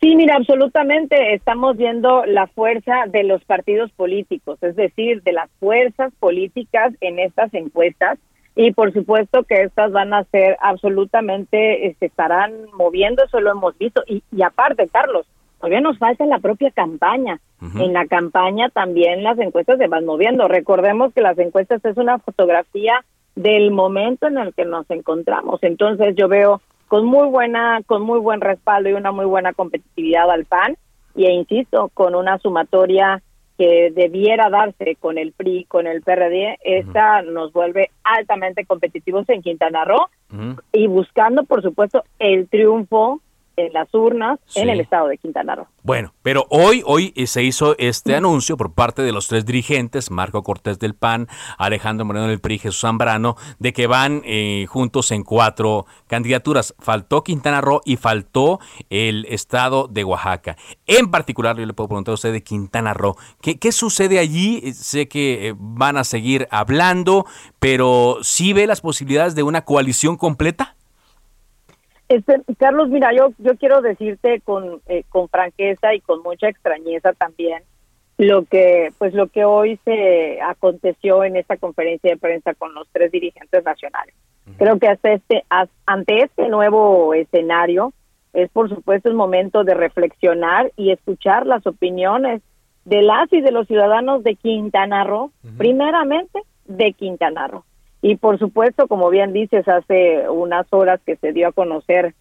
Sí, 0.00 0.14
mira, 0.16 0.36
absolutamente 0.36 1.32
estamos 1.32 1.78
viendo 1.78 2.26
la 2.26 2.46
fuerza 2.48 3.04
de 3.08 3.24
los 3.24 3.42
partidos 3.44 3.90
políticos, 3.92 4.58
es 4.62 4.76
decir, 4.76 5.22
de 5.22 5.32
las 5.32 5.48
fuerzas 5.60 6.12
políticas 6.20 6.92
en 7.00 7.18
estas 7.18 7.54
encuestas 7.54 8.18
y 8.56 8.72
por 8.72 8.92
supuesto 8.92 9.42
que 9.44 9.62
estas 9.62 9.90
van 9.92 10.14
a 10.14 10.24
ser 10.24 10.56
absolutamente, 10.60 11.96
se 11.98 12.06
estarán 12.06 12.52
moviendo, 12.72 13.24
eso 13.24 13.40
lo 13.40 13.50
hemos 13.50 13.76
visto. 13.78 14.02
Y, 14.06 14.22
y 14.30 14.42
aparte, 14.42 14.88
Carlos, 14.88 15.26
todavía 15.58 15.80
nos 15.80 15.98
falta 15.98 16.24
la 16.26 16.38
propia 16.38 16.70
campaña. 16.70 17.40
En 17.78 17.94
la 17.94 18.06
campaña 18.06 18.68
también 18.68 19.22
las 19.22 19.38
encuestas 19.38 19.78
se 19.78 19.88
van 19.88 20.04
moviendo. 20.04 20.48
Recordemos 20.48 21.14
que 21.14 21.22
las 21.22 21.38
encuestas 21.38 21.82
es 21.82 21.96
una 21.96 22.18
fotografía 22.18 23.02
del 23.36 23.70
momento 23.70 24.26
en 24.26 24.36
el 24.36 24.52
que 24.52 24.66
nos 24.66 24.88
encontramos. 24.90 25.62
Entonces 25.62 26.14
yo 26.14 26.28
veo 26.28 26.60
con 26.88 27.06
muy 27.06 27.26
buena, 27.28 27.80
con 27.86 28.02
muy 28.02 28.20
buen 28.20 28.42
respaldo 28.42 28.90
y 28.90 28.92
una 28.92 29.12
muy 29.12 29.24
buena 29.24 29.54
competitividad 29.54 30.30
al 30.30 30.44
PAN 30.44 30.76
y 31.14 31.24
e 31.26 31.32
insisto, 31.32 31.90
con 31.94 32.14
una 32.14 32.38
sumatoria 32.38 33.22
que 33.56 33.92
debiera 33.94 34.50
darse 34.50 34.96
con 34.96 35.16
el 35.18 35.32
PRI, 35.32 35.64
con 35.66 35.86
el 35.86 36.02
PRD, 36.02 36.58
esta 36.64 37.22
nos 37.22 37.52
vuelve 37.52 37.90
altamente 38.02 38.64
competitivos 38.66 39.28
en 39.28 39.42
Quintana 39.42 39.84
Roo 39.84 40.08
y 40.72 40.86
buscando, 40.88 41.44
por 41.44 41.62
supuesto, 41.62 42.02
el 42.18 42.48
triunfo 42.48 43.20
en 43.56 43.72
las 43.72 43.92
urnas 43.94 44.40
en 44.54 44.68
el 44.68 44.80
estado 44.80 45.08
de 45.08 45.18
Quintana 45.18 45.54
Roo. 45.54 45.66
Bueno, 45.82 46.14
pero 46.22 46.46
hoy, 46.50 46.82
hoy 46.86 47.12
eh, 47.16 47.26
se 47.26 47.42
hizo 47.42 47.76
este 47.78 48.16
anuncio 48.16 48.56
por 48.56 48.72
parte 48.72 49.02
de 49.02 49.12
los 49.12 49.28
tres 49.28 49.44
dirigentes, 49.44 50.10
Marco 50.10 50.42
Cortés 50.42 50.78
del 50.78 50.94
PAN, 50.94 51.28
Alejandro 51.58 52.04
Moreno 52.04 52.26
del 52.26 52.40
PRI, 52.40 52.58
Jesús 52.58 52.80
Zambrano, 52.80 53.36
de 53.58 53.72
que 53.72 53.86
van 53.86 54.22
eh, 54.24 54.66
juntos 54.68 55.10
en 55.10 55.24
cuatro 55.24 55.86
candidaturas. 56.06 56.74
Faltó 56.78 57.22
Quintana 57.22 57.60
Roo 57.60 57.80
y 57.84 57.96
faltó 57.96 58.60
el 58.90 59.26
estado 59.26 59.88
de 59.88 60.04
Oaxaca. 60.04 60.56
En 60.86 61.10
particular, 61.10 61.56
yo 61.56 61.66
le 61.66 61.74
puedo 61.74 61.88
preguntar 61.88 62.12
a 62.12 62.14
usted 62.14 62.32
de 62.32 62.42
Quintana 62.42 62.94
Roo, 62.94 63.16
¿qué, 63.40 63.58
qué 63.58 63.72
sucede 63.72 64.18
allí? 64.18 64.60
Eh, 64.64 64.72
sé 64.72 65.08
que 65.08 65.54
van 65.58 65.96
a 65.96 66.04
seguir 66.04 66.48
hablando, 66.50 67.26
pero 67.58 68.18
¿sí 68.22 68.52
ve 68.52 68.66
las 68.66 68.80
posibilidades 68.80 69.34
de 69.34 69.42
una 69.42 69.64
coalición 69.64 70.16
completa? 70.16 70.76
Este, 72.08 72.42
Carlos, 72.58 72.88
mira, 72.88 73.12
yo, 73.12 73.32
yo 73.38 73.56
quiero 73.56 73.80
decirte 73.80 74.40
con, 74.40 74.80
eh, 74.86 75.04
con 75.08 75.28
franqueza 75.28 75.94
y 75.94 76.00
con 76.00 76.22
mucha 76.22 76.48
extrañeza 76.48 77.12
también 77.12 77.62
lo 78.18 78.44
que, 78.44 78.92
pues 78.98 79.14
lo 79.14 79.28
que 79.28 79.44
hoy 79.44 79.78
se 79.84 80.40
aconteció 80.40 81.24
en 81.24 81.36
esta 81.36 81.56
conferencia 81.56 82.10
de 82.10 82.16
prensa 82.16 82.54
con 82.54 82.74
los 82.74 82.86
tres 82.92 83.10
dirigentes 83.10 83.64
nacionales. 83.64 84.14
Creo 84.58 84.78
que 84.78 84.88
hasta 84.88 85.12
este, 85.12 85.44
ante 85.86 86.22
este 86.22 86.48
nuevo 86.48 87.14
escenario 87.14 87.92
es 88.34 88.50
por 88.50 88.68
supuesto 88.68 89.08
el 89.08 89.14
momento 89.14 89.64
de 89.64 89.74
reflexionar 89.74 90.70
y 90.76 90.90
escuchar 90.90 91.46
las 91.46 91.66
opiniones 91.66 92.42
de 92.84 93.00
las 93.00 93.32
y 93.32 93.40
de 93.40 93.52
los 93.52 93.66
ciudadanos 93.66 94.22
de 94.22 94.34
Quintana 94.34 95.04
Roo, 95.04 95.32
primeramente 95.56 96.42
de 96.66 96.92
Quintana 96.92 97.46
Roo. 97.48 97.64
Y 98.04 98.16
por 98.16 98.38
supuesto, 98.38 98.86
como 98.86 99.08
bien 99.08 99.32
dices, 99.32 99.66
hace 99.66 100.28
unas 100.28 100.66
horas 100.74 101.00
que 101.06 101.16
se 101.16 101.32
dio 101.32 101.48
a 101.48 101.52
conocer, 101.52 102.12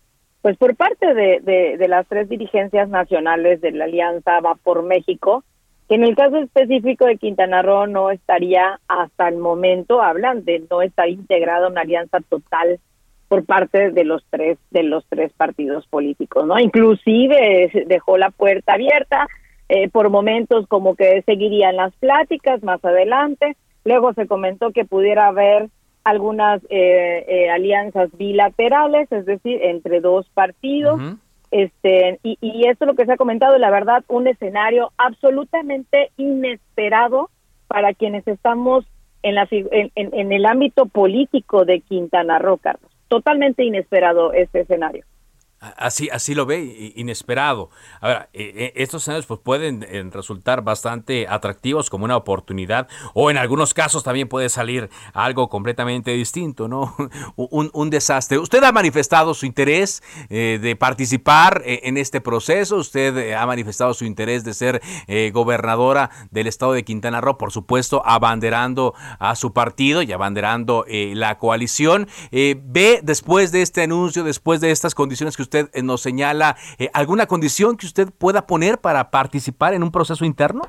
pues 0.42 0.56
por 0.56 0.78
parte 0.78 1.14
de, 1.14 1.42
de, 1.78 1.88
las 1.90 2.08
tres 2.08 2.30
dirigencias 2.30 2.88
nacionales 2.88 3.60
de 3.60 3.74
la 3.74 3.84
Alianza 3.84 4.40
Va 4.40 4.56
por 4.56 4.84
México, 4.84 5.44
que 5.90 5.96
en 5.96 6.06
el 6.06 6.16
caso 6.16 6.38
específico 6.38 7.06
de 7.06 7.18
Quintana 7.18 7.64
Roo 7.64 7.86
no 7.88 8.12
estaría 8.12 8.80
hasta 8.88 9.28
el 9.28 9.36
momento, 9.36 10.02
hablan 10.02 10.46
de 10.46 10.64
no 10.72 10.82
estar 10.82 11.10
integrada 11.10 11.68
una 11.68 11.82
alianza 11.82 12.20
total 12.30 12.80
por 13.28 13.44
parte 13.44 13.92
de 13.92 14.06
los 14.06 14.24
tres 14.30 14.58
de 14.72 14.84
los 14.84 15.06
tres 15.10 15.34
partidos 15.34 15.86
políticos, 15.88 16.48
¿no? 16.48 16.58
Inclusive 16.60 17.84
dejó 17.88 18.18
la 18.18 18.30
puerta 18.30 18.76
abierta 18.76 19.28
eh, 19.68 19.90
por 19.90 20.10
momentos 20.10 20.66
como 20.70 20.96
que 20.96 21.24
seguirían 21.24 21.76
las 21.76 21.94
pláticas 21.96 22.64
más 22.64 22.82
adelante, 22.86 23.58
Luego 23.86 24.14
se 24.14 24.28
comentó 24.28 24.72
que 24.72 24.86
pudiera 24.86 25.28
haber 25.28 25.70
algunas 26.04 26.62
eh, 26.70 27.26
eh, 27.28 27.50
alianzas 27.50 28.10
bilaterales, 28.18 29.12
es 29.12 29.26
decir, 29.26 29.60
entre 29.64 30.02
dos 30.02 30.28
partidos. 30.34 31.00
Este, 31.52 32.20
y, 32.24 32.38
y 32.42 32.68
esto 32.68 32.86
es 32.86 32.88
lo 32.88 32.96
que 32.96 33.06
se 33.06 33.14
ha 33.14 33.18
comentado, 33.18 33.58
la 33.58 33.70
verdad, 33.70 34.04
un 34.08 34.28
escenario 34.28 34.92
absolutamente 34.98 36.10
inesperado 36.18 37.30
para 37.68 37.94
quienes 37.94 38.28
estamos 38.28 38.86
en, 39.22 39.36
la, 39.36 39.48
en, 39.52 39.92
en 39.96 40.32
el 40.32 40.46
ámbito 40.46 40.88
político 40.88 41.64
de 41.64 41.80
Quintana 41.82 42.40
Roo, 42.40 42.58
Carlos. 42.58 42.92
Totalmente 43.08 43.64
inesperado 43.64 44.34
este 44.34 44.62
escenario. 44.62 45.06
Así, 45.78 46.10
así 46.12 46.36
lo 46.36 46.46
ve, 46.46 46.92
inesperado. 46.96 47.70
A 48.02 48.08
ver, 48.08 48.18
eh, 48.34 48.54
eh, 48.56 48.74
estos 48.76 49.04
escenarios 49.04 49.26
pues, 49.26 49.40
pueden 49.40 49.86
eh, 49.88 50.04
resultar 50.12 50.62
bastante 50.62 51.26
atractivos 51.30 51.90
como 51.90 52.04
una 52.04 52.18
oportunidad 52.18 52.90
o 53.14 53.32
en 53.32 53.38
algunos 53.38 53.74
casos 53.74 54.04
también 54.04 54.28
puede 54.28 54.50
salir 54.50 54.90
algo 55.14 55.48
completamente 55.48 56.12
distinto, 56.12 56.68
¿no? 56.68 56.96
un, 57.38 57.90
desastre. 57.90 58.40
Usted 58.40 58.64
ha 58.64 58.72
manifestado 58.72 59.34
su 59.34 59.46
interés 59.46 60.02
de 60.30 60.76
participar 60.80 61.62
en 61.66 61.98
este 61.98 62.22
proceso, 62.22 62.78
usted 62.78 63.34
ha 63.34 63.46
manifestado 63.46 63.94
su 63.94 64.06
interés 64.06 64.44
de 64.44 64.54
ser 64.54 64.82
gobernadora 65.32 66.10
del 66.32 66.48
estado 66.48 66.74
de 66.74 66.84
Quintana 66.84 67.22
Roo, 67.22 67.38
por 67.38 67.52
supuesto, 67.52 68.02
abanderando 68.06 68.96
a 69.20 69.36
su 69.36 69.54
partido 69.54 70.02
y 70.02 70.12
abanderando 70.12 70.86
la 70.88 71.38
coalición. 71.38 72.08
¿Ve 72.32 73.02
después 73.04 73.52
de 73.52 73.62
este 73.62 73.84
anuncio, 73.84 74.24
después 74.24 74.60
de 74.62 74.72
estas 74.72 74.96
condiciones 74.96 75.36
que 75.36 75.44
usted 75.44 75.53
usted 75.54 75.70
eh, 75.74 75.84
nos 75.84 76.02
señala 76.02 76.56
eh, 76.80 76.90
alguna 76.94 77.28
condición 77.28 77.78
que 77.78 77.86
usted 77.86 78.10
pueda 78.18 78.48
poner 78.48 78.80
para 78.80 79.12
participar 79.12 79.74
en 79.74 79.84
un 79.84 79.92
proceso 79.92 80.26
interno? 80.26 80.64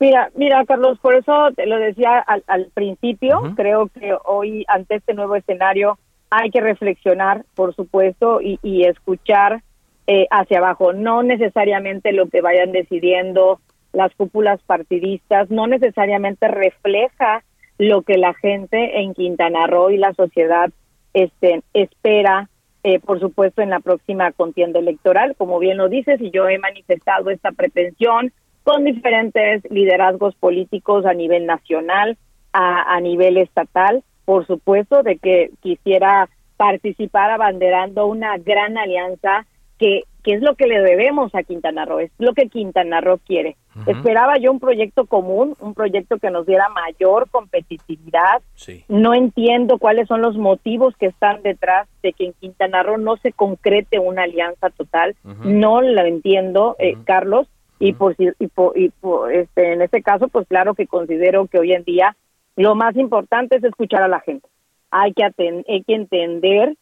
Mira, 0.00 0.30
mira, 0.36 0.64
Carlos, 0.64 0.98
por 1.00 1.16
eso 1.16 1.48
te 1.56 1.66
lo 1.66 1.76
decía 1.78 2.20
al, 2.20 2.70
principio. 2.72 3.40
Creo 3.56 3.88
que 3.88 4.16
hoy, 4.24 4.64
ante 4.68 4.96
este 4.96 5.14
nuevo 5.14 5.34
escenario, 5.34 5.98
hay 6.30 6.50
que 6.50 6.60
reflexionar, 6.60 7.44
por 7.56 7.74
supuesto, 7.74 8.40
y, 8.40 8.84
escuchar 8.84 9.62
eh, 10.06 10.28
hacia 10.30 10.58
abajo. 10.58 10.92
No 10.92 11.24
necesariamente 11.24 12.12
lo 12.12 12.28
que 12.28 12.42
vayan 12.42 12.70
decidiendo 12.70 13.60
las 13.92 14.14
cúpulas 14.14 14.60
partidistas, 14.62 15.50
no 15.50 15.66
necesariamente 15.66 16.46
refleja 16.46 17.42
lo 17.78 18.02
que 18.02 18.18
la 18.18 18.34
gente 18.34 19.00
en 19.00 19.14
Quintana 19.14 19.66
Roo 19.66 19.90
y 19.90 19.96
la 19.96 20.12
sociedad 20.14 20.70
este, 21.12 21.62
espera 21.72 22.48
eh, 22.82 23.00
por 23.00 23.20
supuesto, 23.20 23.62
en 23.62 23.70
la 23.70 23.80
próxima 23.80 24.32
contienda 24.32 24.78
electoral. 24.78 25.34
Como 25.36 25.58
bien 25.58 25.76
lo 25.76 25.88
dices, 25.88 26.20
y 26.20 26.30
yo 26.30 26.48
he 26.48 26.58
manifestado 26.58 27.30
esta 27.30 27.52
pretensión 27.52 28.32
con 28.62 28.84
diferentes 28.84 29.62
liderazgos 29.70 30.34
políticos 30.36 31.06
a 31.06 31.14
nivel 31.14 31.46
nacional, 31.46 32.16
a, 32.52 32.94
a 32.94 33.00
nivel 33.00 33.36
estatal, 33.36 34.02
por 34.24 34.46
supuesto, 34.46 35.02
de 35.02 35.18
que 35.18 35.50
quisiera 35.60 36.28
participar 36.56 37.30
abanderando 37.30 38.06
una 38.06 38.36
gran 38.36 38.76
alianza 38.76 39.46
que, 39.78 40.02
que 40.22 40.34
es 40.34 40.42
lo 40.42 40.54
que 40.56 40.66
le 40.66 40.80
debemos 40.80 41.34
a 41.34 41.42
Quintana 41.42 41.84
Roo, 41.84 42.00
es 42.00 42.10
lo 42.18 42.34
que 42.34 42.48
Quintana 42.48 43.00
Roo 43.00 43.18
quiere. 43.24 43.56
Esperaba 43.86 44.38
yo 44.38 44.50
un 44.50 44.58
proyecto 44.58 45.06
común, 45.06 45.54
un 45.60 45.72
proyecto 45.72 46.18
que 46.18 46.30
nos 46.30 46.46
diera 46.46 46.68
mayor 46.68 47.30
competitividad. 47.30 48.42
No 48.88 49.14
entiendo 49.14 49.78
cuáles 49.78 50.08
son 50.08 50.20
los 50.20 50.36
motivos 50.36 50.96
que 50.96 51.06
están 51.06 51.42
detrás 51.42 51.88
de 52.02 52.12
que 52.12 52.26
en 52.26 52.32
Quintana 52.32 52.82
Roo 52.82 52.98
no 52.98 53.16
se 53.18 53.32
concrete 53.32 54.00
una 54.00 54.24
alianza 54.24 54.70
total. 54.70 55.14
No 55.44 55.80
lo 55.80 56.02
entiendo, 56.02 56.74
eh, 56.78 56.96
Carlos. 57.04 57.46
Y 57.78 57.92
por, 57.92 58.16
y 58.18 58.48
por, 58.48 58.76
y 58.76 58.88
por 58.88 59.32
este, 59.32 59.72
en 59.72 59.82
este 59.82 60.02
caso, 60.02 60.26
pues 60.26 60.48
claro 60.48 60.74
que 60.74 60.88
considero 60.88 61.46
que 61.46 61.60
hoy 61.60 61.72
en 61.72 61.84
día 61.84 62.16
lo 62.56 62.74
más 62.74 62.96
importante 62.96 63.56
es 63.56 63.62
escuchar 63.62 64.02
a 64.02 64.08
la 64.08 64.18
gente. 64.18 64.48
Hay 64.90 65.12
que, 65.12 65.22
hay 65.24 65.84
que 65.84 65.94
entender 65.94 66.74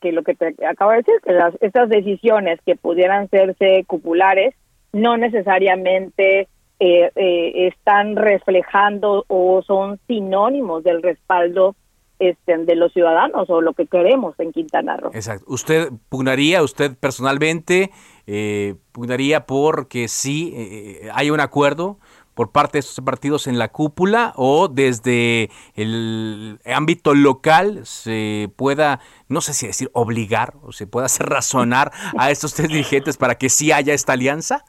que, 0.00 0.12
lo 0.12 0.22
que 0.22 0.34
te 0.34 0.54
acabo 0.66 0.90
de 0.90 0.98
decir, 0.98 1.14
que 1.24 1.32
las, 1.32 1.54
estas 1.60 1.88
decisiones 1.88 2.60
que 2.64 2.76
pudieran 2.76 3.28
serse 3.28 3.84
cupulares 3.86 4.54
no 4.92 5.16
necesariamente 5.16 6.48
eh, 6.80 7.10
eh, 7.14 7.68
están 7.68 8.16
reflejando 8.16 9.24
o 9.28 9.62
son 9.62 9.98
sinónimos 10.06 10.84
del 10.84 11.02
respaldo 11.02 11.74
este, 12.18 12.58
de 12.58 12.76
los 12.76 12.92
ciudadanos 12.92 13.48
o 13.50 13.60
lo 13.60 13.72
que 13.72 13.86
queremos 13.86 14.38
en 14.38 14.52
Quintana 14.52 14.96
Roo. 14.96 15.10
Exacto. 15.14 15.44
¿Usted 15.48 15.88
pugnaría, 16.08 16.62
usted 16.62 16.96
personalmente, 16.98 17.90
eh, 18.26 18.74
pugnaría 18.92 19.46
por 19.46 19.88
que 19.88 20.06
sí 20.08 20.52
eh, 20.54 21.08
hay 21.14 21.30
un 21.30 21.40
acuerdo 21.40 21.98
por 22.34 22.52
parte 22.52 22.74
de 22.74 22.80
estos 22.80 23.04
partidos 23.04 23.46
en 23.46 23.58
la 23.58 23.68
cúpula 23.68 24.32
o 24.36 24.68
desde 24.68 25.50
el 25.74 26.58
ámbito 26.64 27.14
local 27.14 27.80
se 27.84 28.50
pueda, 28.56 29.00
no 29.28 29.40
sé 29.40 29.54
si 29.54 29.66
decir 29.66 29.90
obligar 29.92 30.54
o 30.62 30.72
se 30.72 30.86
pueda 30.86 31.06
hacer 31.06 31.26
razonar 31.26 31.92
a 32.18 32.30
estos 32.30 32.54
tres 32.54 32.68
dirigentes 32.68 33.16
para 33.16 33.34
que 33.34 33.48
sí 33.48 33.72
haya 33.72 33.94
esta 33.94 34.14
alianza? 34.14 34.64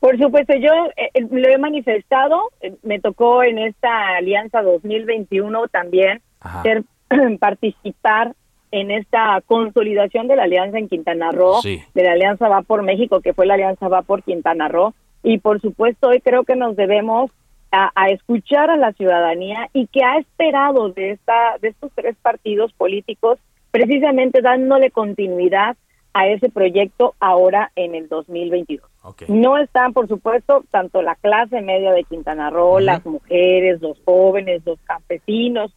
Por 0.00 0.18
supuesto, 0.18 0.54
yo 0.54 0.72
eh, 0.96 1.10
eh, 1.12 1.26
lo 1.30 1.48
he 1.48 1.58
manifestado, 1.58 2.50
eh, 2.62 2.74
me 2.82 3.00
tocó 3.00 3.42
en 3.42 3.58
esta 3.58 4.16
alianza 4.16 4.62
2021 4.62 5.68
también 5.68 6.22
ser, 6.62 6.84
participar 7.38 8.34
en 8.72 8.90
esta 8.90 9.42
consolidación 9.44 10.26
de 10.26 10.36
la 10.36 10.44
alianza 10.44 10.78
en 10.78 10.88
Quintana 10.88 11.32
Roo, 11.32 11.60
de 11.62 12.02
la 12.02 12.12
alianza 12.12 12.48
Va 12.48 12.62
por 12.62 12.82
México, 12.82 13.20
que 13.20 13.34
fue 13.34 13.44
la 13.44 13.54
alianza 13.54 13.88
Va 13.88 14.02
por 14.02 14.22
Quintana 14.22 14.68
Roo, 14.68 14.94
y 15.22 15.38
por 15.38 15.60
supuesto 15.60 16.08
hoy 16.08 16.20
creo 16.20 16.44
que 16.44 16.56
nos 16.56 16.76
debemos 16.76 17.30
a, 17.72 17.90
a, 17.94 18.08
escuchar 18.08 18.70
a 18.70 18.76
la 18.76 18.92
ciudadanía 18.92 19.68
y 19.72 19.86
que 19.86 20.02
ha 20.02 20.18
esperado 20.18 20.90
de 20.90 21.12
esta 21.12 21.56
de 21.60 21.68
estos 21.68 21.92
tres 21.94 22.16
partidos 22.20 22.72
políticos 22.72 23.38
precisamente 23.70 24.42
dándole 24.42 24.90
continuidad 24.90 25.76
a 26.12 26.26
ese 26.26 26.48
proyecto 26.48 27.14
ahora 27.20 27.70
en 27.76 27.94
el 27.94 28.08
2022. 28.08 28.84
No 29.28 29.58
están, 29.58 29.92
por 29.92 30.08
supuesto, 30.08 30.64
tanto 30.70 31.02
la 31.02 31.14
clase 31.14 31.62
media 31.62 31.92
de 31.92 32.04
Quintana 32.04 32.50
Roo, 32.50 32.80
las 32.80 33.04
mujeres, 33.06 33.80
los 33.80 33.98
jóvenes, 34.04 34.62
los 34.66 34.78
campesinos, 34.80 35.72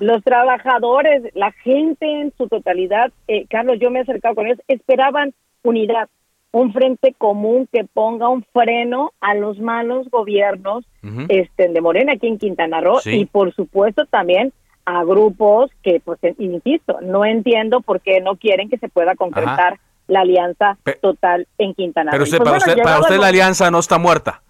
los 0.00 0.22
trabajadores, 0.24 1.22
la 1.34 1.52
gente 1.52 2.06
en 2.20 2.32
su 2.36 2.48
totalidad. 2.48 3.12
Eh, 3.28 3.46
Carlos, 3.48 3.78
yo 3.80 3.90
me 3.90 4.00
he 4.00 4.02
acercado 4.02 4.34
con 4.34 4.46
ellos, 4.46 4.60
esperaban 4.68 5.34
unidad, 5.62 6.08
un 6.52 6.72
frente 6.72 7.14
común 7.16 7.68
que 7.72 7.84
ponga 7.84 8.28
un 8.28 8.44
freno 8.52 9.12
a 9.20 9.34
los 9.34 9.58
malos 9.58 10.08
gobiernos 10.10 10.84
este, 11.28 11.68
de 11.68 11.80
Morena 11.80 12.14
aquí 12.14 12.26
en 12.26 12.38
Quintana 12.38 12.80
Roo 12.80 13.00
y, 13.04 13.26
por 13.26 13.54
supuesto, 13.54 14.06
también 14.06 14.52
a 14.84 15.04
grupos 15.04 15.70
que, 15.82 16.00
pues, 16.00 16.18
insisto, 16.38 16.98
no 17.02 17.24
entiendo 17.24 17.80
por 17.80 18.00
qué 18.00 18.20
no 18.20 18.36
quieren 18.36 18.68
que 18.68 18.78
se 18.78 18.88
pueda 18.88 19.14
concretar 19.14 19.78
la 20.08 20.20
alianza 20.20 20.78
total 21.00 21.46
en 21.58 21.74
Quintana 21.74 22.12
Roo. 22.12 22.24
Pero 22.24 22.30
pues 22.30 22.44
para 22.44 22.56
usted, 22.58 22.82
para 22.82 23.00
usted 23.00 23.18
la 23.18 23.28
alianza 23.28 23.70
no 23.70 23.78
está 23.78 23.98
muerta. 23.98 24.42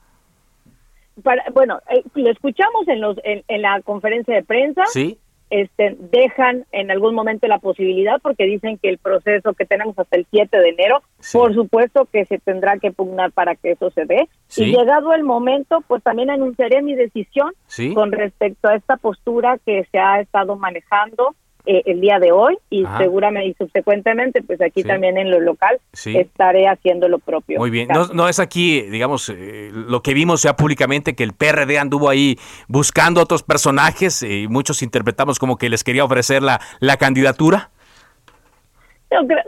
bueno, 1.52 1.80
eh, 1.90 2.02
lo 2.14 2.30
escuchamos 2.30 2.86
en, 2.88 3.00
los, 3.00 3.16
en, 3.24 3.42
en, 3.48 3.62
la 3.62 3.80
conferencia 3.82 4.34
de 4.34 4.42
prensa. 4.42 4.84
Sí 4.86 5.18
este, 5.50 5.96
dejan 5.98 6.64
en 6.72 6.90
algún 6.90 7.14
momento 7.14 7.46
la 7.46 7.58
posibilidad 7.58 8.20
porque 8.20 8.44
dicen 8.44 8.78
que 8.78 8.88
el 8.88 8.98
proceso 8.98 9.54
que 9.54 9.64
tenemos 9.64 9.98
hasta 9.98 10.16
el 10.16 10.26
7 10.30 10.58
de 10.58 10.68
enero, 10.70 11.02
por 11.32 11.54
supuesto 11.54 12.08
que 12.12 12.24
se 12.24 12.38
tendrá 12.38 12.78
que 12.78 12.92
pugnar 12.92 13.32
para 13.32 13.54
que 13.54 13.72
eso 13.72 13.90
se 13.90 14.04
dé. 14.06 14.28
Y 14.56 14.76
llegado 14.76 15.12
el 15.12 15.24
momento, 15.24 15.82
pues 15.86 16.02
también 16.02 16.30
anunciaré 16.30 16.82
mi 16.82 16.94
decisión 16.94 17.52
con 17.94 18.12
respecto 18.12 18.68
a 18.68 18.74
esta 18.74 18.96
postura 18.96 19.58
que 19.64 19.86
se 19.90 19.98
ha 19.98 20.20
estado 20.20 20.56
manejando 20.56 21.34
eh, 21.66 21.82
el 21.86 22.00
día 22.00 22.20
de 22.20 22.30
hoy 22.30 22.56
y 22.70 22.84
seguramente 22.96 23.48
y 23.48 23.54
subsecuentemente, 23.54 24.40
pues 24.42 24.60
aquí 24.60 24.84
también 24.84 25.18
en 25.18 25.32
lo 25.32 25.40
local 25.40 25.80
estaré 26.04 26.68
haciendo 26.68 27.08
lo 27.08 27.18
propio. 27.18 27.58
Muy 27.58 27.70
bien, 27.70 27.88
no, 27.88 28.06
no, 28.06 28.28
es 28.28 28.38
aquí, 28.38 28.82
digamos, 28.82 29.28
eh, 29.30 29.70
lo 29.72 30.00
que 30.00 30.14
vimos 30.14 30.42
ya 30.44 30.54
públicamente 30.54 31.16
que 31.16 31.24
el 31.24 31.32
PRD 31.32 31.78
anduvo 31.78 32.08
ahí 32.08 32.38
buscando 32.68 33.20
otros 33.20 33.42
personajes 33.42 34.22
eh, 34.22 34.42
y 34.42 34.48
muchos 34.48 34.80
interpretamos 34.82 35.40
como 35.40 35.58
que 35.58 35.68
les 35.68 35.82
quería 35.82 36.04
ofrecer 36.04 36.40
la, 36.40 36.60
la 36.78 36.98
candidatura. 36.98 37.70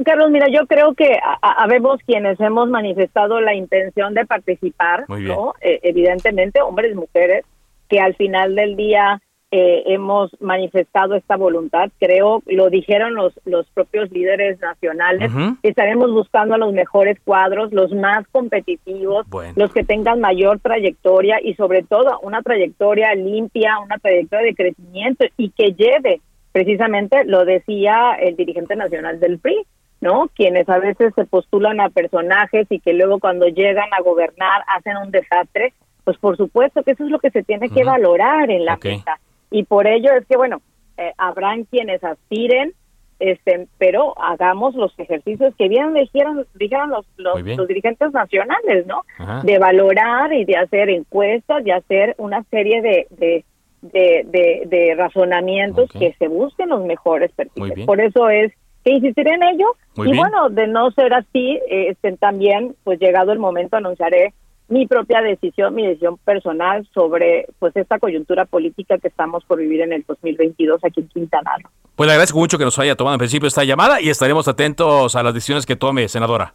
Carlos, 0.04 0.30
mira, 0.30 0.46
yo 0.48 0.66
creo 0.66 0.94
que 0.94 1.18
habemos 1.40 2.00
quienes 2.04 2.40
hemos 2.40 2.68
manifestado 2.68 3.40
la 3.40 3.54
intención 3.54 4.14
de 4.14 4.24
participar, 4.24 5.04
¿no? 5.08 5.54
evidentemente, 5.60 6.62
hombres 6.62 6.92
y 6.92 6.94
mujeres, 6.94 7.44
que 7.88 8.00
al 8.00 8.14
final 8.14 8.54
del 8.54 8.76
día 8.76 9.20
eh, 9.50 9.84
hemos 9.86 10.30
manifestado 10.40 11.14
esta 11.14 11.36
voluntad. 11.36 11.90
Creo, 11.98 12.42
lo 12.46 12.68
dijeron 12.68 13.14
los, 13.14 13.32
los 13.46 13.66
propios 13.70 14.10
líderes 14.10 14.60
nacionales, 14.60 15.32
estaremos 15.62 16.12
buscando 16.12 16.54
a 16.54 16.58
los 16.58 16.74
mejores 16.74 17.18
cuadros, 17.24 17.72
los 17.72 17.92
más 17.92 18.26
competitivos, 18.28 19.26
los 19.56 19.72
que 19.72 19.84
tengan 19.84 20.20
mayor 20.20 20.60
trayectoria 20.60 21.38
y 21.42 21.54
sobre 21.54 21.82
todo 21.82 22.20
una 22.20 22.42
trayectoria 22.42 23.14
limpia, 23.14 23.78
una 23.78 23.96
trayectoria 23.96 24.48
de 24.48 24.54
crecimiento 24.54 25.24
y 25.38 25.50
que 25.50 25.72
lleve, 25.72 26.20
precisamente 26.52 27.24
lo 27.24 27.46
decía 27.46 28.16
el 28.20 28.36
dirigente 28.36 28.76
nacional 28.76 29.18
del 29.18 29.38
PRI, 29.38 29.64
¿no? 30.02 30.28
Quienes 30.34 30.68
a 30.68 30.78
veces 30.78 31.14
se 31.14 31.24
postulan 31.24 31.80
a 31.80 31.88
personajes 31.88 32.66
y 32.68 32.80
que 32.80 32.92
luego 32.92 33.18
cuando 33.18 33.46
llegan 33.46 33.88
a 33.98 34.02
gobernar 34.02 34.62
hacen 34.76 34.98
un 34.98 35.10
desastre, 35.10 35.72
pues 36.04 36.18
por 36.18 36.36
supuesto 36.36 36.82
que 36.82 36.90
eso 36.90 37.04
es 37.04 37.10
lo 37.10 37.18
que 37.18 37.30
se 37.30 37.42
tiene 37.42 37.70
que 37.70 37.84
valorar 37.84 38.50
en 38.50 38.66
la 38.66 38.76
mesa 38.76 39.18
y 39.50 39.64
por 39.64 39.86
ello 39.86 40.12
es 40.12 40.26
que, 40.26 40.36
bueno, 40.36 40.60
eh, 40.96 41.12
habrán 41.16 41.64
quienes 41.64 42.02
aspiren, 42.02 42.72
este, 43.20 43.66
pero 43.78 44.14
hagamos 44.20 44.74
los 44.74 44.96
ejercicios 44.98 45.54
que 45.56 45.68
bien 45.68 45.94
dijeron, 45.94 46.46
dijeron 46.54 46.90
los, 46.90 47.06
los, 47.16 47.66
dirigentes 47.68 48.12
nacionales, 48.12 48.86
¿no? 48.86 49.02
De 49.42 49.58
valorar 49.58 50.32
y 50.32 50.44
de 50.44 50.56
hacer 50.56 50.88
encuestas, 50.88 51.64
de 51.64 51.72
hacer 51.72 52.14
una 52.18 52.44
serie 52.44 52.80
de, 52.80 53.06
de, 53.10 53.44
de, 53.82 54.62
de, 54.66 54.94
razonamientos 54.94 55.90
que 55.90 56.14
se 56.18 56.28
busquen 56.28 56.68
los 56.68 56.84
mejores 56.84 57.32
perfiles. 57.32 57.86
Por 57.86 58.00
eso 58.00 58.28
es 58.28 58.52
que 58.84 58.92
insistiré 58.92 59.34
en 59.34 59.42
ello. 59.42 59.66
y 59.96 60.16
bueno, 60.16 60.48
de 60.50 60.68
no 60.68 60.90
ser 60.92 61.12
así, 61.12 61.58
este, 61.68 62.16
también, 62.18 62.76
pues 62.84 63.00
llegado 63.00 63.32
el 63.32 63.40
momento, 63.40 63.76
anunciaré 63.76 64.32
mi 64.68 64.86
propia 64.86 65.22
decisión, 65.22 65.74
mi 65.74 65.86
decisión 65.86 66.18
personal 66.18 66.86
sobre 66.92 67.46
pues 67.58 67.74
esta 67.76 67.98
coyuntura 67.98 68.44
política 68.44 68.98
que 68.98 69.08
estamos 69.08 69.44
por 69.44 69.58
vivir 69.58 69.80
en 69.80 69.92
el 69.92 70.04
2022 70.06 70.84
aquí 70.84 71.00
en 71.00 71.08
Quintana 71.08 71.52
Roo. 71.62 71.70
Pues 71.96 72.06
le 72.06 72.12
agradezco 72.12 72.38
mucho 72.38 72.58
que 72.58 72.64
nos 72.64 72.78
haya 72.78 72.94
tomado 72.94 73.14
en 73.14 73.18
principio 73.18 73.48
esta 73.48 73.64
llamada 73.64 74.00
y 74.00 74.08
estaremos 74.10 74.46
atentos 74.46 75.16
a 75.16 75.22
las 75.22 75.34
decisiones 75.34 75.66
que 75.66 75.74
tome, 75.74 76.06
senadora. 76.08 76.52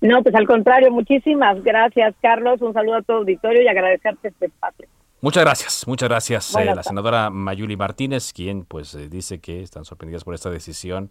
No, 0.00 0.22
pues 0.22 0.34
al 0.34 0.46
contrario, 0.46 0.90
muchísimas 0.90 1.64
gracias, 1.64 2.14
Carlos. 2.20 2.60
Un 2.60 2.74
saludo 2.74 2.96
a 2.96 3.02
todo 3.02 3.16
auditorio 3.18 3.62
y 3.62 3.68
agradecerte 3.68 4.28
este 4.28 4.46
espacio. 4.46 4.86
Muchas 5.24 5.42
gracias, 5.42 5.86
muchas 5.86 6.10
gracias. 6.10 6.54
Eh, 6.54 6.66
la 6.66 6.82
senadora 6.82 7.30
Mayuli 7.30 7.78
Martínez, 7.78 8.34
quien 8.34 8.66
pues 8.66 8.94
eh, 8.94 9.08
dice 9.08 9.40
que 9.40 9.62
están 9.62 9.86
sorprendidas 9.86 10.22
por 10.22 10.34
esta 10.34 10.50
decisión 10.50 11.10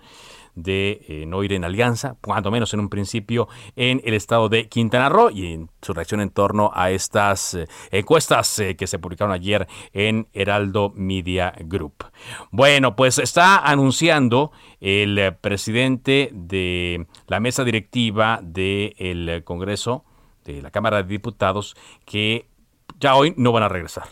de 0.54 1.04
eh, 1.08 1.26
no 1.26 1.44
ir 1.44 1.52
en 1.52 1.64
alianza, 1.64 2.16
cuando 2.22 2.52
menos 2.52 2.72
en 2.76 2.82
un 2.82 2.90
principio, 2.90 3.48
en 3.76 4.04
el 4.06 4.14
estado 4.14 4.50
de 4.50 4.70
Quintana 4.70 5.10
Roo 5.10 5.32
y 5.32 5.54
en 5.54 5.72
su 5.82 5.94
reacción 5.94 6.22
en 6.22 6.30
torno 6.30 6.70
a 6.76 6.92
estas 6.92 7.58
encuestas 7.90 8.62
que 8.78 8.86
se 8.86 9.00
publicaron 9.00 9.34
ayer 9.34 9.68
en 9.94 10.28
Heraldo 10.32 10.94
Media 10.96 11.52
Group. 11.62 12.06
Bueno, 12.52 12.96
pues 12.96 13.18
está 13.18 13.68
anunciando 13.68 14.52
el 14.80 15.36
presidente 15.42 16.30
de 16.34 17.08
la 17.26 17.40
mesa 17.40 17.64
directiva 17.64 18.42
del 18.44 19.44
Congreso, 19.44 20.06
de 20.46 20.62
la 20.62 20.70
Cámara 20.70 20.98
de 20.98 21.10
Diputados, 21.10 21.76
que 22.06 22.53
ya 23.04 23.16
hoy 23.16 23.34
no 23.36 23.52
van 23.52 23.64
a 23.64 23.70
regresar 23.70 24.06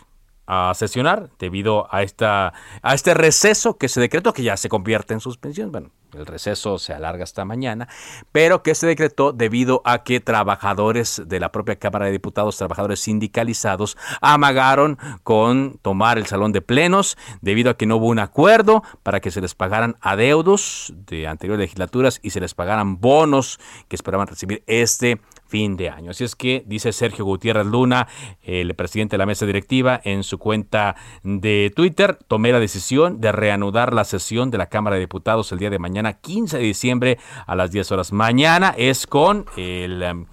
a 0.46 0.74
sesionar 0.76 1.30
debido 1.40 1.88
a 1.96 2.04
esta 2.04 2.54
a 2.82 2.94
este 2.94 3.14
receso 3.14 3.78
que 3.78 3.88
se 3.88 4.02
decretó 4.02 4.34
que 4.34 4.44
ya 4.44 4.58
se 4.58 4.68
convierte 4.68 5.14
en 5.14 5.22
suspensión. 5.22 5.72
Bueno, 5.72 5.92
el 6.14 6.26
receso 6.26 6.78
se 6.78 6.92
alarga 6.94 7.24
hasta 7.24 7.46
mañana, 7.46 7.88
pero 8.34 8.64
que 8.64 8.76
se 8.76 8.86
decretó 8.86 9.32
debido 9.32 9.82
a 9.86 10.04
que 10.04 10.20
trabajadores 10.20 11.22
de 11.26 11.40
la 11.40 11.54
propia 11.54 11.78
Cámara 11.78 12.08
de 12.08 12.12
Diputados, 12.12 12.58
trabajadores 12.58 13.00
sindicalizados, 13.00 13.98
amagaron 14.20 14.98
con 15.24 15.80
tomar 15.82 16.18
el 16.18 16.26
salón 16.26 16.52
de 16.52 16.62
plenos 16.62 17.18
debido 17.40 17.70
a 17.70 17.78
que 17.78 17.86
no 17.86 17.96
hubo 17.96 18.08
un 18.08 18.20
acuerdo 18.20 18.84
para 19.04 19.22
que 19.22 19.32
se 19.32 19.40
les 19.40 19.56
pagaran 19.56 19.96
adeudos 20.02 20.92
de 21.08 21.28
anteriores 21.28 21.62
legislaturas 21.62 22.20
y 22.24 22.32
se 22.32 22.42
les 22.42 22.54
pagaran 22.54 23.00
bonos 23.00 23.58
que 23.88 23.96
esperaban 23.96 24.28
recibir 24.28 24.64
este 24.68 25.22
fin 25.52 25.76
de 25.76 25.90
año. 25.90 26.12
Así 26.12 26.24
es 26.24 26.36
que, 26.36 26.64
dice 26.66 26.94
Sergio 26.94 27.26
Gutiérrez 27.26 27.66
Luna, 27.66 28.08
el 28.42 28.74
presidente 28.74 29.16
de 29.16 29.18
la 29.18 29.26
mesa 29.26 29.46
directiva, 29.46 30.00
en 30.06 30.24
su 30.24 30.40
cuenta 30.40 30.96
de 31.24 31.74
Twitter, 31.76 32.18
tomé 32.28 32.54
la 32.54 32.60
decisión 32.62 33.20
de 33.20 33.34
reanudar 33.34 33.94
la 33.94 34.06
sesión 34.06 34.50
de 34.50 34.58
la 34.58 34.68
Cámara 34.68 34.96
de 34.96 35.02
Diputados 35.02 35.52
el 35.52 35.60
día 35.60 35.70
de 35.70 35.78
mañana, 35.78 36.14
15 36.14 36.58
de 36.58 36.64
diciembre, 36.64 37.18
a 37.46 37.56
las 37.56 37.72
10 37.72 37.92
horas. 37.92 38.14
Mañana 38.14 38.74
es 38.78 39.06
con 39.06 39.46
el... 39.58 40.02
Em, 40.02 40.26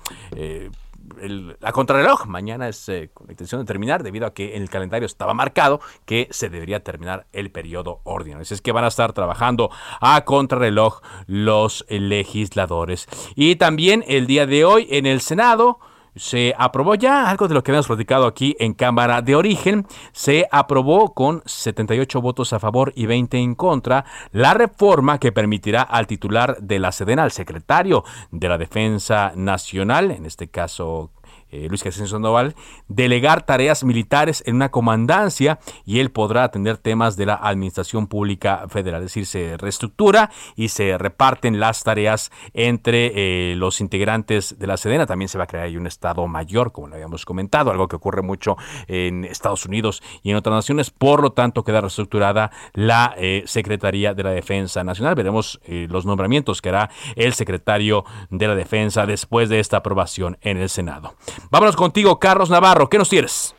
eh, 1.20 1.56
la 1.60 1.72
contrarreloj. 1.72 2.26
Mañana 2.26 2.68
es 2.68 2.88
eh, 2.88 3.10
con 3.12 3.26
la 3.26 3.32
intención 3.32 3.60
de 3.60 3.66
terminar, 3.66 4.02
debido 4.02 4.26
a 4.26 4.34
que 4.34 4.56
en 4.56 4.62
el 4.62 4.70
calendario 4.70 5.06
estaba 5.06 5.34
marcado 5.34 5.80
que 6.04 6.28
se 6.30 6.48
debería 6.48 6.82
terminar 6.82 7.26
el 7.32 7.50
periodo 7.50 8.00
ordinario. 8.04 8.42
Así 8.42 8.54
es 8.54 8.60
que 8.60 8.72
van 8.72 8.84
a 8.84 8.88
estar 8.88 9.12
trabajando 9.12 9.70
a 10.00 10.24
contrarreloj 10.24 11.00
los 11.26 11.84
legisladores. 11.88 13.06
Y 13.34 13.56
también 13.56 14.04
el 14.06 14.26
día 14.26 14.46
de 14.46 14.64
hoy 14.64 14.86
en 14.90 15.06
el 15.06 15.20
Senado 15.20 15.80
se 16.18 16.54
aprobó 16.58 16.94
ya 16.94 17.30
algo 17.30 17.48
de 17.48 17.54
lo 17.54 17.62
que 17.62 17.70
habíamos 17.70 17.86
platicado 17.86 18.26
aquí 18.26 18.56
en 18.58 18.74
Cámara 18.74 19.22
de 19.22 19.36
Origen. 19.36 19.86
Se 20.12 20.46
aprobó 20.50 21.14
con 21.14 21.42
78 21.46 22.20
votos 22.20 22.52
a 22.52 22.58
favor 22.58 22.92
y 22.94 23.06
20 23.06 23.38
en 23.38 23.54
contra 23.54 24.04
la 24.32 24.54
reforma 24.54 25.18
que 25.18 25.32
permitirá 25.32 25.82
al 25.82 26.06
titular 26.06 26.58
de 26.60 26.78
la 26.78 26.92
Sedena, 26.92 27.22
al 27.22 27.32
secretario 27.32 28.04
de 28.30 28.48
la 28.48 28.58
Defensa 28.58 29.32
Nacional, 29.34 30.10
en 30.10 30.26
este 30.26 30.48
caso 30.48 31.10
eh, 31.50 31.66
Luis 31.68 31.82
Crescencio 31.82 32.16
Sandoval, 32.16 32.54
delegar 32.88 33.44
tareas 33.46 33.84
militares 33.84 34.42
en 34.46 34.56
una 34.56 34.70
comandancia 34.70 35.58
y 35.84 36.00
él 36.00 36.10
podrá 36.10 36.44
atender 36.44 36.76
temas 36.76 37.16
de 37.16 37.26
la 37.26 37.34
Administración 37.34 38.06
Pública 38.06 38.66
Federal. 38.68 39.02
Es 39.02 39.14
decir, 39.14 39.26
se 39.26 39.56
reestructura 39.56 40.30
y 40.56 40.68
se 40.68 40.98
reparten 40.98 41.60
las 41.60 41.82
tareas 41.84 42.30
entre 42.54 43.52
eh, 43.52 43.54
los 43.56 43.80
integrantes 43.80 44.58
de 44.58 44.66
la 44.66 44.76
Sedena. 44.76 45.06
También 45.06 45.28
se 45.28 45.38
va 45.38 45.44
a 45.44 45.46
crear 45.46 45.64
ahí 45.64 45.76
un 45.76 45.86
Estado 45.86 46.26
mayor, 46.26 46.72
como 46.72 46.88
lo 46.88 46.94
habíamos 46.94 47.24
comentado, 47.24 47.70
algo 47.70 47.88
que 47.88 47.96
ocurre 47.96 48.22
mucho 48.22 48.56
en 48.86 49.24
Estados 49.24 49.64
Unidos 49.64 50.02
y 50.22 50.30
en 50.30 50.36
otras 50.36 50.54
naciones. 50.54 50.90
Por 50.90 51.22
lo 51.22 51.32
tanto, 51.32 51.64
queda 51.64 51.80
reestructurada 51.80 52.50
la 52.74 53.14
eh, 53.16 53.42
Secretaría 53.46 54.14
de 54.14 54.22
la 54.22 54.30
Defensa 54.30 54.84
Nacional. 54.84 55.14
Veremos 55.14 55.60
los 55.66 56.06
nombramientos 56.06 56.62
que 56.62 56.70
hará 56.70 56.90
el 57.16 57.34
secretario 57.34 58.04
de 58.30 58.48
la 58.48 58.54
Defensa 58.54 59.06
después 59.06 59.48
de 59.48 59.60
esta 59.60 59.78
aprobación 59.78 60.38
en 60.42 60.58
el 60.58 60.68
Senado. 60.68 61.14
Vámonos 61.50 61.76
contigo, 61.76 62.18
Carlos 62.18 62.50
Navarro. 62.50 62.88
¿Qué 62.88 62.98
nos 62.98 63.08
tienes? 63.08 63.54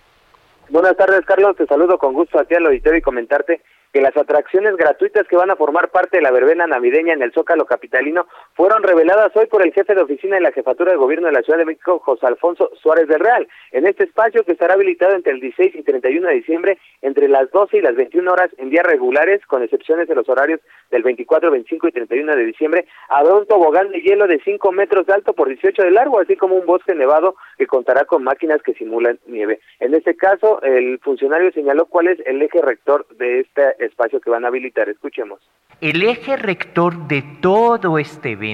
Buenas 0.69 0.95
tardes, 0.97 1.25
Carlos. 1.25 1.55
Te 1.55 1.65
saludo 1.65 1.97
con 1.97 2.13
gusto 2.13 2.39
aquí 2.39 2.53
al 2.55 2.65
auditorio 2.67 2.99
y 2.99 3.01
comentarte 3.01 3.61
que 3.91 4.01
las 4.01 4.15
atracciones 4.15 4.75
gratuitas 4.77 5.27
que 5.27 5.35
van 5.35 5.49
a 5.49 5.55
formar 5.55 5.89
parte 5.89 6.17
de 6.17 6.23
la 6.23 6.31
verbena 6.31 6.67
navideña 6.67 7.13
en 7.13 7.23
el 7.23 7.33
Zócalo 7.33 7.65
Capitalino 7.65 8.27
fueron 8.59 8.83
reveladas 8.83 9.31
hoy 9.37 9.45
por 9.45 9.65
el 9.65 9.71
jefe 9.71 9.95
de 9.95 10.01
oficina 10.01 10.35
de 10.35 10.41
la 10.41 10.51
Jefatura 10.51 10.91
de 10.91 10.97
Gobierno 10.97 11.27
de 11.27 11.31
la 11.31 11.41
Ciudad 11.43 11.59
de 11.59 11.63
México, 11.63 11.99
José 11.99 12.27
Alfonso 12.27 12.69
Suárez 12.81 13.07
del 13.07 13.21
Real, 13.21 13.47
en 13.71 13.87
este 13.87 14.03
espacio 14.03 14.43
que 14.43 14.51
estará 14.51 14.73
habilitado 14.73 15.15
entre 15.15 15.31
el 15.31 15.39
16 15.39 15.75
y 15.75 15.81
31 15.81 16.27
de 16.27 16.33
diciembre, 16.33 16.77
entre 17.01 17.29
las 17.29 17.49
12 17.51 17.77
y 17.77 17.81
las 17.81 17.95
21 17.95 18.29
horas 18.29 18.49
en 18.57 18.69
días 18.69 18.85
regulares, 18.85 19.45
con 19.45 19.63
excepciones 19.63 20.09
de 20.09 20.15
los 20.15 20.27
horarios 20.27 20.59
del 20.91 21.03
24, 21.03 21.51
25 21.51 21.87
y 21.87 21.91
31 21.93 22.35
de 22.35 22.43
diciembre, 22.43 22.85
habrá 23.07 23.35
un 23.35 23.47
tobogán 23.47 23.91
de 23.91 24.01
hielo 24.01 24.27
de 24.27 24.41
5 24.43 24.73
metros 24.73 25.05
de 25.05 25.13
alto 25.13 25.31
por 25.31 25.47
18 25.47 25.81
de 25.81 25.91
largo, 25.91 26.19
así 26.19 26.35
como 26.35 26.55
un 26.55 26.65
bosque 26.65 26.93
nevado 26.93 27.35
que 27.57 27.65
contará 27.65 28.03
con 28.03 28.25
máquinas 28.25 28.61
que 28.61 28.73
simulan 28.73 29.19
nieve. 29.25 29.61
En 29.79 29.93
este 29.93 30.17
caso, 30.17 30.61
el 30.63 30.99
funcionario 30.99 31.53
señaló 31.53 31.85
cuál 31.85 32.09
es 32.09 32.19
el 32.25 32.41
eje 32.41 32.61
rector 32.61 33.07
de 33.15 33.39
este 33.39 33.85
espacio 33.85 34.19
que 34.19 34.29
van 34.29 34.43
a 34.43 34.49
habilitar. 34.49 34.89
Escuchemos. 34.89 35.39
El 35.79 36.03
eje 36.03 36.35
rector 36.35 37.07
de 37.07 37.23
todo 37.39 37.97
este 37.97 38.31
evento 38.31 38.48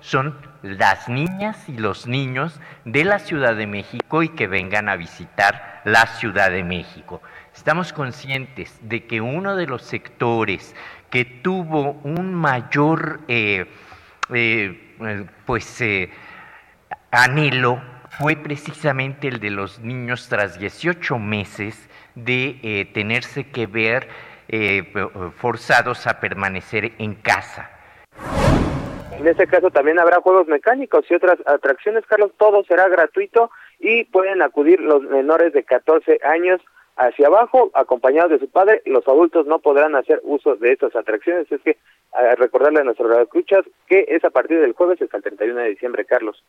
son 0.00 0.36
las 0.62 1.08
niñas 1.08 1.68
y 1.68 1.76
los 1.76 2.06
niños 2.06 2.60
de 2.84 3.04
la 3.04 3.18
Ciudad 3.18 3.54
de 3.54 3.66
México 3.66 4.22
y 4.22 4.30
que 4.30 4.46
vengan 4.46 4.88
a 4.88 4.96
visitar 4.96 5.80
la 5.84 6.06
Ciudad 6.06 6.50
de 6.50 6.64
México. 6.64 7.22
Estamos 7.54 7.92
conscientes 7.92 8.78
de 8.82 9.06
que 9.06 9.20
uno 9.20 9.56
de 9.56 9.66
los 9.66 9.82
sectores 9.82 10.74
que 11.10 11.24
tuvo 11.24 11.92
un 12.04 12.34
mayor 12.34 13.20
eh, 13.28 13.66
eh, 14.32 15.26
pues, 15.46 15.80
eh, 15.80 16.10
anhelo 17.10 17.80
fue 18.10 18.36
precisamente 18.36 19.28
el 19.28 19.40
de 19.40 19.50
los 19.50 19.78
niños 19.80 20.28
tras 20.28 20.58
18 20.58 21.18
meses 21.18 21.88
de 22.14 22.90
tenerse 22.92 23.48
que 23.48 23.66
ver 23.68 24.08
forzados 25.36 26.06
a 26.08 26.18
permanecer 26.18 26.94
en 26.98 27.14
casa. 27.14 27.70
En 29.18 29.26
este 29.26 29.48
caso 29.48 29.70
también 29.70 29.98
habrá 29.98 30.20
juegos 30.20 30.46
mecánicos 30.46 31.04
y 31.10 31.14
otras 31.14 31.38
atracciones, 31.44 32.06
Carlos, 32.06 32.30
todo 32.38 32.62
será 32.64 32.88
gratuito 32.88 33.50
y 33.80 34.04
pueden 34.04 34.42
acudir 34.42 34.80
los 34.80 35.02
menores 35.02 35.52
de 35.52 35.64
14 35.64 36.20
años 36.22 36.60
hacia 36.96 37.26
abajo, 37.26 37.70
acompañados 37.74 38.30
de 38.30 38.38
su 38.38 38.48
padre. 38.48 38.80
Los 38.86 39.06
adultos 39.08 39.46
no 39.46 39.58
podrán 39.58 39.96
hacer 39.96 40.20
uso 40.22 40.54
de 40.54 40.72
estas 40.72 40.94
atracciones. 40.94 41.50
Es 41.50 41.60
que 41.62 41.76
recordarle 42.36 42.80
a 42.80 42.84
nuestros 42.84 43.10
radioescuchas 43.10 43.64
que 43.88 44.06
es 44.08 44.24
a 44.24 44.30
partir 44.30 44.60
del 44.60 44.72
jueves 44.72 45.02
hasta 45.02 45.16
el 45.16 45.22
31 45.24 45.60
de 45.60 45.68
diciembre, 45.70 46.04
Carlos. 46.04 46.42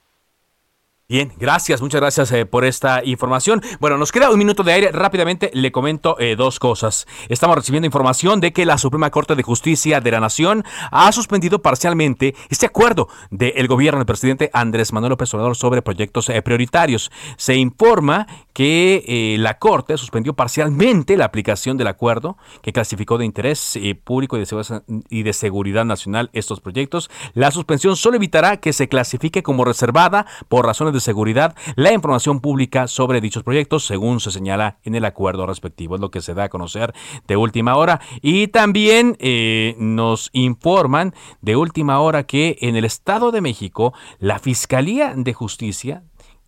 Bien, 1.11 1.33
gracias, 1.39 1.81
muchas 1.81 2.01
gracias 2.01 2.31
eh, 2.33 2.45
por 2.45 2.63
esta 2.63 3.03
información. 3.03 3.63
Bueno, 3.79 3.97
nos 3.97 4.11
queda 4.11 4.29
un 4.29 4.37
minuto 4.37 4.61
de 4.61 4.73
aire. 4.73 4.91
Rápidamente 4.91 5.49
le 5.55 5.71
comento 5.71 6.15
eh, 6.19 6.35
dos 6.35 6.59
cosas. 6.59 7.07
Estamos 7.29 7.55
recibiendo 7.55 7.87
información 7.87 8.39
de 8.39 8.53
que 8.53 8.63
la 8.63 8.77
Suprema 8.77 9.09
Corte 9.09 9.35
de 9.35 9.41
Justicia 9.41 10.01
de 10.01 10.11
la 10.11 10.19
Nación 10.19 10.63
ha 10.91 11.11
suspendido 11.11 11.63
parcialmente 11.63 12.35
este 12.49 12.67
acuerdo 12.67 13.07
del 13.31 13.67
gobierno 13.67 13.97
del 13.97 14.05
presidente 14.05 14.51
Andrés 14.53 14.93
Manuel 14.93 15.09
López 15.09 15.33
Obrador 15.33 15.55
sobre 15.55 15.81
proyectos 15.81 16.29
eh, 16.29 16.43
prioritarios. 16.43 17.09
Se 17.37 17.55
informa 17.55 18.27
que 18.53 19.35
la 19.39 19.57
Corte 19.57 19.97
suspendió 19.97 20.33
parcialmente 20.33 21.15
la 21.15 21.23
aplicación 21.23 21.77
del 21.77 21.87
acuerdo 21.87 22.37
que 22.61 22.73
clasificó 22.73 23.17
de 23.17 23.23
interés 23.23 23.79
público 24.03 24.37
y 24.37 24.41
de, 24.41 24.81
y 25.09 25.23
de 25.23 25.31
seguridad 25.33 25.85
nacional 25.85 26.29
estos 26.33 26.59
proyectos. 26.59 27.09
La 27.33 27.51
suspensión 27.51 27.95
solo 27.95 28.17
evitará 28.17 28.57
que 28.57 28.73
se 28.73 28.89
clasifique 28.89 29.43
como 29.43 29.63
reservada 29.63 30.25
por 30.49 30.65
razones 30.65 30.93
seguridad 30.99 31.55
la 31.75 31.93
información 31.93 32.39
pública 32.39 32.87
sobre 32.87 33.21
dichos 33.21 33.43
proyectos, 33.43 33.85
según 33.85 34.19
se 34.19 34.31
señala 34.31 34.77
en 34.83 34.95
el 34.95 35.05
acuerdo 35.05 35.45
respectivo. 35.45 35.95
Es 35.95 36.01
lo 36.01 36.11
que 36.11 36.21
se 36.21 36.33
da 36.33 36.45
a 36.45 36.49
conocer 36.49 36.93
de 37.27 37.37
última 37.37 37.75
hora. 37.75 38.01
Y 38.21 38.47
también 38.47 39.15
eh, 39.19 39.75
nos 39.77 40.29
informan 40.33 41.13
de 41.41 41.55
última 41.55 41.99
hora 41.99 42.23
que 42.23 42.57
en 42.61 42.75
el 42.75 42.85
Estado 42.85 43.31
de 43.31 43.41
México, 43.41 43.93
la 44.19 44.39
Fiscalía 44.39 45.13
de 45.15 45.33
Justicia 45.33 46.03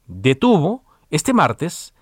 detuvo 0.08 0.84
este 1.10 1.34
martes, 1.34 1.94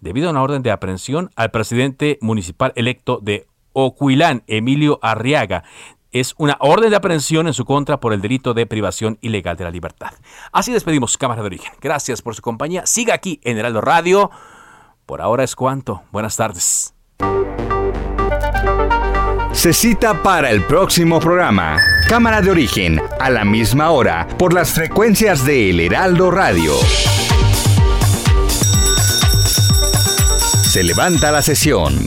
debido 0.00 0.28
a 0.28 0.30
una 0.30 0.42
orden 0.42 0.62
de 0.62 0.70
aprehensión, 0.70 1.30
al 1.36 1.50
presidente 1.50 2.18
municipal 2.20 2.72
electo 2.76 3.18
de 3.22 3.46
Ocuilán, 3.72 4.42
Emilio 4.46 4.98
Arriaga 5.02 5.64
es 6.12 6.34
una 6.38 6.56
orden 6.60 6.90
de 6.90 6.96
aprehensión 6.96 7.46
en 7.46 7.54
su 7.54 7.64
contra 7.64 8.00
por 8.00 8.12
el 8.12 8.20
delito 8.20 8.54
de 8.54 8.66
privación 8.66 9.18
ilegal 9.20 9.56
de 9.56 9.64
la 9.64 9.70
libertad. 9.70 10.12
Así 10.52 10.72
despedimos 10.72 11.18
Cámara 11.18 11.42
de 11.42 11.46
Origen. 11.46 11.72
Gracias 11.80 12.22
por 12.22 12.34
su 12.34 12.42
compañía. 12.42 12.86
Siga 12.86 13.14
aquí 13.14 13.40
en 13.44 13.58
Heraldo 13.58 13.80
Radio. 13.80 14.30
Por 15.06 15.20
ahora 15.20 15.44
es 15.44 15.54
cuanto. 15.54 16.02
Buenas 16.10 16.36
tardes. 16.36 16.94
Se 19.52 19.72
cita 19.72 20.22
para 20.22 20.50
el 20.50 20.62
próximo 20.62 21.18
programa. 21.18 21.78
Cámara 22.08 22.40
de 22.40 22.50
Origen, 22.50 23.00
a 23.18 23.28
la 23.28 23.44
misma 23.44 23.90
hora, 23.90 24.28
por 24.38 24.52
las 24.52 24.72
frecuencias 24.72 25.44
de 25.44 25.70
El 25.70 25.80
Heraldo 25.80 26.30
Radio. 26.30 26.74
Se 30.62 30.84
levanta 30.84 31.32
la 31.32 31.42
sesión. 31.42 32.06